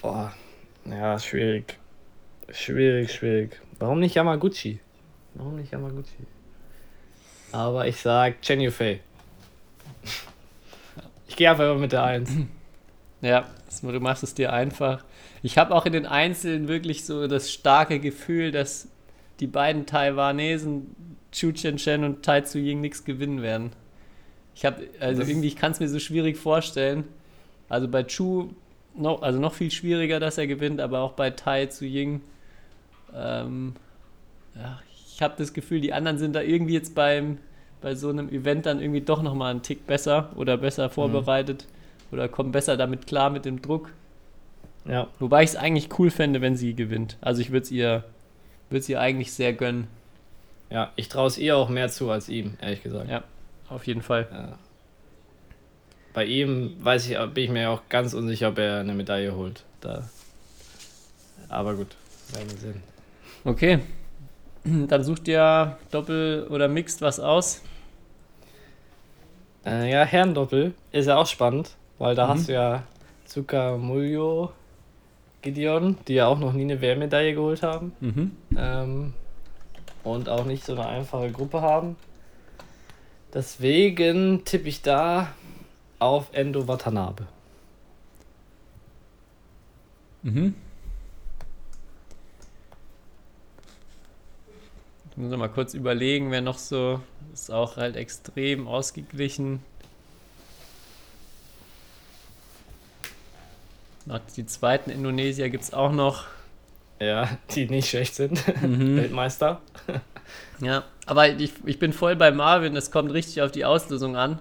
Boah, 0.00 0.32
ja, 0.84 1.18
schwierig. 1.18 1.78
Schwierig, 2.50 3.12
schwierig. 3.12 3.60
Warum 3.78 4.00
nicht 4.00 4.14
Yamaguchi? 4.14 4.80
Warum 5.34 5.56
nicht 5.56 5.72
Yamaguchi? 5.72 6.26
Aber 7.52 7.86
ich 7.86 7.96
sag 7.96 8.40
Chen 8.42 8.60
Yufei. 8.60 9.00
Ich 11.28 11.36
gehe 11.36 11.48
einfach 11.48 11.78
mit 11.78 11.92
der 11.92 12.02
1. 12.02 12.30
Ja, 13.22 13.46
du 13.82 14.00
machst 14.00 14.22
es 14.22 14.34
dir 14.34 14.52
einfach. 14.52 15.04
Ich 15.42 15.58
habe 15.58 15.74
auch 15.74 15.86
in 15.86 15.92
den 15.92 16.06
Einzelnen 16.06 16.68
wirklich 16.68 17.04
so 17.04 17.28
das 17.28 17.52
starke 17.52 18.00
Gefühl, 18.00 18.50
dass 18.50 18.88
die 19.40 19.46
beiden 19.46 19.86
Taiwanesen, 19.86 20.96
Chu 21.30 21.52
Chen 21.52 21.76
Chen 21.76 22.04
und 22.04 22.24
Tai 22.24 22.40
Tzu 22.40 22.58
Ying, 22.58 22.80
nichts 22.80 23.04
gewinnen 23.04 23.42
werden. 23.42 23.72
Ich 24.54 24.64
habe, 24.64 24.88
also 25.00 25.20
das 25.20 25.28
irgendwie, 25.28 25.48
ich 25.48 25.56
kann 25.56 25.72
es 25.72 25.80
mir 25.80 25.88
so 25.88 25.98
schwierig 25.98 26.36
vorstellen. 26.36 27.04
Also 27.68 27.88
bei 27.88 28.02
Chu 28.02 28.54
noch, 28.94 29.22
also 29.22 29.38
noch 29.38 29.54
viel 29.54 29.70
schwieriger, 29.70 30.20
dass 30.20 30.38
er 30.38 30.46
gewinnt, 30.46 30.80
aber 30.80 31.00
auch 31.00 31.12
bei 31.12 31.30
Tai 31.30 31.66
zu 31.66 31.84
Ying. 31.84 32.20
Ähm, 33.14 33.74
ja, 34.54 34.80
ich 35.06 35.22
habe 35.22 35.34
das 35.38 35.52
Gefühl, 35.52 35.80
die 35.80 35.92
anderen 35.92 36.18
sind 36.18 36.34
da 36.34 36.42
irgendwie 36.42 36.74
jetzt 36.74 36.94
beim, 36.94 37.38
bei 37.80 37.94
so 37.94 38.08
einem 38.08 38.28
Event 38.28 38.66
dann 38.66 38.80
irgendwie 38.80 39.00
doch 39.00 39.22
nochmal 39.22 39.50
einen 39.50 39.62
Tick 39.62 39.86
besser 39.86 40.30
oder 40.36 40.56
besser 40.56 40.88
mhm. 40.88 40.92
vorbereitet 40.92 41.66
mhm. 41.66 42.14
oder 42.14 42.28
kommen 42.28 42.52
besser 42.52 42.76
damit 42.76 43.06
klar 43.06 43.30
mit 43.30 43.44
dem 43.44 43.62
Druck. 43.62 43.92
Ja. 44.86 45.08
Wobei 45.18 45.42
ich 45.42 45.50
es 45.50 45.56
eigentlich 45.56 45.88
cool 45.98 46.10
fände, 46.10 46.40
wenn 46.40 46.56
sie 46.56 46.74
gewinnt. 46.74 47.16
Also 47.20 47.42
ich 47.42 47.50
würde 47.50 47.64
es 47.64 47.70
ihr, 47.70 48.04
ihr 48.70 49.00
eigentlich 49.00 49.32
sehr 49.32 49.52
gönnen. 49.52 49.88
Ja, 50.70 50.92
ich 50.96 51.08
traue 51.08 51.26
es 51.26 51.36
ihr 51.36 51.56
auch 51.56 51.68
mehr 51.68 51.88
zu 51.88 52.10
als 52.10 52.28
ihm, 52.28 52.54
ehrlich 52.60 52.82
gesagt. 52.82 53.10
Ja, 53.10 53.24
auf 53.68 53.86
jeden 53.86 54.02
Fall. 54.02 54.28
Ja 54.32 54.58
bei 56.12 56.24
ihm 56.24 56.76
weiß 56.80 57.08
ich, 57.08 57.18
bin 57.34 57.44
ich 57.44 57.50
mir 57.50 57.70
auch 57.70 57.82
ganz 57.88 58.14
unsicher, 58.14 58.48
ob 58.48 58.58
er 58.58 58.80
eine 58.80 58.94
Medaille 58.94 59.34
holt. 59.34 59.64
Da. 59.80 60.08
Aber 61.48 61.74
gut, 61.74 61.96
werden 62.32 62.50
wir 62.50 62.58
sehen. 62.58 62.82
Okay. 63.44 63.80
Dann 64.64 65.04
sucht 65.04 65.26
ihr 65.28 65.78
Doppel 65.90 66.46
oder 66.50 66.68
Mixed 66.68 67.00
was 67.00 67.18
aus. 67.18 67.62
Äh, 69.64 69.90
ja, 69.90 70.04
Herrendoppel 70.04 70.74
ist 70.92 71.06
ja 71.06 71.16
auch 71.16 71.26
spannend, 71.26 71.76
weil 71.98 72.14
da 72.14 72.26
mhm. 72.26 72.30
hast 72.30 72.48
du 72.48 72.52
ja 72.52 72.82
Zuka 73.24 73.76
Muljo 73.76 74.52
Gideon, 75.42 75.96
die 76.08 76.14
ja 76.14 76.26
auch 76.26 76.38
noch 76.38 76.52
nie 76.52 76.62
eine 76.62 76.80
WM-Medaille 76.80 77.34
geholt 77.34 77.62
haben. 77.62 77.92
Mhm. 78.00 78.36
Ähm, 78.56 79.14
und 80.04 80.28
auch 80.28 80.44
nicht 80.44 80.64
so 80.64 80.72
eine 80.74 80.86
einfache 80.86 81.30
Gruppe 81.30 81.62
haben. 81.62 81.96
Deswegen 83.32 84.44
tippe 84.44 84.68
ich 84.68 84.82
da 84.82 85.28
auf 86.00 86.28
Endo 86.32 86.66
Watanabe. 86.66 87.26
Mhm. 90.22 90.54
Ich 95.10 95.16
muss 95.16 95.30
noch 95.30 95.38
mal 95.38 95.48
kurz 95.48 95.74
überlegen, 95.74 96.30
wer 96.30 96.40
noch 96.40 96.58
so 96.58 97.00
ist 97.32 97.50
auch 97.50 97.76
halt 97.76 97.96
extrem 97.96 98.66
ausgeglichen. 98.66 99.62
Noch 104.06 104.20
die 104.36 104.46
zweiten 104.46 104.90
Indonesier 104.90 105.50
gibt 105.50 105.64
es 105.64 105.72
auch 105.72 105.92
noch. 105.92 106.24
Ja, 106.98 107.38
die 107.54 107.66
nicht 107.66 107.88
schlecht 107.88 108.14
sind. 108.14 108.42
Mhm. 108.62 108.96
Weltmeister. 108.98 109.60
Ja, 110.60 110.84
aber 111.06 111.28
ich, 111.28 111.52
ich 111.64 111.78
bin 111.78 111.92
voll 111.92 112.16
bei 112.16 112.30
Marvin, 112.30 112.76
es 112.76 112.90
kommt 112.90 113.12
richtig 113.12 113.42
auf 113.42 113.52
die 113.52 113.64
Auslösung 113.64 114.16
an. 114.16 114.38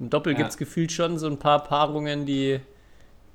Im 0.00 0.10
Doppel 0.10 0.32
Ja. 0.32 0.38
gibt 0.38 0.50
es 0.50 0.56
gefühlt 0.56 0.92
schon 0.92 1.18
so 1.18 1.26
ein 1.26 1.38
paar 1.38 1.64
Paarungen, 1.64 2.24
die, 2.26 2.60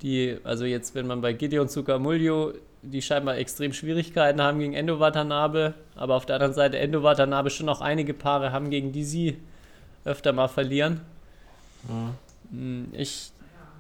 die, 0.01 0.38
also 0.43 0.66
jetzt, 0.66 0.95
wenn 0.95 1.07
man 1.07 1.22
bei 1.22 1.34
Gideon 1.34 1.68
Tsukamuljo, 1.68 2.53
die 2.82 3.01
scheinbar 3.01 3.38
extrem 3.38 3.72
Schwierigkeiten 3.74 4.41
haben 4.41 4.59
gegen 4.59 4.74
Endo 4.74 4.99
Watanabe, 4.99 5.74
aber 5.95 6.16
auf 6.16 6.26
der 6.26 6.36
anderen 6.36 6.53
Seite 6.53 6.78
Endo 6.80 7.01
Watanabe 7.03 7.49
schon 7.49 7.70
auch 7.70 7.82
einige 7.82 8.14
Paare 8.14 8.51
haben, 8.51 8.70
gegen 8.70 8.91
die 8.91 9.05
sie 9.05 9.38
öfter 10.05 10.34
mal 10.34 10.47
verlieren. 10.49 11.01
Mhm. 11.88 12.09
Hm, 12.51 12.88
Ich 12.93 13.32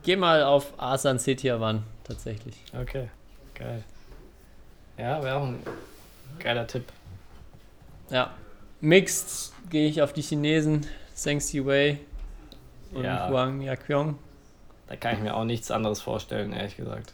gehe 0.03 0.17
mal 0.17 0.43
auf 0.43 0.73
Asan 0.77 1.19
Setiawan 1.19 1.83
tatsächlich. 2.05 2.55
Okay, 2.79 3.09
geil. 3.55 3.83
Ja, 4.97 5.21
wäre 5.23 5.35
auch 5.37 5.43
ein 5.47 5.59
geiler 6.39 6.67
Tipp. 6.67 6.83
Ja. 8.09 8.31
Mixed 8.81 9.53
gehe 9.69 9.87
ich 9.87 10.01
auf 10.01 10.13
die 10.13 10.21
Chinesen, 10.21 10.85
Zheng 11.13 11.39
Siwei 11.39 11.99
und 12.93 13.03
Ja. 13.03 13.29
Huang 13.29 13.61
Yaqiong. 13.61 14.17
Da 14.87 14.95
kann 14.95 15.15
ich 15.15 15.21
mir 15.21 15.35
auch 15.35 15.45
nichts 15.45 15.71
anderes 15.71 16.01
vorstellen, 16.01 16.53
ehrlich 16.53 16.77
gesagt. 16.77 17.13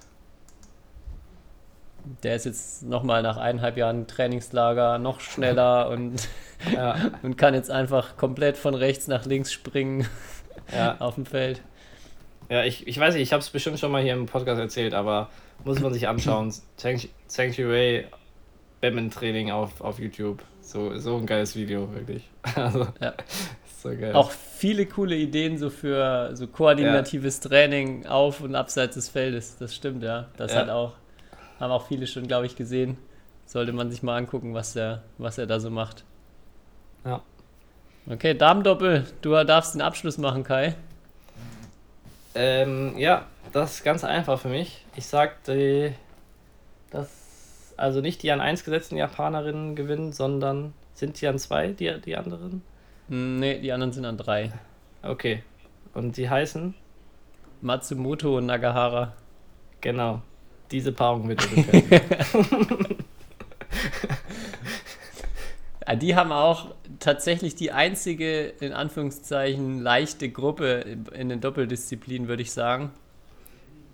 Der 2.24 2.36
ist 2.36 2.46
jetzt 2.46 2.84
nochmal 2.84 3.22
nach 3.22 3.38
eineinhalb 3.38 3.78
Jahren 3.78 4.08
Trainingslager 4.08 4.98
noch 4.98 5.20
schneller 5.20 5.90
und, 5.92 6.28
Ja, 6.74 6.96
und 7.24 7.38
kann 7.38 7.54
jetzt 7.54 7.70
einfach 7.72 8.18
komplett 8.18 8.58
von 8.58 8.74
rechts 8.74 9.08
nach 9.08 9.26
links 9.26 9.52
springen 9.54 10.08
ja. 10.74 10.98
auf 11.00 11.16
dem 11.16 11.26
Feld. 11.26 11.62
ja 12.50 12.64
ich, 12.64 12.88
ich 12.88 13.00
weiß 13.00 13.14
nicht, 13.14 13.24
ich 13.24 13.34
habe 13.34 13.42
es 13.42 13.50
bestimmt 13.50 13.80
schon 13.80 13.92
mal 13.92 14.02
hier 14.02 14.14
im 14.14 14.26
Podcast 14.26 14.60
erzählt, 14.60 14.94
aber 14.94 15.30
muss 15.64 15.80
man 15.80 15.94
sich 15.94 16.08
anschauen. 16.08 16.54
Sanctuary 17.28 18.08
Badminton-Training 18.82 19.52
auf, 19.52 19.82
auf 19.82 20.00
YouTube. 20.00 20.42
So, 20.62 20.98
so 20.98 21.18
ein 21.18 21.26
geiles 21.26 21.56
Video, 21.56 21.94
wirklich. 21.94 22.30
Also, 22.56 22.88
Ja. 23.02 23.14
So. 23.82 23.90
Auch 24.14 24.32
viele 24.32 24.86
coole 24.86 25.16
Ideen 25.16 25.58
so 25.58 25.70
für 25.70 26.36
so 26.36 26.48
koordinatives 26.48 27.40
Training 27.40 28.06
auf 28.06 28.42
und 28.42 28.56
abseits 28.56 28.96
des 28.96 29.10
Feldes. 29.10 29.58
Das 29.58 29.76
stimmt, 29.76 30.04
ja. 30.04 30.28
Das 30.38 30.54
Ja. 30.54 30.60
hat 30.60 30.70
auch, 30.70 30.94
haben 31.60 31.72
auch 31.72 31.88
viele 31.88 32.08
schon, 32.08 32.28
glaube 32.28 32.46
ich, 32.46 32.56
gesehen. 32.56 32.98
Sollte 33.46 33.74
man 33.74 33.90
sich 33.90 34.04
mal 34.04 34.18
angucken, 34.18 34.54
was 34.54 34.76
er, 34.76 35.04
was 35.18 35.38
er 35.38 35.48
da 35.48 35.60
so 35.60 35.70
macht. 35.70 36.04
Ja. 37.06 37.22
Okay, 38.10 38.34
Damendoppel, 38.34 39.06
du 39.22 39.32
darfst 39.44 39.76
den 39.76 39.82
Abschluss 39.82 40.18
machen, 40.18 40.44
Kai. 40.44 40.76
Ähm, 42.36 42.98
ja, 42.98 43.26
das 43.54 43.76
ist 43.76 43.84
ganz 43.84 44.04
einfach 44.04 44.40
für 44.40 44.50
mich. 44.50 44.86
Ich 44.96 45.06
sagte, 45.08 45.94
dass 46.92 47.10
also 47.78 48.02
nicht 48.02 48.24
die 48.24 48.32
an 48.32 48.42
1 48.42 48.64
gesetzten 48.64 48.98
Japanerinnen 48.98 49.76
gewinnen, 49.76 50.12
sondern 50.12 50.74
sind 50.94 51.20
die 51.22 51.28
an 51.28 51.40
2, 51.40 51.70
die, 51.70 52.02
die 52.02 52.18
anderen? 52.18 52.62
Nee, 53.10 53.60
die 53.60 53.72
anderen 53.72 53.92
sind 53.92 54.06
an 54.06 54.18
drei. 54.18 54.52
Okay. 55.02 55.44
Und 55.94 56.16
die 56.18 56.30
heißen? 56.30 56.74
Matsumoto 57.62 58.38
und 58.38 58.46
Nagahara. 58.46 59.14
Genau. 59.82 60.22
Diese 60.72 60.92
Paarung 60.92 61.28
wird 61.28 61.46
ungefähr. 61.52 62.02
Ja, 65.88 65.96
die 65.96 66.16
haben 66.16 66.32
auch 66.32 66.68
tatsächlich 67.00 67.56
die 67.56 67.72
einzige, 67.72 68.48
in 68.60 68.74
Anführungszeichen, 68.74 69.82
leichte 69.82 70.30
Gruppe 70.30 70.86
in 71.14 71.30
den 71.30 71.42
Doppeldisziplinen, 71.42 72.28
würde 72.28 72.44
ich 72.44 72.52
sagen. 72.52 72.92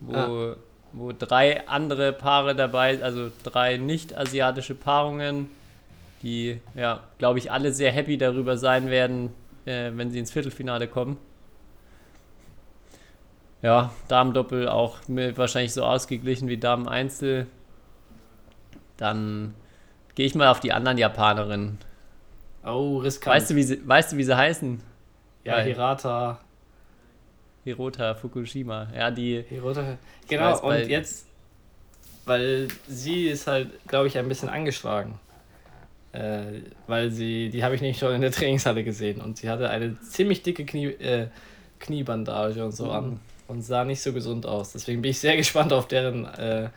Wo, 0.01 0.13
Ah. 0.13 0.55
wo 0.91 1.13
drei 1.17 1.65
andere 1.69 2.11
Paare 2.11 2.53
dabei, 2.53 3.01
also 3.01 3.31
drei 3.43 3.77
nicht-asiatische 3.77 4.75
Paarungen, 4.75 5.49
die, 6.25 6.59
ja, 6.73 7.03
glaube 7.19 7.37
ich, 7.37 7.51
alle 7.51 7.71
sehr 7.71 7.91
happy 7.91 8.17
darüber 8.17 8.57
sein 8.57 8.89
werden, 8.89 9.29
äh, 9.65 9.91
wenn 9.93 10.09
sie 10.09 10.17
ins 10.17 10.31
Viertelfinale 10.31 10.87
kommen. 10.87 11.17
Ja, 13.61 13.93
Damendoppel 14.07 14.67
auch 14.67 14.97
wahrscheinlich 15.07 15.73
so 15.73 15.83
ausgeglichen 15.83 16.49
wie 16.49 16.57
Damen-Einzel. 16.57 17.45
Dann 18.97 19.53
gehe 20.15 20.25
ich 20.25 20.33
mal 20.33 20.49
auf 20.49 20.59
die 20.59 20.73
anderen 20.73 20.97
Japanerinnen. 20.97 21.77
oh, 22.65 22.97
riskant. 22.97 23.35
Weißt 23.35 23.51
du, 23.51 23.55
wie 23.55 23.63
sie, 23.63 23.87
weißt 23.87 24.13
du, 24.13 24.17
wie 24.17 24.23
sie 24.23 24.35
heißen? 24.35 24.81
ja, 25.43 25.57
Geil. 25.57 25.65
Hirata. 25.65 26.39
Hirota 27.63 28.15
Fukushima. 28.15 28.87
Ja, 28.95 29.11
die. 29.11 29.43
Hirota. 29.47 29.97
Genau, 30.27 30.53
weiß, 30.53 30.61
und 30.61 30.89
jetzt, 30.89 31.27
weil 32.25 32.67
sie 32.87 33.27
ist 33.27 33.45
halt, 33.47 33.69
glaube 33.87 34.07
ich, 34.07 34.17
ein 34.17 34.27
bisschen 34.27 34.49
angeschlagen. 34.49 35.19
Äh, 36.15 36.61
weil 36.87 37.11
sie, 37.11 37.49
die 37.49 37.63
habe 37.63 37.75
ich 37.75 37.81
nicht 37.81 37.99
schon 37.99 38.13
in 38.15 38.21
der 38.21 38.31
Trainingshalle 38.31 38.83
gesehen 38.83 39.19
und 39.21 39.37
sie 39.37 39.49
hatte 39.49 39.69
eine 39.69 39.99
ziemlich 40.01 40.43
dicke 40.43 40.65
Knie, 40.65 40.87
äh, 40.87 41.27
Kniebandage 41.79 42.63
und 42.63 42.71
so 42.71 42.85
Mhm. 42.85 42.91
an 42.91 43.19
und 43.47 43.61
sah 43.63 43.83
nicht 43.83 44.01
so 44.01 44.13
gesund 44.13 44.45
aus. 44.45 44.71
Deswegen 44.71 45.01
bin 45.01 45.11
ich 45.11 45.19
sehr 45.19 45.35
gespannt 45.43 45.73
auf 45.73 45.87
deren, 45.87 46.25
äh, 46.25 46.69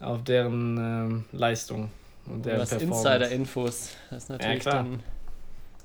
auf 0.00 0.24
deren 0.24 0.76
ähm, 0.78 1.24
Leistung 1.32 1.90
und 2.26 2.46
deren 2.46 2.60
Was 2.60 2.70
Performance. 2.70 3.08
Insider-Infos. 3.08 3.90
Das 4.10 4.22
ist 4.24 4.28
natürlich 4.30 4.60
klar. 4.60 4.74
dann. 4.76 5.00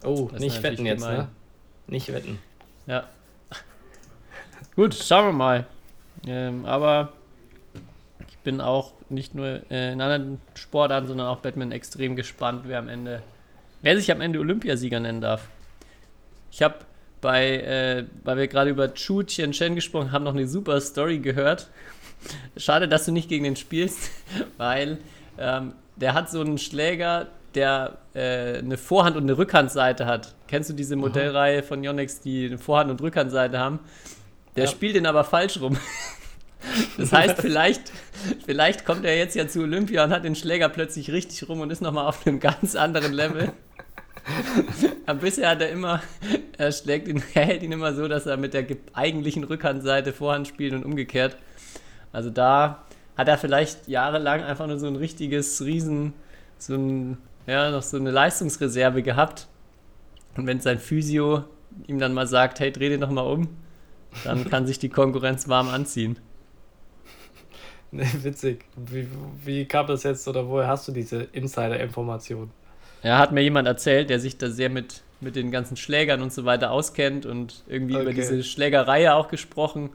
Oh, 0.03 0.29
Das 0.31 0.39
nicht 0.39 0.63
wetten 0.63 0.85
jetzt, 0.85 1.01
gemein. 1.01 1.17
ne? 1.17 1.27
Nicht 1.87 2.13
wetten. 2.13 2.39
Ja. 2.85 3.03
Gut, 4.75 4.93
schauen 4.95 5.25
wir 5.25 5.33
mal. 5.33 5.67
Ähm, 6.25 6.65
aber 6.65 7.13
bin 8.47 8.61
auch 8.61 8.93
nicht 9.09 9.35
nur 9.35 9.59
äh, 9.69 9.91
in 9.91 9.99
anderen 9.99 10.39
Sportarten, 10.53 11.05
sondern 11.05 11.27
auch 11.27 11.39
Batman 11.39 11.73
extrem 11.73 12.15
gespannt, 12.15 12.61
wer 12.65 12.79
am 12.79 12.87
Ende, 12.87 13.21
wer 13.81 13.97
sich 13.97 14.09
am 14.09 14.21
Ende 14.21 14.39
Olympiasieger 14.39 15.01
nennen 15.01 15.19
darf. 15.19 15.49
Ich 16.49 16.61
habe 16.61 16.75
bei, 17.19 17.57
äh, 17.57 18.05
weil 18.23 18.37
wir 18.37 18.47
gerade 18.47 18.69
über 18.69 18.93
Chu 18.93 19.23
Chen 19.23 19.51
Chen 19.51 19.75
gesprochen 19.75 20.13
haben, 20.13 20.23
noch 20.23 20.33
eine 20.33 20.47
super 20.47 20.79
Story 20.79 21.19
gehört. 21.19 21.67
Schade, 22.55 22.87
dass 22.87 23.03
du 23.03 23.11
nicht 23.11 23.27
gegen 23.27 23.43
den 23.43 23.57
spielst, 23.57 24.11
weil 24.57 24.99
ähm, 25.37 25.73
der 25.97 26.13
hat 26.13 26.31
so 26.31 26.39
einen 26.39 26.57
Schläger, 26.57 27.27
der 27.53 27.97
äh, 28.13 28.59
eine 28.59 28.77
Vorhand- 28.77 29.17
und 29.17 29.23
eine 29.23 29.37
Rückhandseite 29.37 30.05
hat. 30.05 30.35
Kennst 30.47 30.69
du 30.69 30.73
diese 30.73 30.95
Modellreihe 30.95 31.63
von 31.63 31.83
Yonex, 31.83 32.21
die 32.21 32.45
eine 32.45 32.59
Vorhand- 32.59 32.91
und 32.91 33.01
Rückhandseite 33.01 33.59
haben? 33.59 33.79
Der 34.55 34.63
Ja. 34.63 34.71
spielt 34.71 34.95
den 34.95 35.05
aber 35.05 35.25
falsch 35.25 35.59
rum. 35.59 35.77
Das 36.97 37.11
heißt, 37.11 37.41
vielleicht, 37.41 37.91
vielleicht 38.45 38.85
kommt 38.85 39.05
er 39.05 39.17
jetzt 39.17 39.35
ja 39.35 39.47
zu 39.47 39.61
Olympia 39.61 40.03
und 40.03 40.11
hat 40.11 40.23
den 40.23 40.35
Schläger 40.35 40.69
plötzlich 40.69 41.11
richtig 41.11 41.47
rum 41.47 41.61
und 41.61 41.71
ist 41.71 41.81
nochmal 41.81 42.07
auf 42.07 42.25
einem 42.25 42.39
ganz 42.39 42.75
anderen 42.75 43.13
Level. 43.13 43.51
Aber 45.05 45.19
bisher 45.19 45.49
hat 45.51 45.61
er 45.61 45.69
immer, 45.69 46.01
er 46.57 46.71
schlägt 46.71 47.07
ihn, 47.07 47.23
er 47.33 47.45
hält 47.45 47.63
ihn 47.63 47.71
immer 47.71 47.93
so, 47.93 48.07
dass 48.07 48.25
er 48.25 48.37
mit 48.37 48.53
der 48.53 48.63
ge- 48.63 48.77
eigentlichen 48.93 49.43
Rückhandseite 49.43 50.11
Vorhand 50.13 50.47
spielt 50.47 50.73
und 50.73 50.83
umgekehrt. 50.83 51.37
Also 52.11 52.29
da 52.29 52.83
hat 53.15 53.27
er 53.27 53.37
vielleicht 53.37 53.87
jahrelang 53.87 54.43
einfach 54.43 54.67
nur 54.67 54.77
so 54.79 54.87
ein 54.87 54.95
richtiges 54.95 55.61
Riesen, 55.63 56.13
so 56.57 56.75
ein, 56.75 57.17
ja, 57.45 57.71
noch 57.71 57.83
so 57.83 57.97
eine 57.97 58.11
Leistungsreserve 58.11 59.01
gehabt. 59.01 59.47
Und 60.35 60.45
wenn 60.45 60.59
sein 60.59 60.79
Physio 60.79 61.45
ihm 61.87 61.99
dann 61.99 62.13
mal 62.13 62.27
sagt, 62.27 62.59
hey, 62.59 62.71
dreh 62.71 62.89
den 62.89 63.01
doch 63.01 63.09
mal 63.09 63.21
um, 63.21 63.47
dann 64.23 64.49
kann 64.49 64.67
sich 64.67 64.77
die 64.79 64.89
Konkurrenz 64.89 65.47
warm 65.47 65.69
anziehen. 65.69 66.19
Witzig. 67.91 68.65
Wie, 68.75 69.07
wie 69.43 69.65
kam 69.65 69.87
das 69.87 70.03
jetzt 70.03 70.27
oder 70.27 70.47
woher 70.47 70.67
hast 70.67 70.87
du 70.87 70.91
diese 70.91 71.23
Insider-Information? 71.31 72.51
Ja, 73.03 73.19
hat 73.19 73.31
mir 73.31 73.41
jemand 73.41 73.67
erzählt, 73.67 74.09
der 74.09 74.19
sich 74.19 74.37
da 74.37 74.49
sehr 74.49 74.69
mit, 74.69 75.01
mit 75.21 75.35
den 75.35 75.51
ganzen 75.51 75.77
Schlägern 75.77 76.21
und 76.21 76.33
so 76.33 76.45
weiter 76.45 76.71
auskennt 76.71 77.25
und 77.25 77.63
irgendwie 77.67 77.93
über 77.93 78.03
Okay. 78.03 78.13
diese 78.15 78.43
Schlägerreihe 78.43 79.13
auch 79.13 79.27
gesprochen, 79.29 79.91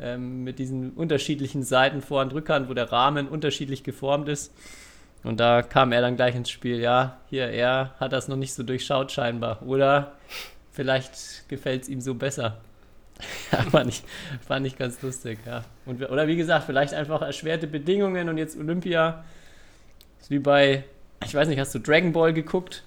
ähm, 0.00 0.44
mit 0.44 0.58
diesen 0.58 0.90
unterschiedlichen 0.92 1.62
Seiten, 1.62 2.00
Vorhand, 2.02 2.32
Rückhand, 2.34 2.68
wo 2.68 2.74
der 2.74 2.92
Rahmen 2.92 3.28
unterschiedlich 3.28 3.82
geformt 3.82 4.28
ist. 4.28 4.52
Und 5.24 5.38
da 5.38 5.62
kam 5.62 5.92
er 5.92 6.00
dann 6.00 6.16
gleich 6.16 6.34
ins 6.34 6.50
Spiel. 6.50 6.80
Ja, 6.80 7.18
hier, 7.30 7.46
er 7.48 7.94
hat 8.00 8.12
das 8.12 8.28
noch 8.28 8.36
nicht 8.36 8.54
so 8.54 8.62
durchschaut 8.62 9.12
scheinbar. 9.12 9.62
Oder 9.62 10.12
vielleicht 10.72 11.48
gefällt 11.48 11.82
es 11.82 11.88
ihm 11.88 12.00
so 12.00 12.14
besser. 12.14 12.58
ja, 13.52 13.62
fand 13.62 13.88
ich, 13.88 14.02
fand 14.46 14.66
ich 14.66 14.76
ganz 14.76 15.00
lustig, 15.02 15.38
ja. 15.46 15.64
Und, 15.86 16.02
oder 16.08 16.26
wie 16.26 16.36
gesagt, 16.36 16.66
vielleicht 16.66 16.94
einfach 16.94 17.22
erschwerte 17.22 17.66
Bedingungen 17.66 18.28
und 18.28 18.38
jetzt 18.38 18.58
Olympia. 18.58 19.24
Ist 20.20 20.30
wie 20.30 20.38
bei, 20.38 20.84
ich 21.24 21.34
weiß 21.34 21.48
nicht, 21.48 21.58
hast 21.58 21.74
du 21.74 21.78
Dragon 21.78 22.12
Ball 22.12 22.32
geguckt? 22.32 22.84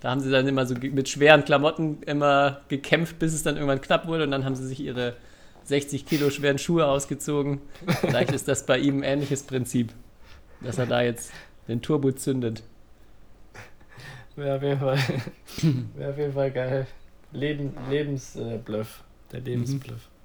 Da 0.00 0.10
haben 0.10 0.20
sie 0.20 0.30
dann 0.30 0.46
immer 0.46 0.64
so 0.64 0.74
mit 0.74 1.08
schweren 1.08 1.44
Klamotten 1.44 2.02
immer 2.04 2.60
gekämpft, 2.68 3.18
bis 3.18 3.34
es 3.34 3.42
dann 3.42 3.56
irgendwann 3.56 3.80
knapp 3.80 4.06
wurde 4.06 4.24
und 4.24 4.30
dann 4.30 4.44
haben 4.44 4.54
sie 4.54 4.66
sich 4.66 4.80
ihre 4.80 5.16
60 5.64 6.06
Kilo 6.06 6.30
schweren 6.30 6.58
Schuhe 6.58 6.86
ausgezogen. 6.86 7.60
Vielleicht 8.00 8.32
ist 8.32 8.46
das 8.48 8.64
bei 8.64 8.78
ihm 8.78 8.98
ein 8.98 9.02
ähnliches 9.02 9.42
Prinzip, 9.42 9.92
dass 10.60 10.78
er 10.78 10.86
da 10.86 11.02
jetzt 11.02 11.32
den 11.66 11.82
Turbo 11.82 12.12
zündet. 12.12 12.62
Wäre 14.36 14.56
auf 14.56 14.62
jeden 14.62 14.78
Fall, 14.78 14.98
wäre 15.96 16.10
auf 16.10 16.18
jeden 16.18 16.32
Fall 16.32 16.50
geil. 16.52 16.86
Leben, 17.32 17.74
Lebensbluff. 17.90 19.02
Der 19.32 19.40
Lebensbluff. 19.40 19.96
Mhm. 19.96 20.18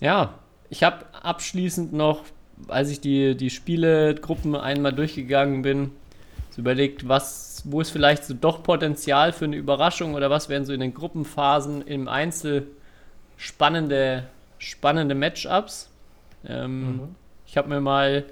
Ja, 0.00 0.38
ich 0.70 0.82
habe 0.82 1.06
abschließend 1.22 1.92
noch, 1.92 2.24
als 2.68 2.90
ich 2.90 3.00
die, 3.00 3.36
die 3.36 3.50
Spielegruppen 3.50 4.54
einmal 4.54 4.92
durchgegangen 4.92 5.62
bin, 5.62 5.92
so 6.50 6.60
überlegt, 6.60 7.08
was, 7.08 7.62
wo 7.64 7.80
ist 7.80 7.90
vielleicht 7.90 8.24
so 8.24 8.34
doch 8.34 8.62
Potenzial 8.62 9.32
für 9.32 9.44
eine 9.46 9.56
Überraschung 9.56 10.14
oder 10.14 10.30
was 10.30 10.48
wären 10.48 10.64
so 10.64 10.72
in 10.72 10.80
den 10.80 10.94
Gruppenphasen 10.94 11.82
im 11.82 12.08
Einzel 12.08 12.66
spannende, 13.36 14.24
spannende 14.58 15.14
Matchups. 15.14 15.90
Ähm, 16.46 16.80
mhm. 16.80 17.00
Ich 17.46 17.56
habe 17.56 17.68
mir 17.68 17.80
mal 17.80 18.24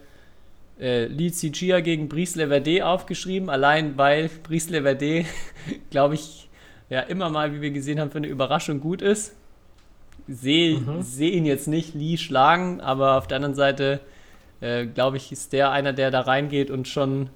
äh, 0.78 1.06
Lee 1.06 1.30
Zijia 1.30 1.80
gegen 1.80 2.08
Brice 2.08 2.36
Leverde 2.36 2.86
aufgeschrieben, 2.86 3.48
allein 3.48 3.96
weil 3.96 4.28
Brice 4.42 4.70
Leverde, 4.70 5.24
glaube 5.90 6.14
ich, 6.14 6.45
ja 6.88 7.00
immer 7.00 7.30
mal, 7.30 7.52
wie 7.52 7.60
wir 7.60 7.70
gesehen 7.70 8.00
haben, 8.00 8.10
für 8.10 8.18
eine 8.18 8.26
Überraschung 8.28 8.80
gut 8.80 9.02
ist. 9.02 9.34
Sehe 10.28 10.78
mhm. 10.78 11.02
seh 11.02 11.28
ihn 11.28 11.46
jetzt 11.46 11.68
nicht 11.68 11.94
Lee 11.94 12.16
schlagen, 12.16 12.80
aber 12.80 13.16
auf 13.16 13.26
der 13.26 13.36
anderen 13.36 13.54
Seite, 13.54 14.00
äh, 14.60 14.86
glaube 14.86 15.16
ich, 15.16 15.30
ist 15.30 15.52
der 15.52 15.70
einer, 15.70 15.92
der 15.92 16.10
da 16.10 16.20
reingeht 16.20 16.70
und 16.70 16.88
schon 16.88 17.30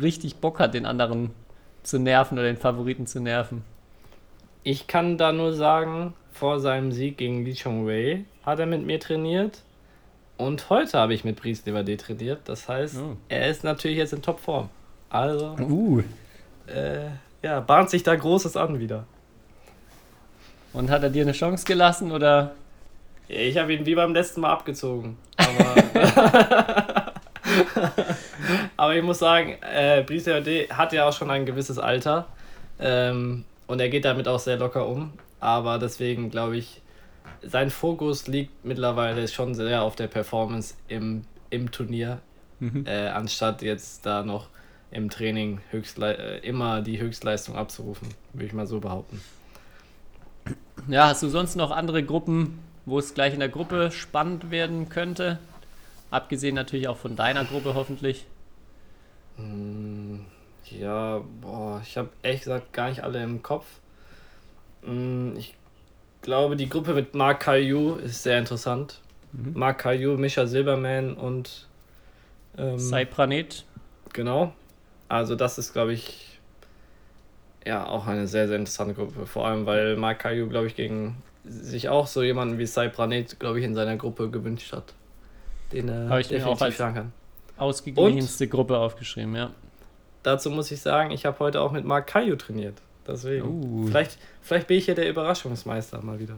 richtig 0.00 0.36
Bock 0.36 0.58
hat, 0.58 0.74
den 0.74 0.86
anderen 0.86 1.30
zu 1.82 1.98
nerven 1.98 2.38
oder 2.38 2.46
den 2.46 2.56
Favoriten 2.56 3.06
zu 3.06 3.20
nerven. 3.20 3.62
Ich 4.62 4.86
kann 4.86 5.18
da 5.18 5.32
nur 5.32 5.54
sagen, 5.54 6.14
vor 6.32 6.60
seinem 6.60 6.92
Sieg 6.92 7.18
gegen 7.18 7.44
Lee 7.44 7.54
Chong 7.54 7.86
Wei 7.86 8.24
hat 8.42 8.58
er 8.58 8.66
mit 8.66 8.84
mir 8.84 9.00
trainiert. 9.00 9.62
Und 10.36 10.70
heute 10.70 10.98
habe 10.98 11.12
ich 11.12 11.24
mit 11.24 11.36
Brice 11.36 11.66
Leverde 11.66 11.96
trainiert. 11.98 12.40
Das 12.46 12.68
heißt, 12.68 12.96
oh. 12.96 13.16
er 13.28 13.50
ist 13.50 13.62
natürlich 13.62 13.98
jetzt 13.98 14.14
in 14.14 14.22
Topform. 14.22 14.70
Also, 15.10 15.56
uh. 15.60 16.00
äh, 16.66 17.10
ja, 17.42 17.60
bahnt 17.60 17.90
sich 17.90 18.02
da 18.02 18.14
Großes 18.14 18.56
an 18.56 18.78
wieder. 18.78 19.04
Und 20.72 20.90
hat 20.90 21.02
er 21.02 21.10
dir 21.10 21.22
eine 21.22 21.32
Chance 21.32 21.64
gelassen 21.64 22.12
oder? 22.12 22.52
Ich 23.28 23.56
habe 23.58 23.72
ihn 23.72 23.86
wie 23.86 23.94
beim 23.94 24.12
letzten 24.12 24.40
Mal 24.40 24.50
abgezogen. 24.50 25.16
Aber, 25.36 25.74
Aber 28.76 28.94
ich 28.96 29.02
muss 29.02 29.18
sagen, 29.18 29.56
äh, 29.62 30.02
Brice 30.02 30.28
hat 30.70 30.92
ja 30.92 31.08
auch 31.08 31.12
schon 31.12 31.30
ein 31.30 31.46
gewisses 31.46 31.78
Alter. 31.78 32.26
Ähm, 32.78 33.44
und 33.66 33.80
er 33.80 33.88
geht 33.88 34.04
damit 34.04 34.26
auch 34.26 34.38
sehr 34.38 34.56
locker 34.56 34.86
um. 34.86 35.12
Aber 35.38 35.78
deswegen 35.78 36.30
glaube 36.30 36.56
ich, 36.56 36.80
sein 37.42 37.70
Fokus 37.70 38.26
liegt 38.26 38.64
mittlerweile 38.64 39.26
schon 39.28 39.54
sehr 39.54 39.82
auf 39.82 39.96
der 39.96 40.06
Performance 40.06 40.74
im, 40.88 41.22
im 41.50 41.70
Turnier, 41.70 42.20
mhm. 42.58 42.84
äh, 42.86 43.08
anstatt 43.08 43.62
jetzt 43.62 44.04
da 44.04 44.22
noch 44.22 44.48
im 44.90 45.10
Training 45.10 45.60
Höchstle 45.70 46.16
äh, 46.16 46.46
immer 46.46 46.82
die 46.82 47.00
Höchstleistung 47.00 47.56
abzurufen, 47.56 48.08
würde 48.32 48.46
ich 48.46 48.52
mal 48.52 48.66
so 48.66 48.80
behaupten. 48.80 49.20
Ja, 50.88 51.08
hast 51.08 51.22
du 51.22 51.28
sonst 51.28 51.56
noch 51.56 51.70
andere 51.70 52.02
Gruppen, 52.02 52.58
wo 52.86 52.98
es 52.98 53.14
gleich 53.14 53.34
in 53.34 53.40
der 53.40 53.48
Gruppe 53.48 53.90
spannend 53.90 54.50
werden 54.50 54.88
könnte? 54.88 55.38
Abgesehen 56.10 56.54
natürlich 56.54 56.88
auch 56.88 56.96
von 56.96 57.14
deiner 57.14 57.44
Gruppe 57.44 57.74
hoffentlich. 57.74 58.26
Mm, 59.36 60.20
ja, 60.64 61.22
boah, 61.40 61.80
ich 61.84 61.96
habe 61.96 62.08
ehrlich 62.22 62.40
gesagt 62.40 62.72
gar 62.72 62.88
nicht 62.88 63.04
alle 63.04 63.22
im 63.22 63.42
Kopf. 63.42 63.66
Mm, 64.82 65.36
ich 65.36 65.54
glaube, 66.22 66.56
die 66.56 66.68
Gruppe 66.68 66.94
mit 66.94 67.14
Mark 67.14 67.40
Caillou 67.40 67.94
ist 67.94 68.22
sehr 68.22 68.38
interessant. 68.38 69.00
Mhm. 69.32 69.52
Mark 69.54 69.78
Caillou, 69.78 70.16
Mischa 70.16 70.46
Silberman 70.46 71.14
und 71.14 71.68
ähm, 72.58 72.78
Cypranet. 72.78 73.64
Genau. 74.12 74.52
Also 75.10 75.34
das 75.34 75.58
ist, 75.58 75.72
glaube 75.72 75.92
ich, 75.92 76.38
ja, 77.66 77.84
auch 77.84 78.06
eine 78.06 78.28
sehr, 78.28 78.46
sehr 78.46 78.56
interessante 78.56 78.94
Gruppe. 78.94 79.26
Vor 79.26 79.44
allem, 79.44 79.66
weil 79.66 79.96
Mark 79.96 80.20
Caillou, 80.20 80.48
glaube 80.48 80.68
ich, 80.68 80.76
gegen 80.76 81.20
sich 81.44 81.88
auch 81.88 82.06
so 82.06 82.22
jemanden 82.22 82.58
wie 82.58 82.66
Cypranet, 82.66 83.40
glaube 83.40 83.58
ich, 83.58 83.64
in 83.64 83.74
seiner 83.74 83.96
Gruppe 83.96 84.30
gewünscht 84.30 84.72
hat. 84.72 84.94
Den 85.72 85.88
er 85.88 86.16
ich 86.20 86.28
definitiv 86.28 86.46
auch 86.46 86.60
als 86.62 86.76
schlagen 86.76 86.94
kann. 86.94 87.12
Ausgeglichenste 87.56 88.46
Gruppe 88.46 88.78
aufgeschrieben, 88.78 89.34
ja. 89.34 89.50
Dazu 90.22 90.48
muss 90.48 90.70
ich 90.70 90.80
sagen, 90.80 91.10
ich 91.10 91.26
habe 91.26 91.40
heute 91.40 91.60
auch 91.60 91.72
mit 91.72 91.84
Mark 91.84 92.06
Caillou 92.06 92.36
trainiert. 92.36 92.80
Deswegen. 93.04 93.48
Uh. 93.48 93.86
Vielleicht, 93.88 94.16
vielleicht 94.42 94.68
bin 94.68 94.78
ich 94.78 94.86
ja 94.86 94.94
der 94.94 95.08
Überraschungsmeister 95.08 96.00
mal 96.02 96.20
wieder. 96.20 96.36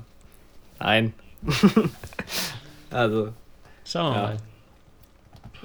Nein. 0.80 1.12
also. 2.90 3.34
Schauen 3.84 4.14
wir 4.14 4.16
ja. 4.16 4.26
mal. 4.28 4.36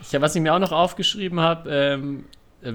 Ich, 0.01 0.21
was 0.21 0.35
ich 0.35 0.41
mir 0.41 0.53
auch 0.53 0.59
noch 0.59 0.73
aufgeschrieben 0.73 1.39
habe, 1.39 1.69
ähm, 1.71 2.25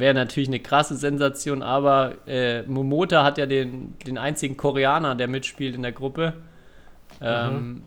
wäre 0.00 0.14
natürlich 0.14 0.48
eine 0.48 0.60
krasse 0.60 0.96
Sensation, 0.96 1.62
aber 1.62 2.14
äh, 2.26 2.62
Momota 2.62 3.24
hat 3.24 3.38
ja 3.38 3.46
den, 3.46 3.94
den 4.06 4.18
einzigen 4.18 4.56
Koreaner, 4.56 5.14
der 5.14 5.28
mitspielt 5.28 5.74
in 5.74 5.82
der 5.82 5.92
Gruppe. 5.92 6.34
Ähm, 7.20 7.54
mhm. 7.54 7.82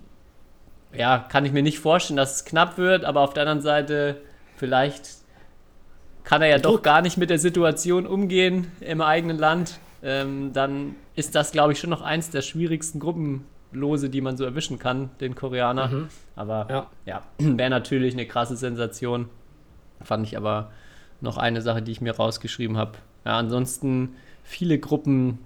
Ja, 0.97 1.19
kann 1.19 1.45
ich 1.45 1.51
mir 1.51 1.63
nicht 1.63 1.79
vorstellen, 1.79 2.17
dass 2.17 2.35
es 2.35 2.45
knapp 2.45 2.77
wird, 2.77 3.05
aber 3.05 3.21
auf 3.21 3.33
der 3.33 3.43
anderen 3.43 3.61
Seite, 3.61 4.21
vielleicht 4.55 5.09
kann 6.23 6.41
er 6.41 6.47
ja 6.47 6.57
Druck. 6.57 6.77
doch 6.77 6.83
gar 6.83 7.01
nicht 7.01 7.17
mit 7.17 7.29
der 7.29 7.39
Situation 7.39 8.07
umgehen 8.07 8.71
im 8.79 9.01
eigenen 9.01 9.37
Land 9.37 9.79
ähm, 10.05 10.53
dann 10.53 10.95
ist 11.15 11.33
das, 11.33 11.51
glaube 11.51 11.73
ich, 11.73 11.79
schon 11.79 11.89
noch 11.89 12.03
eins 12.03 12.29
der 12.29 12.43
schwierigsten 12.43 12.99
Gruppenlose, 12.99 14.11
die 14.11 14.21
man 14.21 14.37
so 14.37 14.45
erwischen 14.45 14.77
kann, 14.77 15.09
den 15.19 15.33
Koreaner. 15.33 15.87
Mhm. 15.87 16.07
Aber 16.35 16.67
ja, 16.69 16.87
ja 17.05 17.23
wäre 17.39 17.71
natürlich 17.71 18.13
eine 18.13 18.27
krasse 18.27 18.55
Sensation. 18.55 19.29
Fand 20.01 20.27
ich 20.27 20.37
aber 20.37 20.71
noch 21.21 21.37
eine 21.37 21.61
Sache, 21.61 21.81
die 21.81 21.91
ich 21.91 22.01
mir 22.01 22.15
rausgeschrieben 22.15 22.77
habe. 22.77 22.97
Ja, 23.25 23.37
ansonsten 23.37 24.15
viele 24.43 24.79
Gruppen 24.79 25.39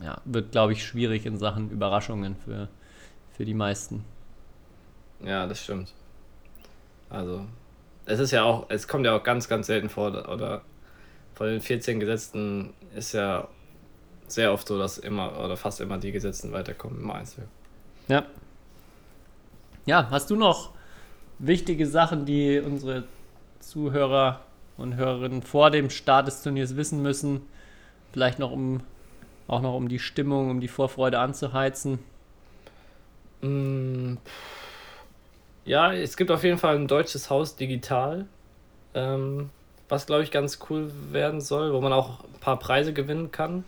ja, 0.00 0.20
wird, 0.24 0.52
glaube 0.52 0.72
ich, 0.72 0.84
schwierig 0.84 1.26
in 1.26 1.38
Sachen 1.38 1.70
Überraschungen 1.70 2.36
für, 2.36 2.68
für 3.32 3.44
die 3.44 3.54
meisten. 3.54 4.04
Ja, 5.24 5.46
das 5.46 5.62
stimmt. 5.62 5.92
Also, 7.08 7.46
es 8.04 8.18
ist 8.18 8.30
ja 8.30 8.44
auch, 8.44 8.66
es 8.68 8.88
kommt 8.88 9.06
ja 9.06 9.16
auch 9.16 9.22
ganz, 9.22 9.48
ganz 9.48 9.66
selten 9.66 9.88
vor, 9.88 10.08
oder 10.28 10.62
von 11.34 11.46
den 11.48 11.60
14 11.60 12.00
Gesetzten 12.00 12.72
ist 12.94 13.12
ja 13.12 13.48
sehr 14.26 14.52
oft 14.52 14.66
so, 14.66 14.78
dass 14.78 14.98
immer 14.98 15.38
oder 15.38 15.56
fast 15.56 15.80
immer 15.80 15.98
die 15.98 16.12
Gesetzten 16.12 16.52
weiterkommen 16.52 17.00
im 17.00 17.10
Einzel. 17.10 17.46
Ja. 18.08 18.24
Ja, 19.84 20.08
hast 20.10 20.30
du 20.30 20.36
noch 20.36 20.70
wichtige 21.38 21.86
Sachen, 21.86 22.24
die 22.24 22.58
unsere 22.58 23.04
Zuhörer 23.66 24.40
und 24.76 24.94
Hörerinnen 24.94 25.42
vor 25.42 25.70
dem 25.70 25.90
Start 25.90 26.28
des 26.28 26.42
Turniers 26.42 26.76
wissen 26.76 27.02
müssen? 27.02 27.42
Vielleicht 28.12 28.38
noch 28.38 28.52
um 28.52 28.80
auch 29.48 29.60
noch 29.60 29.74
um 29.74 29.88
die 29.88 29.98
Stimmung, 29.98 30.50
um 30.50 30.60
die 30.60 30.68
Vorfreude 30.68 31.18
anzuheizen? 31.18 31.98
Mm, 33.42 34.14
ja, 35.64 35.92
es 35.92 36.16
gibt 36.16 36.30
auf 36.30 36.44
jeden 36.44 36.58
Fall 36.58 36.76
ein 36.76 36.88
deutsches 36.88 37.28
Haus 37.28 37.56
digital. 37.56 38.26
Ähm, 38.94 39.50
was 39.88 40.06
glaube 40.06 40.22
ich 40.22 40.30
ganz 40.30 40.58
cool 40.70 40.90
werden 41.10 41.40
soll, 41.40 41.72
wo 41.72 41.80
man 41.80 41.92
auch 41.92 42.24
ein 42.24 42.40
paar 42.40 42.58
Preise 42.58 42.92
gewinnen 42.92 43.30
kann. 43.30 43.64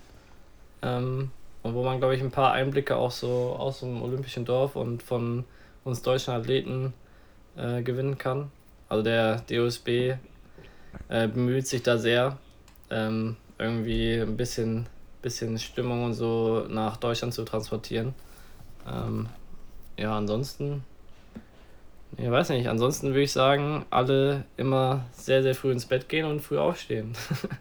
Ähm, 0.82 1.30
und 1.62 1.74
wo 1.74 1.82
man, 1.82 1.98
glaube 1.98 2.14
ich, 2.14 2.22
ein 2.22 2.30
paar 2.30 2.52
Einblicke 2.52 2.96
auch 2.96 3.10
so 3.10 3.56
aus 3.58 3.80
dem 3.80 4.00
Olympischen 4.00 4.44
Dorf 4.44 4.76
und 4.76 5.02
von 5.02 5.44
uns 5.84 6.02
deutschen 6.02 6.32
Athleten 6.34 6.92
äh, 7.56 7.82
gewinnen 7.82 8.16
kann. 8.16 8.52
Also 8.88 9.02
der 9.02 9.40
DOSB 9.50 9.88
äh, 11.08 11.28
bemüht 11.28 11.66
sich 11.66 11.82
da 11.82 11.98
sehr, 11.98 12.38
ähm, 12.90 13.36
irgendwie 13.58 14.14
ein 14.14 14.36
bisschen, 14.36 14.86
bisschen 15.22 15.58
Stimmung 15.58 16.04
und 16.04 16.14
so 16.14 16.66
nach 16.68 16.96
Deutschland 16.96 17.34
zu 17.34 17.44
transportieren. 17.44 18.14
Ähm, 18.86 19.28
ja, 19.96 20.16
ansonsten 20.16 20.84
ich 22.16 22.30
weiß 22.30 22.48
nicht, 22.50 22.68
ansonsten 22.68 23.08
würde 23.08 23.22
ich 23.22 23.32
sagen, 23.32 23.84
alle 23.90 24.44
immer 24.56 25.04
sehr, 25.12 25.42
sehr 25.42 25.54
früh 25.54 25.70
ins 25.70 25.86
Bett 25.86 26.08
gehen 26.08 26.24
und 26.24 26.40
früh 26.40 26.58
aufstehen. 26.58 27.12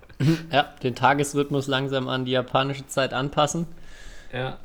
ja, 0.51 0.73
den 0.81 0.95
Tagesrhythmus 0.95 1.67
langsam 1.67 2.07
an 2.07 2.25
die 2.25 2.31
japanische 2.31 2.87
Zeit 2.87 3.13
anpassen. 3.13 3.67
Ja. 4.33 4.57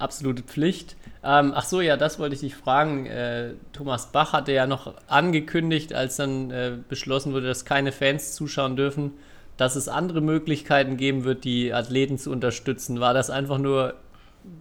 Absolute 0.00 0.42
Pflicht. 0.42 0.96
Ähm, 1.22 1.52
ach 1.54 1.64
so, 1.64 1.80
ja, 1.80 1.96
das 1.96 2.18
wollte 2.18 2.34
ich 2.34 2.40
dich 2.40 2.54
fragen. 2.54 3.06
Äh, 3.06 3.52
Thomas 3.72 4.10
Bach 4.12 4.32
hatte 4.32 4.52
ja 4.52 4.66
noch 4.66 4.94
angekündigt, 5.06 5.92
als 5.92 6.16
dann 6.16 6.50
äh, 6.50 6.72
beschlossen 6.88 7.32
wurde, 7.32 7.46
dass 7.46 7.64
keine 7.64 7.92
Fans 7.92 8.34
zuschauen 8.34 8.76
dürfen, 8.76 9.12
dass 9.56 9.76
es 9.76 9.88
andere 9.88 10.22
Möglichkeiten 10.22 10.96
geben 10.96 11.24
wird, 11.24 11.44
die 11.44 11.74
Athleten 11.74 12.16
zu 12.16 12.30
unterstützen. 12.30 13.00
War 13.00 13.12
das 13.12 13.28
einfach 13.28 13.58
nur 13.58 13.94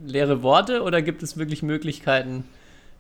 leere 0.06 0.44
Worte 0.44 0.84
oder 0.84 1.02
gibt 1.02 1.24
es 1.24 1.38
wirklich 1.38 1.64
Möglichkeiten? 1.64 2.44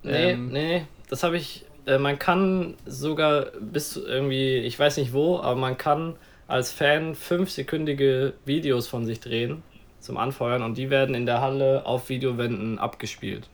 Nee, 0.03 0.31
ähm, 0.31 0.49
nee, 0.49 0.85
das 1.09 1.23
habe 1.23 1.35
ich. 1.35 1.65
Äh, 1.85 1.97
man 1.97 2.17
kann 2.17 2.75
sogar 2.85 3.47
bis 3.59 3.97
irgendwie, 3.97 4.57
ich 4.59 4.79
weiß 4.79 4.95
nicht 4.97 5.11
wo, 5.11 5.39
aber 5.39 5.55
man 5.55 5.77
kann 5.77 6.15
als 6.47 6.71
Fan 6.71 7.13
fünfsekündige 7.15 8.33
Videos 8.45 8.87
von 8.87 9.05
sich 9.05 9.19
drehen 9.19 9.63
zum 9.99 10.17
Anfeuern 10.17 10.63
und 10.63 10.77
die 10.77 10.89
werden 10.89 11.15
in 11.15 11.25
der 11.25 11.41
Halle 11.41 11.85
auf 11.85 12.09
Videowänden 12.09 12.79
abgespielt. 12.79 13.49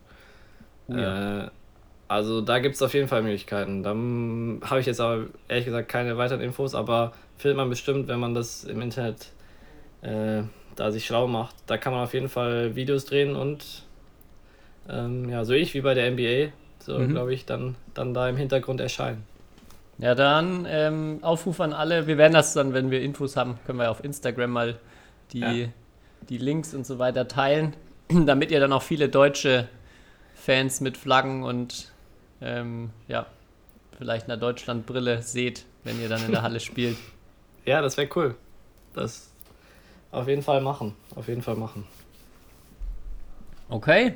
Oh 0.87 0.93
ja. 0.93 1.45
Äh, 1.45 1.49
also 2.07 2.41
da 2.41 2.59
gibt 2.59 2.75
es 2.75 2.81
auf 2.83 2.93
jeden 2.93 3.07
Fall 3.07 3.23
Möglichkeiten. 3.23 3.81
Da 3.81 3.89
habe 4.69 4.79
ich 4.79 4.85
jetzt 4.85 5.01
aber 5.01 5.25
ehrlich 5.47 5.65
gesagt 5.65 5.89
keine 5.89 6.17
weiteren 6.17 6.41
Infos, 6.41 6.75
aber 6.75 7.13
findet 7.37 7.57
man 7.57 7.69
bestimmt, 7.69 8.07
wenn 8.07 8.19
man 8.19 8.35
das 8.35 8.63
im 8.63 8.79
Internet 8.81 9.31
äh, 10.03 10.43
da 10.75 10.91
sich 10.91 11.05
schlau 11.05 11.27
macht. 11.27 11.55
Da 11.65 11.77
kann 11.77 11.93
man 11.93 12.03
auf 12.03 12.13
jeden 12.13 12.29
Fall 12.29 12.75
Videos 12.75 13.05
drehen 13.05 13.35
und 13.35 13.83
ähm, 14.87 15.29
ja, 15.29 15.43
so 15.45 15.53
ich 15.53 15.73
wie 15.73 15.81
bei 15.81 15.95
der 15.95 16.11
NBA, 16.11 16.51
so 16.77 16.99
Mhm. 16.99 17.09
glaube 17.09 17.33
ich, 17.33 17.45
dann, 17.45 17.75
dann 17.95 18.13
da 18.13 18.29
im 18.29 18.37
Hintergrund 18.37 18.79
erscheinen. 18.81 19.23
Ja, 19.97 20.13
dann 20.13 20.67
ähm, 20.69 21.19
Aufruf 21.21 21.59
an 21.61 21.73
alle. 21.73 22.05
Wir 22.05 22.17
werden 22.19 22.33
das 22.33 22.53
dann, 22.53 22.73
wenn 22.73 22.91
wir 22.91 23.01
Infos 23.01 23.35
haben, 23.35 23.57
können 23.65 23.79
wir 23.79 23.89
auf 23.89 24.03
Instagram 24.03 24.51
mal 24.51 24.75
die, 25.31 25.39
Ja. 25.39 25.67
Die 26.29 26.37
Links 26.37 26.73
und 26.73 26.85
so 26.85 26.99
weiter 26.99 27.27
teilen, 27.27 27.75
damit 28.09 28.51
ihr 28.51 28.59
dann 28.59 28.73
auch 28.73 28.83
viele 28.83 29.09
deutsche 29.09 29.67
Fans 30.35 30.81
mit 30.81 30.97
Flaggen 30.97 31.43
und 31.43 31.91
ähm, 32.41 32.91
ja, 33.07 33.25
vielleicht 33.97 34.25
einer 34.25 34.37
Deutschlandbrille 34.37 35.21
seht, 35.21 35.65
wenn 35.83 35.99
ihr 36.01 36.09
dann 36.09 36.23
in 36.25 36.31
der 36.31 36.41
Halle 36.41 36.59
spielt. 36.61 36.97
Ja, 37.65 37.81
das 37.81 37.97
wäre 37.97 38.09
cool. 38.15 38.35
Das 38.93 39.29
auf 40.11 40.27
jeden 40.27 40.43
Fall 40.43 40.61
machen. 40.61 40.95
Auf 41.15 41.27
jeden 41.27 41.41
Fall 41.41 41.55
machen. 41.55 41.85
Okay. 43.69 44.13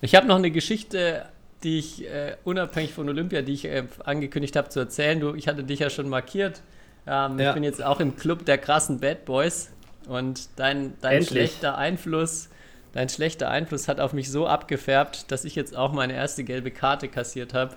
Ich 0.00 0.14
habe 0.14 0.26
noch 0.26 0.36
eine 0.36 0.50
Geschichte, 0.50 1.26
die 1.62 1.78
ich 1.78 2.06
äh, 2.06 2.36
unabhängig 2.44 2.94
von 2.94 3.08
Olympia, 3.08 3.42
die 3.42 3.52
ich 3.52 3.64
äh, 3.64 3.84
angekündigt 4.04 4.56
habe 4.56 4.68
zu 4.68 4.80
erzählen. 4.80 5.20
Du, 5.20 5.34
ich 5.34 5.48
hatte 5.48 5.64
dich 5.64 5.80
ja 5.80 5.90
schon 5.90 6.08
markiert. 6.08 6.62
Ähm, 7.06 7.38
Ja. 7.38 7.50
Ich 7.50 7.54
bin 7.54 7.64
jetzt 7.64 7.82
auch 7.82 8.00
im 8.00 8.16
Club 8.16 8.44
der 8.46 8.58
krassen 8.58 9.00
Bad 9.00 9.24
Boys 9.24 9.70
und 10.08 10.48
dein, 10.56 10.94
dein 11.00 11.18
Endlich. 11.18 11.28
schlechter 11.28 11.78
Einfluss, 11.78 12.48
dein 12.92 13.08
schlechter 13.08 13.50
Einfluss 13.50 13.88
hat 13.88 14.00
auf 14.00 14.12
mich 14.12 14.30
so 14.30 14.46
abgefärbt, 14.46 15.30
dass 15.30 15.44
ich 15.44 15.54
jetzt 15.54 15.76
auch 15.76 15.92
meine 15.92 16.14
erste 16.14 16.44
gelbe 16.44 16.70
Karte 16.70 17.08
kassiert 17.08 17.54
habe. 17.54 17.76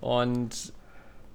Und 0.00 0.72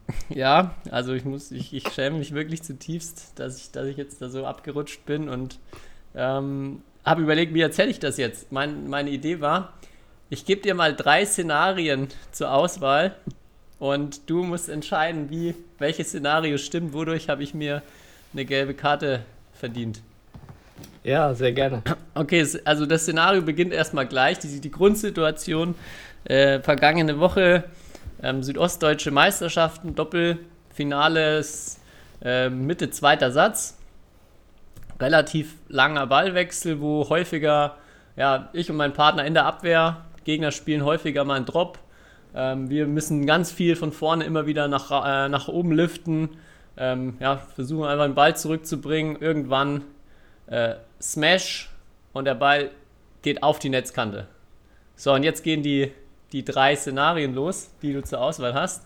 ja, 0.29 0.75
also 0.91 1.13
ich 1.13 1.25
muss, 1.25 1.51
ich, 1.51 1.73
ich 1.73 1.87
schäme 1.89 2.17
mich 2.17 2.33
wirklich 2.33 2.61
zutiefst, 2.63 3.33
dass 3.35 3.57
ich, 3.57 3.71
dass 3.71 3.87
ich 3.87 3.97
jetzt 3.97 4.21
da 4.21 4.29
so 4.29 4.45
abgerutscht 4.45 5.05
bin 5.05 5.29
und 5.29 5.59
ähm, 6.15 6.81
habe 7.03 7.21
überlegt, 7.21 7.53
wie 7.53 7.61
erzähle 7.61 7.89
ich 7.89 7.99
das 7.99 8.17
jetzt? 8.17 8.51
Mein, 8.51 8.87
meine 8.89 9.09
Idee 9.09 9.39
war, 9.39 9.73
ich 10.29 10.45
gebe 10.45 10.61
dir 10.61 10.75
mal 10.75 10.95
drei 10.95 11.25
Szenarien 11.25 12.07
zur 12.31 12.51
Auswahl 12.51 13.15
und 13.79 14.29
du 14.29 14.43
musst 14.43 14.69
entscheiden, 14.69 15.29
wie, 15.29 15.55
welches 15.77 16.09
Szenario 16.09 16.57
stimmt, 16.57 16.93
wodurch 16.93 17.29
habe 17.29 17.43
ich 17.43 17.53
mir 17.53 17.81
eine 18.33 18.45
gelbe 18.45 18.73
Karte 18.73 19.23
verdient. 19.65 20.01
Ja, 21.03 21.33
sehr 21.33 21.51
gerne. 21.51 21.81
Okay, 22.13 22.45
also 22.65 22.85
das 22.85 23.01
Szenario 23.01 23.41
beginnt 23.41 23.73
erstmal 23.73 24.07
gleich. 24.07 24.37
Die, 24.39 24.61
die 24.61 24.71
Grundsituation, 24.71 25.75
äh, 26.25 26.59
vergangene 26.59 27.19
Woche, 27.19 27.63
ähm, 28.21 28.43
südostdeutsche 28.43 29.11
Meisterschaften, 29.11 29.95
Doppelfinales, 29.95 31.79
äh, 32.23 32.49
Mitte 32.49 32.91
zweiter 32.91 33.31
Satz. 33.31 33.77
Relativ 34.99 35.55
langer 35.67 36.07
Ballwechsel, 36.07 36.79
wo 36.79 37.09
häufiger, 37.09 37.75
ja, 38.15 38.49
ich 38.53 38.69
und 38.69 38.77
mein 38.77 38.93
Partner 38.93 39.25
in 39.25 39.33
der 39.33 39.45
Abwehr, 39.45 40.05
Gegner 40.25 40.51
spielen 40.51 40.83
häufiger 40.83 41.23
mal 41.23 41.35
einen 41.35 41.45
Drop. 41.45 41.79
Ähm, 42.35 42.69
wir 42.69 42.85
müssen 42.85 43.25
ganz 43.25 43.51
viel 43.51 43.75
von 43.75 43.91
vorne 43.91 44.25
immer 44.25 44.45
wieder 44.45 44.67
nach, 44.67 44.91
äh, 44.91 45.27
nach 45.27 45.47
oben 45.47 45.71
liften. 45.71 46.29
Ähm, 46.77 47.17
ja, 47.19 47.37
versuchen 47.37 47.85
einfach 47.85 48.05
den 48.05 48.15
Ball 48.15 48.35
zurückzubringen. 48.35 49.21
Irgendwann 49.21 49.83
äh, 50.47 50.75
Smash 51.01 51.69
und 52.13 52.25
der 52.25 52.35
Ball 52.35 52.71
geht 53.21 53.43
auf 53.43 53.59
die 53.59 53.69
Netzkante. 53.69 54.27
So, 54.95 55.13
und 55.13 55.23
jetzt 55.23 55.43
gehen 55.43 55.63
die, 55.63 55.91
die 56.31 56.43
drei 56.45 56.75
Szenarien 56.75 57.33
los, 57.33 57.71
die 57.81 57.93
du 57.93 58.03
zur 58.03 58.21
Auswahl 58.21 58.53
hast. 58.53 58.85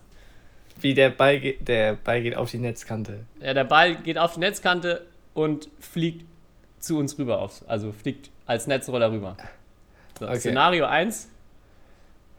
Wie 0.79 0.93
der 0.93 1.09
Ball, 1.09 1.39
geht, 1.39 1.67
der 1.67 1.95
Ball 1.95 2.21
geht 2.21 2.35
auf 2.35 2.51
die 2.51 2.57
Netzkante. 2.57 3.25
Ja, 3.41 3.53
der 3.53 3.65
Ball 3.65 3.95
geht 3.95 4.17
auf 4.17 4.35
die 4.35 4.39
Netzkante 4.39 5.05
und 5.33 5.69
fliegt 5.79 6.25
zu 6.79 6.97
uns 6.97 7.17
rüber 7.17 7.39
auf. 7.39 7.63
Also 7.67 7.91
fliegt 7.91 8.29
als 8.45 8.67
Netzroller 8.67 9.11
rüber. 9.11 9.35
So, 10.17 10.25
Okay. 10.25 10.39
Szenario 10.39 10.85
1. 10.85 11.29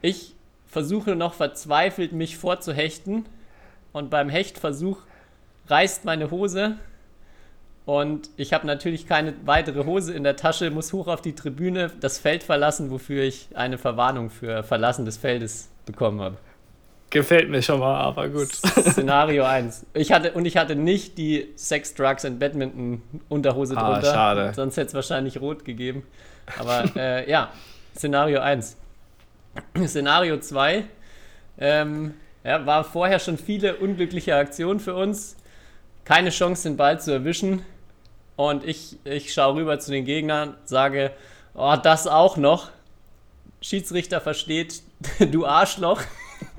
Ich 0.02 0.34
versuche 0.66 1.16
noch 1.16 1.34
verzweifelt, 1.34 2.12
mich 2.12 2.36
vorzuhechten. 2.36 3.26
Und 3.92 4.10
beim 4.10 4.28
Hechtversuch 4.28 4.98
reißt 5.70 6.04
meine 6.04 6.30
Hose. 6.30 6.76
Und 7.86 8.30
ich 8.36 8.52
habe 8.52 8.66
natürlich 8.66 9.06
keine 9.06 9.34
weitere 9.44 9.84
Hose 9.84 10.12
in 10.12 10.22
der 10.22 10.36
Tasche, 10.36 10.70
muss 10.70 10.92
hoch 10.92 11.08
auf 11.08 11.22
die 11.22 11.34
Tribüne, 11.34 11.90
das 12.00 12.18
Feld 12.18 12.42
verlassen, 12.44 12.90
wofür 12.90 13.22
ich 13.24 13.48
eine 13.54 13.78
Verwarnung 13.78 14.30
für 14.30 14.62
Verlassen 14.62 15.04
des 15.06 15.16
Feldes 15.16 15.70
bekommen 15.86 16.20
habe. 16.20 16.36
Gefällt 17.08 17.50
mir 17.50 17.60
schon 17.62 17.80
mal, 17.80 17.98
aber 18.00 18.28
gut. 18.28 18.48
Szenario 18.52 19.44
1. 19.44 19.86
Ich 19.94 20.12
hatte, 20.12 20.32
und 20.32 20.44
ich 20.44 20.56
hatte 20.56 20.76
nicht 20.76 21.18
die 21.18 21.48
Sex, 21.56 21.94
Drugs 21.94 22.24
and 22.24 22.38
Badminton 22.38 23.02
Unterhose 23.28 23.76
Ah, 23.76 23.94
drunter. 23.94 24.12
schade. 24.12 24.52
Sonst 24.54 24.76
hätte 24.76 24.88
es 24.88 24.94
wahrscheinlich 24.94 25.40
rot 25.40 25.64
gegeben. 25.64 26.04
Aber 26.60 26.84
äh, 26.94 27.28
ja, 27.28 27.50
Szenario 27.96 28.38
1. 28.40 28.76
Szenario 29.84 30.38
2. 30.38 30.84
Ähm, 31.58 32.14
ja, 32.44 32.64
war 32.64 32.84
vorher 32.84 33.18
schon 33.18 33.36
viele 33.38 33.76
unglückliche 33.76 34.36
Aktionen 34.36 34.78
für 34.78 34.94
uns. 34.94 35.36
Keine 36.10 36.30
Chance, 36.30 36.68
den 36.68 36.76
Ball 36.76 37.00
zu 37.00 37.12
erwischen. 37.12 37.64
Und 38.34 38.64
ich, 38.64 38.98
ich 39.04 39.32
schaue 39.32 39.54
rüber 39.54 39.78
zu 39.78 39.92
den 39.92 40.04
Gegnern, 40.04 40.56
sage, 40.64 41.12
oh, 41.54 41.76
das 41.80 42.08
auch 42.08 42.36
noch. 42.36 42.72
Schiedsrichter 43.60 44.20
versteht, 44.20 44.82
du 45.30 45.46
Arschloch. 45.46 46.02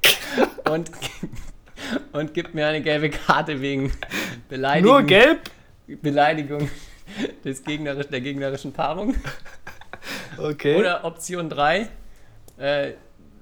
und, 0.71 0.89
und 2.13 2.33
gibt 2.33 2.55
mir 2.55 2.65
eine 2.65 2.81
gelbe 2.81 3.09
Karte 3.09 3.59
wegen 3.59 3.91
Beleidigung, 4.47 4.89
Nur 4.89 5.03
gelb? 5.03 5.41
Beleidigung 6.01 6.71
des 7.43 7.61
gegnerisch, 7.61 8.07
der 8.07 8.21
gegnerischen 8.21 8.71
Paarung. 8.71 9.15
Okay. 10.37 10.77
Oder 10.77 11.03
Option 11.03 11.49
3, 11.49 11.89
äh, 12.57 12.91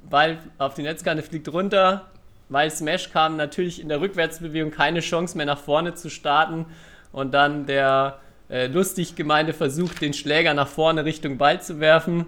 Ball 0.09 0.39
auf 0.57 0.73
die 0.73 0.81
Netzkante 0.81 1.21
fliegt 1.21 1.49
runter, 1.49 2.09
weil 2.49 2.69
Smash 2.71 3.11
kam 3.11 3.37
natürlich 3.37 3.81
in 3.81 3.89
der 3.89 4.01
Rückwärtsbewegung 4.01 4.71
keine 4.71 4.99
Chance 4.99 5.37
mehr 5.37 5.45
nach 5.45 5.59
vorne 5.59 5.93
zu 5.93 6.09
starten 6.09 6.65
und 7.11 7.33
dann 7.33 7.65
der 7.65 8.19
äh, 8.49 8.67
lustig 8.67 9.15
gemeinte 9.15 9.53
Versuch, 9.53 9.93
den 9.93 10.13
Schläger 10.13 10.53
nach 10.53 10.67
vorne 10.67 11.05
Richtung 11.05 11.37
Ball 11.37 11.61
zu 11.61 11.79
werfen, 11.79 12.25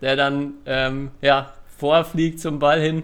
der 0.00 0.16
dann 0.16 0.54
ähm, 0.66 1.10
ja, 1.22 1.52
vorfliegt 1.78 2.40
zum 2.40 2.58
Ball 2.58 2.80
hin 2.80 3.02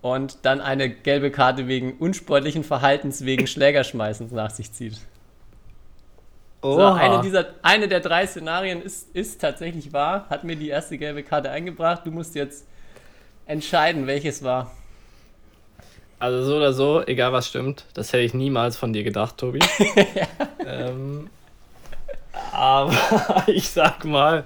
und 0.00 0.38
dann 0.42 0.60
eine 0.60 0.88
gelbe 0.88 1.30
Karte 1.30 1.68
wegen 1.68 1.94
unsportlichen 1.98 2.64
Verhaltens 2.64 3.24
wegen 3.24 3.46
Schlägerschmeißens 3.46 4.32
nach 4.32 4.50
sich 4.50 4.72
zieht. 4.72 4.98
So, 6.62 6.80
eine, 6.80 7.20
dieser, 7.20 7.46
eine 7.60 7.88
der 7.88 8.00
drei 8.00 8.26
Szenarien 8.26 8.80
ist, 8.80 9.14
ist 9.14 9.38
tatsächlich 9.38 9.92
wahr, 9.92 10.26
hat 10.30 10.44
mir 10.44 10.56
die 10.56 10.70
erste 10.70 10.96
gelbe 10.96 11.22
Karte 11.22 11.50
eingebracht. 11.50 12.06
Du 12.06 12.10
musst 12.10 12.34
jetzt 12.34 12.66
entscheiden, 13.44 14.06
welches 14.06 14.42
war. 14.42 14.70
Also 16.24 16.42
so 16.42 16.56
oder 16.56 16.72
so, 16.72 17.02
egal 17.06 17.34
was 17.34 17.46
stimmt, 17.46 17.84
das 17.92 18.14
hätte 18.14 18.22
ich 18.22 18.32
niemals 18.32 18.78
von 18.78 18.94
dir 18.94 19.04
gedacht, 19.04 19.36
Tobi. 19.36 19.58
ähm, 20.66 21.28
aber 22.50 22.94
ich 23.46 23.68
sag 23.68 24.06
mal, 24.06 24.44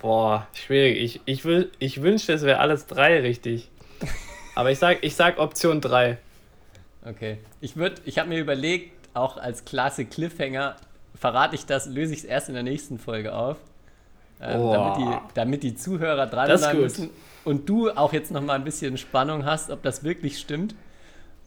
boah, 0.00 0.48
schwierig. 0.52 0.98
Ich, 1.00 1.20
ich, 1.26 1.44
will, 1.44 1.70
ich 1.78 2.02
wünschte, 2.02 2.32
es 2.32 2.42
wäre 2.42 2.58
alles 2.58 2.88
drei 2.88 3.20
richtig. 3.20 3.68
Aber 4.56 4.72
ich 4.72 4.80
sag, 4.80 5.04
ich 5.04 5.14
sag 5.14 5.38
Option 5.38 5.80
3. 5.80 6.18
Okay. 7.08 7.38
Ich 7.60 7.76
würde, 7.76 8.02
ich 8.04 8.18
habe 8.18 8.28
mir 8.28 8.40
überlegt, 8.40 8.90
auch 9.14 9.36
als 9.36 9.64
klasse 9.64 10.06
Cliffhanger, 10.06 10.74
verrate 11.14 11.54
ich 11.54 11.66
das, 11.66 11.86
löse 11.86 12.12
ich 12.14 12.18
es 12.18 12.24
erst 12.24 12.48
in 12.48 12.54
der 12.54 12.64
nächsten 12.64 12.98
Folge 12.98 13.32
auf. 13.32 13.58
Ähm, 14.40 14.60
Oh. 14.60 14.72
damit, 14.72 14.96
die, 14.98 15.18
damit 15.34 15.62
die 15.62 15.76
Zuhörer 15.76 16.26
Das 16.26 16.26
ist 16.26 16.34
dranbleiben 16.66 16.72
gut. 16.72 16.82
müssen 16.82 17.10
und 17.44 17.68
du 17.68 17.90
auch 17.90 18.12
jetzt 18.12 18.30
noch 18.30 18.42
mal 18.42 18.54
ein 18.54 18.64
bisschen 18.64 18.96
Spannung 18.98 19.44
hast, 19.44 19.70
ob 19.70 19.82
das 19.82 20.02
wirklich 20.04 20.38
stimmt. 20.38 20.74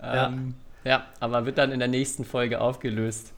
Ja. 0.02 0.28
Ähm, 0.28 0.56
ja, 0.84 1.06
aber 1.20 1.46
wird 1.46 1.58
dann 1.58 1.72
in 1.72 1.80
der 1.80 1.88
nächsten 1.88 2.26
Folge 2.26 2.60
aufgelöst, 2.60 3.32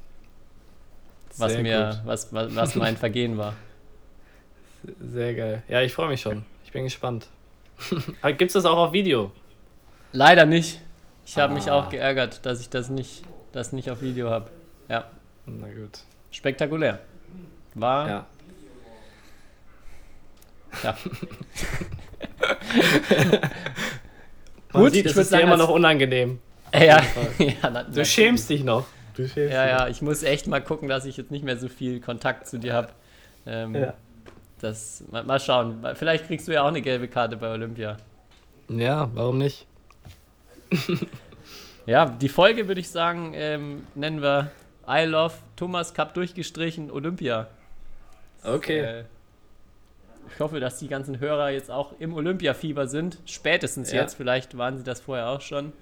was 1.37 1.51
Sehr 1.53 1.61
mir, 1.61 1.89
gut. 1.89 2.01
was, 2.07 2.33
was, 2.33 2.55
was 2.55 2.75
mein 2.75 2.95
Vergehen 3.05 3.37
war. 3.37 3.53
Sehr 5.01 5.33
geil. 5.33 5.63
Ja, 5.67 5.81
ich 5.81 5.93
freue 5.93 6.09
mich 6.09 6.21
schon. 6.21 6.45
Ich 6.65 6.71
bin 6.71 6.83
gespannt. 6.83 7.27
Gibt 8.23 8.41
es 8.49 8.53
das 8.53 8.65
auch 8.65 8.77
auf 8.77 8.93
Video? 8.93 9.31
Leider 10.11 10.45
nicht. 10.45 10.79
Ich 11.25 11.37
habe 11.37 11.53
mich 11.53 11.69
Ah. 11.71 11.75
auch 11.79 11.89
geärgert, 11.89 12.45
dass 12.45 12.59
ich 12.61 12.69
das 12.69 12.89
nicht, 12.89 13.23
das 13.51 13.71
nicht 13.73 13.89
auf 13.89 14.01
Video 14.01 14.29
habe. 14.29 14.49
Ja, 14.89 15.05
Na 15.45 15.67
gut. 15.67 15.99
spektakulär. 16.31 16.99
War 17.75 18.07
Ja. 18.07 18.25
Ja. 20.83 20.97
Man 24.73 24.83
Gut, 24.83 24.93
sieht, 24.93 25.05
ich 25.05 25.11
es 25.11 25.15
würd 25.15 25.23
ist 25.23 25.31
dir 25.31 25.37
sagen, 25.37 25.43
immer 25.47 25.57
noch 25.57 25.69
unangenehm. 25.69 26.39
ja, 26.73 27.01
ja, 27.37 27.69
na- 27.71 27.83
Du 27.83 28.03
schämst 28.05 28.49
dich 28.49 28.63
noch. 28.63 28.85
Du 29.15 29.27
schämst 29.27 29.53
Ja, 29.53 29.67
ja, 29.67 29.87
ich 29.87 30.01
muss 30.01 30.23
echt 30.23 30.47
mal 30.47 30.61
gucken, 30.61 30.89
dass 30.89 31.05
ich 31.05 31.17
jetzt 31.17 31.29
nicht 31.29 31.45
mehr 31.45 31.57
so 31.57 31.69
viel 31.69 31.99
Kontakt 32.01 32.47
zu 32.47 32.57
dir 32.57 32.73
habe. 32.73 32.89
Ähm, 33.45 33.75
Ja. 33.75 33.93
das, 34.59 35.03
mal, 35.11 35.23
mal 35.23 35.39
schauen. 35.39 35.85
Vielleicht 35.95 36.25
kriegst 36.27 36.47
du 36.47 36.51
ja 36.53 36.63
auch 36.63 36.67
eine 36.69 36.81
gelbe 36.81 37.07
Karte 37.07 37.37
bei 37.37 37.51
Olympia. 37.51 37.97
Ja, 38.69 39.09
warum 39.13 39.37
nicht? 39.37 39.67
Ja, 41.85 42.05
die 42.05 42.29
Folge 42.29 42.69
würde 42.69 42.79
ich 42.79 42.89
sagen, 42.89 43.33
ähm, 43.35 43.85
nennen 43.93 44.21
wir 44.21 44.51
I 44.87 45.03
Love 45.03 45.33
Thomas 45.57 45.93
Cup 45.93 46.13
durchgestrichen 46.13 46.89
Olympia. 46.89 47.47
Okay. 48.41 48.79
Äh, 48.79 49.03
ich 50.33 50.39
hoffe, 50.39 50.59
dass 50.59 50.79
die 50.79 50.87
ganzen 50.87 51.19
Hörer 51.19 51.49
jetzt 51.49 51.71
auch 51.71 51.93
im 51.99 52.13
Olympiafieber 52.13 52.87
sind. 52.87 53.17
Spätestens 53.25 53.91
Ja. 53.91 54.01
jetzt, 54.01 54.15
vielleicht 54.15 54.57
waren 54.57 54.77
sie 54.77 54.83
das 54.83 55.01
vorher 55.01 55.29
auch 55.29 55.41
schon. 55.41 55.73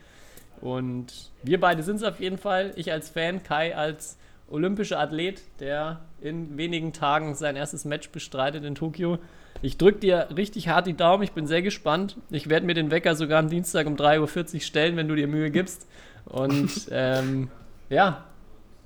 Und 0.61 1.31
wir 1.43 1.59
beide 1.59 1.83
sind 1.83 1.97
es 1.97 2.03
auf 2.03 2.19
jeden 2.19 2.37
Fall. 2.37 2.71
Ich 2.75 2.91
als 2.91 3.09
Fan, 3.09 3.43
Kai 3.43 3.75
als 3.75 4.17
olympischer 4.49 4.99
Athlet, 4.99 5.41
der 5.59 6.01
in 6.21 6.57
wenigen 6.57 6.93
Tagen 6.93 7.35
sein 7.35 7.55
erstes 7.55 7.85
Match 7.85 8.09
bestreitet 8.09 8.63
in 8.63 8.75
Tokio. 8.75 9.17
Ich 9.61 9.77
drücke 9.77 9.99
dir 9.99 10.27
richtig 10.35 10.67
hart 10.67 10.87
die 10.87 10.93
Daumen, 10.95 11.23
ich 11.23 11.31
bin 11.31 11.47
sehr 11.47 11.61
gespannt. 11.61 12.17
Ich 12.29 12.49
werde 12.49 12.65
mir 12.65 12.73
den 12.73 12.91
Wecker 12.91 13.15
sogar 13.15 13.39
am 13.39 13.49
Dienstag 13.49 13.87
um 13.87 13.95
3.40 13.95 14.53
Uhr 14.55 14.61
stellen, 14.61 14.97
wenn 14.97 15.07
du 15.07 15.15
dir 15.15 15.27
Mühe 15.27 15.51
gibst. 15.51 15.87
Und 16.25 16.69
ähm, 16.91 17.49
ja, 17.89 18.25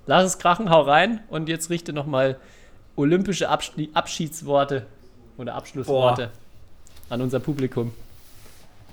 lass 0.06 0.26
es 0.26 0.38
krachen, 0.38 0.70
hau 0.70 0.82
rein 0.82 1.22
und 1.30 1.50
jetzt 1.50 1.70
richte 1.70 1.94
nochmal 1.94 2.38
olympische 2.96 3.50
Abschli 3.50 3.90
Abschiedsworte 3.94 4.86
oder 5.38 5.56
Abschlussworte 5.56 6.32
an 7.10 7.22
unser 7.22 7.40
Publikum. 7.40 7.94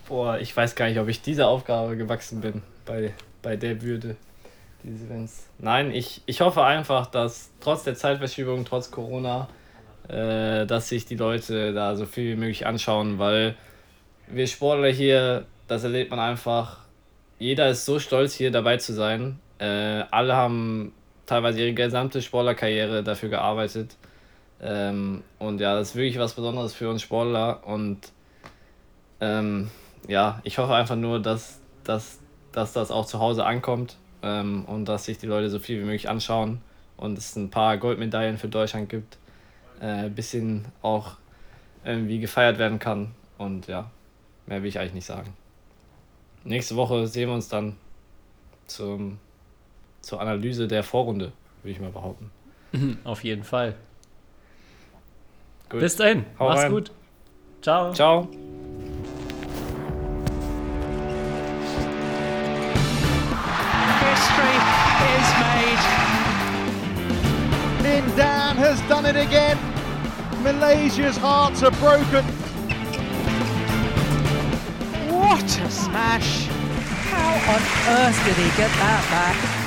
Boah, 0.08 0.38
ich 0.38 0.56
weiß 0.56 0.74
gar 0.74 0.88
nicht, 0.88 0.98
ob 0.98 1.08
ich 1.08 1.22
dieser 1.22 1.48
Aufgabe 1.48 1.96
gewachsen 1.96 2.40
bin 2.40 2.62
bei, 2.84 3.14
bei 3.40 3.56
der 3.56 3.80
Würde 3.82 4.16
dieses 4.82 5.06
Events. 5.06 5.46
Nein, 5.58 5.92
ich, 5.92 6.22
ich 6.26 6.40
hoffe 6.40 6.64
einfach, 6.64 7.06
dass 7.06 7.50
trotz 7.60 7.84
der 7.84 7.94
Zeitverschiebung, 7.94 8.64
trotz 8.64 8.90
Corona, 8.90 9.48
äh, 10.08 10.66
dass 10.66 10.88
sich 10.88 11.06
die 11.06 11.16
Leute 11.16 11.72
da 11.72 11.94
so 11.96 12.06
viel 12.06 12.32
wie 12.32 12.40
möglich 12.40 12.66
anschauen, 12.66 13.18
weil 13.18 13.54
wir 14.26 14.46
Sportler 14.46 14.88
hier, 14.88 15.46
das 15.68 15.84
erlebt 15.84 16.10
man 16.10 16.18
einfach, 16.18 16.78
jeder 17.38 17.68
ist 17.70 17.84
so 17.84 17.98
stolz 17.98 18.34
hier 18.34 18.50
dabei 18.50 18.76
zu 18.76 18.92
sein. 18.92 19.38
Äh, 19.58 20.04
alle 20.10 20.34
haben 20.34 20.92
teilweise 21.26 21.60
ihre 21.60 21.72
gesamte 21.72 22.22
Sportlerkarriere 22.22 23.02
dafür 23.02 23.28
gearbeitet. 23.28 23.96
Ähm, 24.62 25.24
und 25.38 25.60
ja, 25.60 25.74
das 25.74 25.90
ist 25.90 25.96
wirklich 25.96 26.18
was 26.18 26.34
Besonderes 26.34 26.72
für 26.72 26.88
uns 26.88 27.02
Sportler 27.02 27.66
und 27.66 27.98
ähm, 29.20 29.70
ja, 30.08 30.40
ich 30.44 30.58
hoffe 30.58 30.74
einfach 30.74 30.96
nur, 30.96 31.20
dass, 31.20 31.60
dass, 31.84 32.20
dass 32.52 32.72
das 32.72 32.90
auch 32.90 33.06
zu 33.06 33.18
Hause 33.18 33.44
ankommt 33.44 33.96
ähm, 34.22 34.64
und 34.66 34.84
dass 34.84 35.04
sich 35.04 35.18
die 35.18 35.26
Leute 35.26 35.50
so 35.50 35.58
viel 35.58 35.80
wie 35.80 35.84
möglich 35.84 36.08
anschauen 36.08 36.60
und 36.96 37.18
es 37.18 37.34
ein 37.34 37.50
paar 37.50 37.76
Goldmedaillen 37.76 38.38
für 38.38 38.48
Deutschland 38.48 38.88
gibt, 38.88 39.18
äh, 39.80 39.86
ein 39.86 40.14
bisschen 40.14 40.64
auch 40.80 41.16
irgendwie 41.84 42.20
gefeiert 42.20 42.58
werden 42.58 42.78
kann 42.78 43.12
und 43.38 43.66
ja, 43.66 43.90
mehr 44.46 44.62
will 44.62 44.68
ich 44.68 44.78
eigentlich 44.78 44.94
nicht 44.94 45.06
sagen. 45.06 45.34
Nächste 46.44 46.76
Woche 46.76 47.08
sehen 47.08 47.28
wir 47.28 47.34
uns 47.34 47.48
dann 47.48 47.76
zum, 48.66 49.18
zur 50.00 50.20
Analyse 50.20 50.68
der 50.68 50.84
Vorrunde, 50.84 51.32
würde 51.62 51.72
ich 51.72 51.80
mal 51.80 51.90
behaupten. 51.90 52.30
Auf 53.04 53.24
jeden 53.24 53.44
Fall. 53.44 53.74
Gut. 55.72 55.80
Bis 55.80 55.96
dahin, 55.96 56.26
Hau 56.38 56.48
mach's 56.48 56.62
rein. 56.64 56.70
gut. 56.72 56.90
Ciao. 57.62 57.92
Ciao. 57.94 58.28
History 64.02 64.56
is 65.14 65.28
made. 65.42 65.82
Lin 67.82 68.16
Dan 68.16 68.56
has 68.56 68.80
done 68.88 69.06
it 69.06 69.16
again. 69.16 69.58
Malaysia's 70.42 71.16
hearts 71.16 71.62
are 71.62 71.70
broken. 71.72 72.24
What 75.14 75.44
a 75.60 75.70
smash! 75.70 76.46
How 77.10 77.32
on 77.54 77.62
earth 77.96 78.18
did 78.26 78.36
he 78.36 78.48
get 78.56 78.70
that 78.82 79.02
back? 79.10 79.61